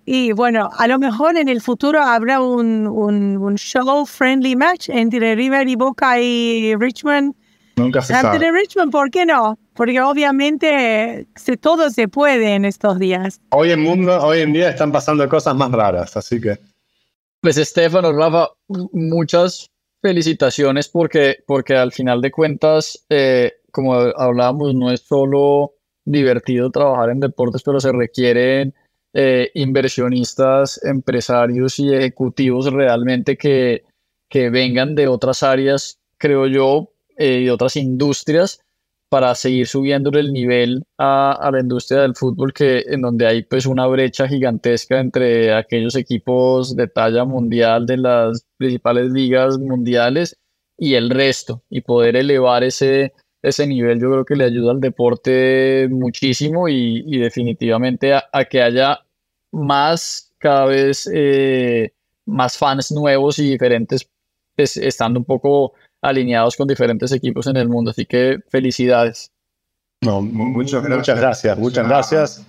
Y 0.03 0.33
bueno, 0.33 0.69
a 0.77 0.87
lo 0.87 0.99
mejor 0.99 1.37
en 1.37 1.47
el 1.47 1.61
futuro 1.61 2.01
habrá 2.01 2.41
un, 2.41 2.87
un, 2.87 3.37
un 3.37 3.55
show 3.55 4.05
friendly 4.05 4.57
match 4.57 4.89
entre 4.89 5.33
River 5.35 5.69
y 5.69 5.75
Boca 5.77 6.19
y 6.19 6.75
Richmond 6.75 7.35
Nunca 7.75 8.01
se 8.01 8.13
sabe. 8.13 8.39
de 8.39 8.51
Richmond, 8.51 8.91
¿por 8.91 9.09
qué 9.09 9.25
no? 9.25 9.57
Porque 9.73 9.99
obviamente 10.01 11.27
se, 11.35 11.57
todo 11.57 11.89
se 11.89 12.07
puede 12.07 12.55
en 12.55 12.65
estos 12.65 12.99
días. 12.99 13.39
Hoy 13.49 13.71
en 13.71 13.81
mundo, 13.81 14.21
hoy 14.21 14.39
en 14.39 14.53
día 14.53 14.69
están 14.69 14.91
pasando 14.91 15.27
cosas 15.29 15.55
más 15.55 15.71
raras, 15.71 16.15
así 16.17 16.39
que. 16.39 16.57
Pues 17.41 17.57
Estefano, 17.57 18.11
Rafa, 18.13 18.49
muchas 18.91 19.67
felicitaciones 20.01 20.89
porque, 20.89 21.37
porque 21.47 21.75
al 21.75 21.91
final 21.91 22.21
de 22.21 22.31
cuentas, 22.31 23.05
eh, 23.09 23.53
como 23.71 23.93
hablábamos, 23.95 24.75
no 24.75 24.91
es 24.91 25.01
solo 25.01 25.73
divertido 26.05 26.69
trabajar 26.71 27.09
en 27.09 27.19
deportes, 27.19 27.63
pero 27.63 27.79
se 27.79 27.91
requieren 27.91 28.73
eh, 29.13 29.51
inversionistas, 29.55 30.83
empresarios 30.83 31.79
y 31.79 31.93
ejecutivos 31.93 32.71
realmente 32.71 33.37
que, 33.37 33.83
que 34.29 34.49
vengan 34.49 34.95
de 34.95 35.07
otras 35.07 35.43
áreas, 35.43 35.99
creo 36.17 36.47
yo, 36.47 36.90
eh, 37.17 37.41
de 37.41 37.51
otras 37.51 37.75
industrias 37.75 38.61
para 39.09 39.35
seguir 39.35 39.67
subiendo 39.67 40.09
el 40.17 40.31
nivel 40.31 40.83
a, 40.97 41.33
a, 41.33 41.51
la 41.51 41.59
industria 41.59 42.01
del 42.01 42.15
fútbol, 42.15 42.53
que 42.53 42.85
en 42.87 43.01
donde 43.01 43.27
hay 43.27 43.43
pues 43.43 43.65
una 43.65 43.85
brecha 43.87 44.27
gigantesca 44.27 45.01
entre 45.01 45.53
aquellos 45.53 45.95
equipos 45.97 46.75
de 46.77 46.87
talla 46.87 47.25
mundial 47.25 47.85
de 47.85 47.97
las 47.97 48.45
principales 48.57 49.11
ligas 49.11 49.57
mundiales 49.59 50.37
y 50.77 50.93
el 50.93 51.09
resto, 51.09 51.61
y 51.69 51.81
poder 51.81 52.15
elevar 52.15 52.63
ese, 52.63 53.13
ese 53.41 53.67
nivel 53.67 53.99
yo 53.99 54.11
creo 54.11 54.25
que 54.25 54.35
le 54.35 54.45
ayuda 54.45 54.71
al 54.71 54.79
deporte 54.79 55.87
muchísimo 55.91 56.69
y, 56.69 57.03
y 57.05 57.19
definitivamente 57.19 58.13
a, 58.13 58.23
a, 58.31 58.45
que 58.45 58.61
haya 58.61 58.99
más, 59.51 60.31
cada 60.37 60.65
vez 60.65 61.09
eh, 61.13 61.91
más 62.25 62.57
fans 62.57 62.91
nuevos 62.91 63.39
y 63.39 63.49
diferentes, 63.49 64.09
pues, 64.55 64.77
estando 64.77 65.19
un 65.19 65.25
poco 65.25 65.73
alineados 66.01 66.55
con 66.55 66.67
diferentes 66.67 67.11
equipos 67.11 67.47
en 67.47 67.57
el 67.57 67.69
mundo. 67.69 67.91
Así 67.91 68.05
que 68.05 68.39
felicidades. 68.49 69.31
No, 70.01 70.21
muchas, 70.21 70.87
muchas 70.87 71.19
gracias, 71.19 71.57
muchas 71.57 71.87
gracias. 71.87 72.45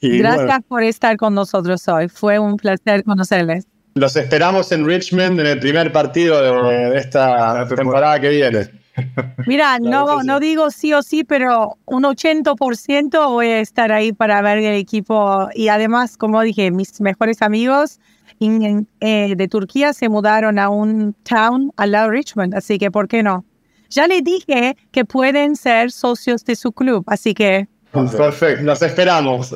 Y 0.00 0.18
gracias 0.18 0.46
bueno, 0.46 0.64
por 0.68 0.82
estar 0.82 1.16
con 1.16 1.34
nosotros 1.34 1.86
hoy. 1.88 2.08
Fue 2.08 2.38
un 2.38 2.56
placer 2.56 3.04
conocerles. 3.04 3.66
Los 3.94 4.16
esperamos 4.16 4.72
en 4.72 4.84
Richmond 4.84 5.38
en 5.38 5.46
el 5.46 5.60
primer 5.60 5.92
partido 5.92 6.42
de, 6.42 6.90
de 6.90 6.98
esta 6.98 7.66
temporada 7.68 8.18
que 8.20 8.28
viene. 8.30 8.83
Mira, 9.46 9.78
no, 9.78 10.22
no 10.22 10.40
digo 10.40 10.70
sí 10.70 10.92
o 10.92 11.02
sí, 11.02 11.24
pero 11.24 11.78
un 11.84 12.04
80% 12.04 13.28
voy 13.28 13.46
a 13.48 13.60
estar 13.60 13.92
ahí 13.92 14.12
para 14.12 14.40
ver 14.42 14.58
el 14.58 14.74
equipo. 14.74 15.48
Y 15.54 15.68
además, 15.68 16.16
como 16.16 16.40
dije, 16.42 16.70
mis 16.70 17.00
mejores 17.00 17.42
amigos 17.42 17.98
en, 18.40 18.88
eh, 19.00 19.34
de 19.36 19.48
Turquía 19.48 19.92
se 19.92 20.08
mudaron 20.08 20.58
a 20.58 20.68
un 20.68 21.14
town 21.24 21.72
al 21.76 21.92
lado 21.92 22.10
de 22.10 22.16
Richmond, 22.16 22.54
así 22.54 22.78
que 22.78 22.90
¿por 22.90 23.08
qué 23.08 23.22
no? 23.22 23.44
Ya 23.90 24.06
le 24.06 24.22
dije 24.22 24.76
que 24.90 25.04
pueden 25.04 25.56
ser 25.56 25.92
socios 25.92 26.44
de 26.44 26.56
su 26.56 26.72
club, 26.72 27.04
así 27.06 27.34
que... 27.34 27.68
Perfecto, 27.92 28.64
los 28.64 28.82
esperamos. 28.82 29.54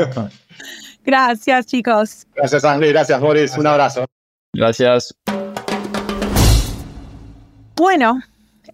Gracias, 1.04 1.66
chicos. 1.66 2.26
Gracias, 2.34 2.64
Andy. 2.64 2.88
Gracias, 2.88 3.20
Boris. 3.20 3.56
Un 3.58 3.66
abrazo. 3.66 4.06
Gracias. 4.54 5.14
Bueno, 7.76 8.20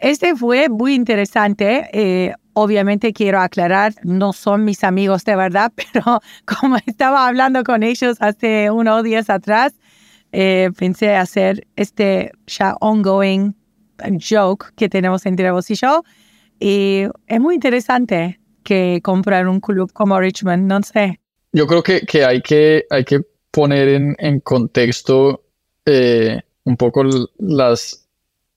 este 0.01 0.37
fue 0.37 0.69
muy 0.69 0.95
interesante. 0.95 1.89
Eh, 1.93 2.33
obviamente 2.53 3.13
quiero 3.13 3.41
aclarar, 3.41 3.95
no 4.03 4.33
son 4.33 4.65
mis 4.65 4.85
amigos 4.85 5.25
de 5.25 5.37
verdad, 5.37 5.73
pero 5.93 6.21
como 6.45 6.77
estaba 6.87 7.27
hablando 7.27 7.65
con 7.65 7.83
ellos 7.83 8.17
hace 8.21 8.71
unos 8.71 9.05
días 9.05 9.31
atrás, 9.31 9.75
eh, 10.33 10.71
pensé 10.77 11.15
hacer 11.15 11.67
este 11.77 12.33
ya 12.47 12.77
ongoing 12.81 13.55
joke 14.21 14.73
que 14.77 14.89
tenemos 14.89 15.27
entre 15.27 15.51
vos 15.51 15.71
y 15.71 15.75
yo. 15.75 16.03
Y 16.59 17.05
es 17.27 17.41
muy 17.41 17.55
interesante 17.55 18.41
que 18.63 19.01
comprar 19.03 19.47
un 19.47 19.61
club 19.61 19.93
como 19.93 20.19
Richmond, 20.19 20.67
no 20.67 20.83
sé. 20.83 21.21
Yo 21.53 21.67
creo 21.67 21.83
que, 21.83 22.01
que, 22.01 22.25
hay, 22.25 22.43
que 22.43 22.85
hay 22.91 23.05
que 23.05 23.21
poner 23.51 23.89
en, 23.89 24.17
en 24.19 24.41
contexto 24.41 25.45
eh, 25.87 26.41
un 26.65 26.77
poco 26.77 27.05
las, 27.39 28.06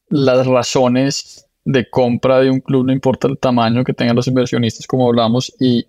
las 0.10 0.46
razones 0.46 1.48
de 1.66 1.90
compra 1.90 2.40
de 2.40 2.50
un 2.50 2.60
club, 2.62 2.86
no 2.86 2.94
importa 2.94 3.28
el 3.28 3.38
tamaño 3.38 3.84
que 3.84 3.94
tengan 3.94 4.16
los 4.16 4.28
inversionistas, 4.28 4.88
como 4.88 5.08
hablamos, 5.08 5.54
y, 5.60 5.86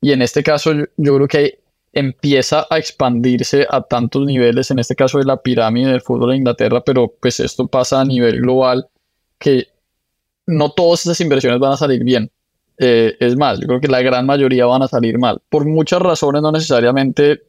y 0.00 0.12
en 0.12 0.22
este 0.22 0.42
caso 0.42 0.72
yo, 0.72 0.84
yo, 0.96 1.16
creo 1.16 1.28
que 1.28 1.58
empieza 1.92 2.66
a 2.70 2.78
expandirse 2.78 3.66
a 3.68 3.82
tantos 3.82 4.24
niveles, 4.24 4.70
en 4.70 4.78
este 4.78 4.94
caso 4.94 5.18
de 5.18 5.24
la 5.24 5.38
pirámide 5.38 5.90
del 5.90 6.02
fútbol 6.02 6.30
de 6.30 6.36
Inglaterra, 6.36 6.82
pero 6.84 7.12
pues 7.20 7.40
esto 7.40 7.66
pasa 7.66 8.00
a 8.00 8.04
nivel 8.04 8.40
global, 8.40 8.86
que 9.38 9.66
no 10.46 10.70
todas 10.70 11.06
esas 11.06 11.20
inversiones 11.20 11.58
van 11.58 11.72
a 11.72 11.76
salir 11.76 12.04
bien. 12.04 12.30
Eh, 12.78 13.16
es 13.18 13.36
más, 13.36 13.58
yo 13.58 13.66
creo 13.66 13.80
que 13.80 13.88
la 13.88 14.02
gran 14.02 14.26
mayoría 14.26 14.66
van 14.66 14.82
a 14.82 14.88
salir 14.88 15.18
mal, 15.18 15.40
por 15.48 15.64
muchas 15.64 16.00
razones, 16.00 16.42
no 16.42 16.52
necesariamente 16.52 17.42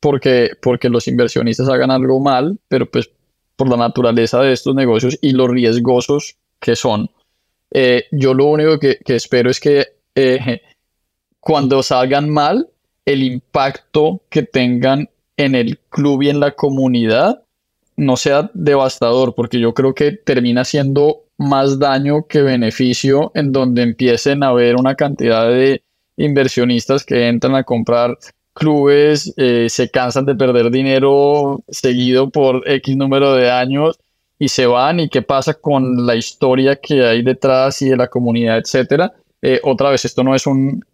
porque, 0.00 0.50
porque 0.60 0.88
los 0.88 1.06
inversionistas 1.06 1.68
hagan 1.68 1.92
algo 1.92 2.18
mal, 2.18 2.58
pero 2.68 2.90
pues 2.90 3.08
por 3.56 3.68
la 3.68 3.76
naturaleza 3.76 4.40
de 4.40 4.52
estos 4.52 4.74
negocios 4.74 5.18
y 5.20 5.32
los 5.32 5.48
riesgosos 5.48 6.36
que 6.60 6.76
son. 6.76 7.10
Eh, 7.70 8.04
yo 8.12 8.34
lo 8.34 8.46
único 8.46 8.78
que, 8.78 8.98
que, 9.04 9.16
espero 9.16 9.50
es 9.50 9.60
que 9.60 9.86
eh, 10.14 10.60
cuando 11.40 11.82
salgan 11.82 12.28
mal, 12.28 12.68
el 13.04 13.22
impacto 13.22 14.22
que 14.28 14.42
tengan 14.42 15.08
en 15.36 15.54
el 15.54 15.78
club 15.88 16.22
y 16.22 16.28
en 16.28 16.40
la 16.40 16.52
comunidad 16.52 17.42
no 17.96 18.16
sea 18.16 18.50
devastador, 18.54 19.34
porque 19.34 19.58
yo 19.58 19.74
creo 19.74 19.94
que 19.94 20.12
termina 20.12 20.64
siendo 20.64 21.24
más 21.38 21.78
daño 21.78 22.26
que 22.26 22.42
beneficio 22.42 23.32
en 23.34 23.52
donde 23.52 23.82
empiecen 23.82 24.42
a 24.42 24.48
haber 24.48 24.76
una 24.76 24.94
cantidad 24.94 25.48
de 25.48 25.82
inversionistas 26.16 27.04
que 27.04 27.28
entran 27.28 27.54
a 27.54 27.64
comprar 27.64 28.16
clubes, 28.54 29.32
eh, 29.36 29.68
se 29.68 29.90
cansan 29.90 30.26
de 30.26 30.34
perder 30.34 30.70
dinero 30.70 31.62
seguido 31.68 32.30
por 32.30 32.68
X 32.68 32.96
número 32.96 33.34
de 33.34 33.50
años 33.50 33.98
y 34.38 34.48
se 34.48 34.66
van 34.66 35.00
y 35.00 35.08
qué 35.08 35.22
pasa 35.22 35.54
con 35.54 36.04
la 36.06 36.16
historia 36.16 36.76
que 36.76 37.04
hay 37.04 37.22
detrás 37.22 37.80
y 37.82 37.88
de 37.88 37.96
la 37.96 38.08
comunidad, 38.08 38.58
etcétera. 38.58 39.12
Eh, 39.40 39.60
otra 39.62 39.90
vez, 39.90 40.04
esto 40.04 40.22
no 40.24 40.34
es 40.34 40.46
un, 40.46 40.84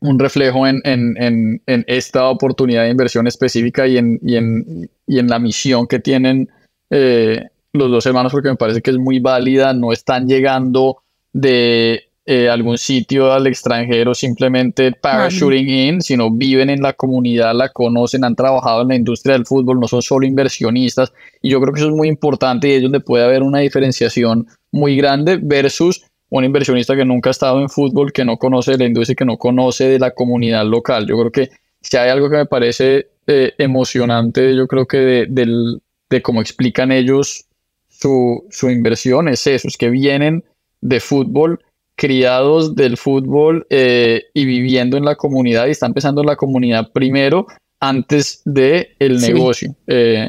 un 0.00 0.18
reflejo 0.18 0.66
en, 0.66 0.80
en, 0.84 1.14
en, 1.22 1.62
en, 1.66 1.84
esta 1.86 2.28
oportunidad 2.28 2.84
de 2.84 2.90
inversión 2.90 3.26
específica 3.26 3.86
y 3.86 3.98
en, 3.98 4.18
y 4.22 4.36
en, 4.36 4.90
y 5.06 5.22
la 5.22 5.38
misión 5.38 5.86
que 5.86 5.98
tienen 5.98 6.48
eh, 6.90 7.48
los 7.72 7.90
dos 7.90 8.06
hermanos, 8.06 8.32
porque 8.32 8.48
me 8.48 8.56
parece 8.56 8.80
que 8.80 8.90
es 8.90 8.98
muy 8.98 9.20
válida, 9.20 9.72
no 9.74 9.92
están 9.92 10.26
llegando 10.26 11.02
de 11.32 12.07
eh, 12.30 12.50
algún 12.50 12.76
sitio 12.76 13.32
al 13.32 13.46
extranjero 13.46 14.14
simplemente 14.14 14.92
parachuting 14.92 15.66
in, 15.66 16.02
sino 16.02 16.30
viven 16.30 16.68
en 16.68 16.82
la 16.82 16.92
comunidad, 16.92 17.54
la 17.54 17.70
conocen, 17.70 18.22
han 18.22 18.36
trabajado 18.36 18.82
en 18.82 18.88
la 18.88 18.96
industria 18.96 19.32
del 19.32 19.46
fútbol, 19.46 19.80
no 19.80 19.88
son 19.88 20.02
solo 20.02 20.26
inversionistas. 20.26 21.10
Y 21.40 21.48
yo 21.48 21.58
creo 21.58 21.72
que 21.72 21.80
eso 21.80 21.88
es 21.88 21.94
muy 21.96 22.06
importante 22.06 22.68
y 22.68 22.72
es 22.72 22.82
donde 22.82 23.00
puede 23.00 23.24
haber 23.24 23.42
una 23.42 23.60
diferenciación 23.60 24.46
muy 24.70 24.94
grande 24.94 25.38
versus 25.40 26.04
un 26.28 26.44
inversionista 26.44 26.94
que 26.94 27.06
nunca 27.06 27.30
ha 27.30 27.32
estado 27.32 27.62
en 27.62 27.70
fútbol, 27.70 28.12
que 28.12 28.26
no 28.26 28.36
conoce 28.36 28.72
de 28.72 28.78
la 28.78 28.84
industria, 28.84 29.16
que 29.16 29.24
no 29.24 29.38
conoce 29.38 29.88
de 29.88 29.98
la 29.98 30.10
comunidad 30.10 30.66
local. 30.66 31.06
Yo 31.06 31.16
creo 31.18 31.32
que 31.32 31.48
si 31.80 31.96
hay 31.96 32.10
algo 32.10 32.28
que 32.28 32.36
me 32.36 32.44
parece 32.44 33.08
eh, 33.26 33.54
emocionante, 33.56 34.54
yo 34.54 34.66
creo 34.66 34.84
que 34.84 34.98
de, 34.98 35.26
de, 35.30 35.78
de 36.10 36.20
cómo 36.20 36.42
explican 36.42 36.92
ellos 36.92 37.46
su, 37.88 38.44
su 38.50 38.68
inversión 38.68 39.28
es 39.28 39.46
eso, 39.46 39.66
es 39.66 39.78
que 39.78 39.88
vienen 39.88 40.44
de 40.82 41.00
fútbol 41.00 41.60
criados 41.98 42.76
del 42.76 42.96
fútbol 42.96 43.66
eh, 43.70 44.22
y 44.32 44.44
viviendo 44.44 44.96
en 44.96 45.04
la 45.04 45.16
comunidad 45.16 45.66
y 45.66 45.72
está 45.72 45.86
empezando 45.86 46.22
la 46.22 46.36
comunidad 46.36 46.92
primero 46.92 47.48
antes 47.80 48.40
de 48.44 48.94
el 49.00 49.20
sí. 49.20 49.32
negocio. 49.32 49.74
Eh, 49.88 50.28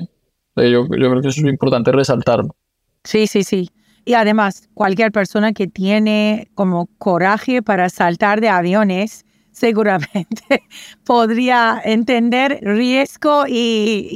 yo, 0.55 0.63
yo, 0.65 0.88
creo 0.88 1.22
que 1.22 1.28
eso 1.28 1.41
es 1.41 1.47
importante 1.47 1.91
resaltarlo. 1.91 2.55
Sí, 3.03 3.28
sí, 3.28 3.43
sí. 3.43 3.70
Y 4.03 4.15
además, 4.15 4.67
cualquier 4.74 5.11
persona 5.11 5.53
que 5.53 5.67
tiene 5.67 6.49
como 6.55 6.88
coraje 6.97 7.61
para 7.61 7.89
saltar 7.89 8.41
de 8.41 8.49
aviones, 8.49 9.24
seguramente 9.51 10.63
podría 11.05 11.80
entender 11.86 12.59
riesgo 12.63 13.45
y, 13.47 14.07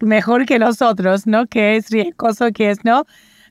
y 0.00 0.04
mejor 0.04 0.46
que 0.46 0.58
nosotros, 0.58 1.26
¿no? 1.26 1.46
Que 1.46 1.76
es 1.76 1.90
riesgoso, 1.90 2.52
que 2.52 2.70
es, 2.70 2.84
¿no? 2.84 3.04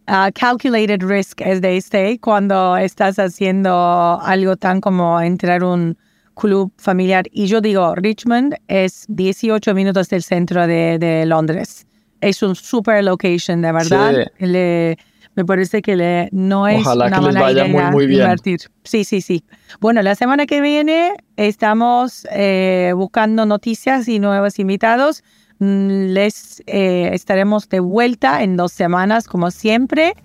Uh, 0.08 0.32
calculated 0.34 1.04
risk 1.04 1.42
es 1.42 1.62
de 1.62 1.78
este 1.78 2.20
cuando 2.20 2.76
estás 2.76 3.18
haciendo 3.18 4.20
algo 4.22 4.56
tan 4.58 4.82
como 4.82 5.22
entrar 5.22 5.64
un 5.64 5.98
club 6.36 6.72
familiar. 6.78 7.26
Y 7.32 7.46
yo 7.48 7.62
digo, 7.62 7.94
Richmond 7.96 8.56
es 8.68 9.06
18 9.10 9.74
minutos 9.74 10.10
del 10.10 10.24
centro 10.24 10.68
de, 10.68 10.98
de 10.98 11.26
Londres. 11.26 11.86
Es 12.20 12.44
un 12.44 12.56
super 12.56 13.04
location, 13.04 13.62
de 13.62 13.72
verdad. 13.72 14.32
Sí. 14.38 14.46
Le, 14.46 14.98
me 15.36 15.46
parece 15.46 15.82
que 15.82 15.96
le, 15.96 16.30
no 16.32 16.68
es 16.68 16.82
Ojalá 16.82 17.08
una 17.08 17.20
que 17.20 17.26
les 17.26 17.36
vaya 17.36 17.68
idea 17.68 17.92
muy, 17.92 17.92
muy 17.92 18.08
bien. 18.08 18.36
Sí, 18.84 19.04
sí, 19.04 19.22
sí. 19.22 19.44
Bueno, 19.80 20.02
la 20.02 20.16
semana 20.16 20.46
que 20.46 20.62
viene 20.62 21.14
estamos 21.38 22.28
eh, 22.32 22.92
buscando 22.96 23.46
noticias 23.46 24.08
y 24.08 24.20
nuevos 24.20 24.60
invitados. 24.60 25.24
Mm, 25.62 26.14
les 26.14 26.64
eh, 26.66 27.12
estaremos 27.14 27.70
de 27.70 27.80
vuelta 27.80 28.42
en 28.42 28.58
dos 28.58 28.72
semanas, 28.72 29.28
como 29.28 29.52
siempre. 29.52 30.16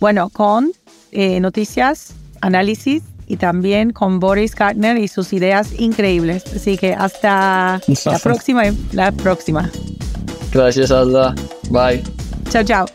Bueno, 0.00 0.28
con 0.28 0.72
eh, 1.12 1.38
noticias, 1.38 2.14
análisis 2.40 3.04
y 3.28 3.36
también 3.36 3.92
con 3.92 4.18
Boris 4.18 4.56
Kartner 4.56 4.98
y 4.98 5.06
sus 5.06 5.32
ideas 5.32 5.78
increíbles. 5.78 6.44
Así 6.52 6.76
que 6.76 6.94
hasta 6.94 7.80
la 8.04 8.18
próxima. 8.18 8.64
La 8.90 9.12
próxima. 9.12 9.70
Gracias, 10.52 10.90
Alda. 10.90 11.32
Bye. 11.70 12.02
Chao, 12.50 12.64
chao. 12.64 12.86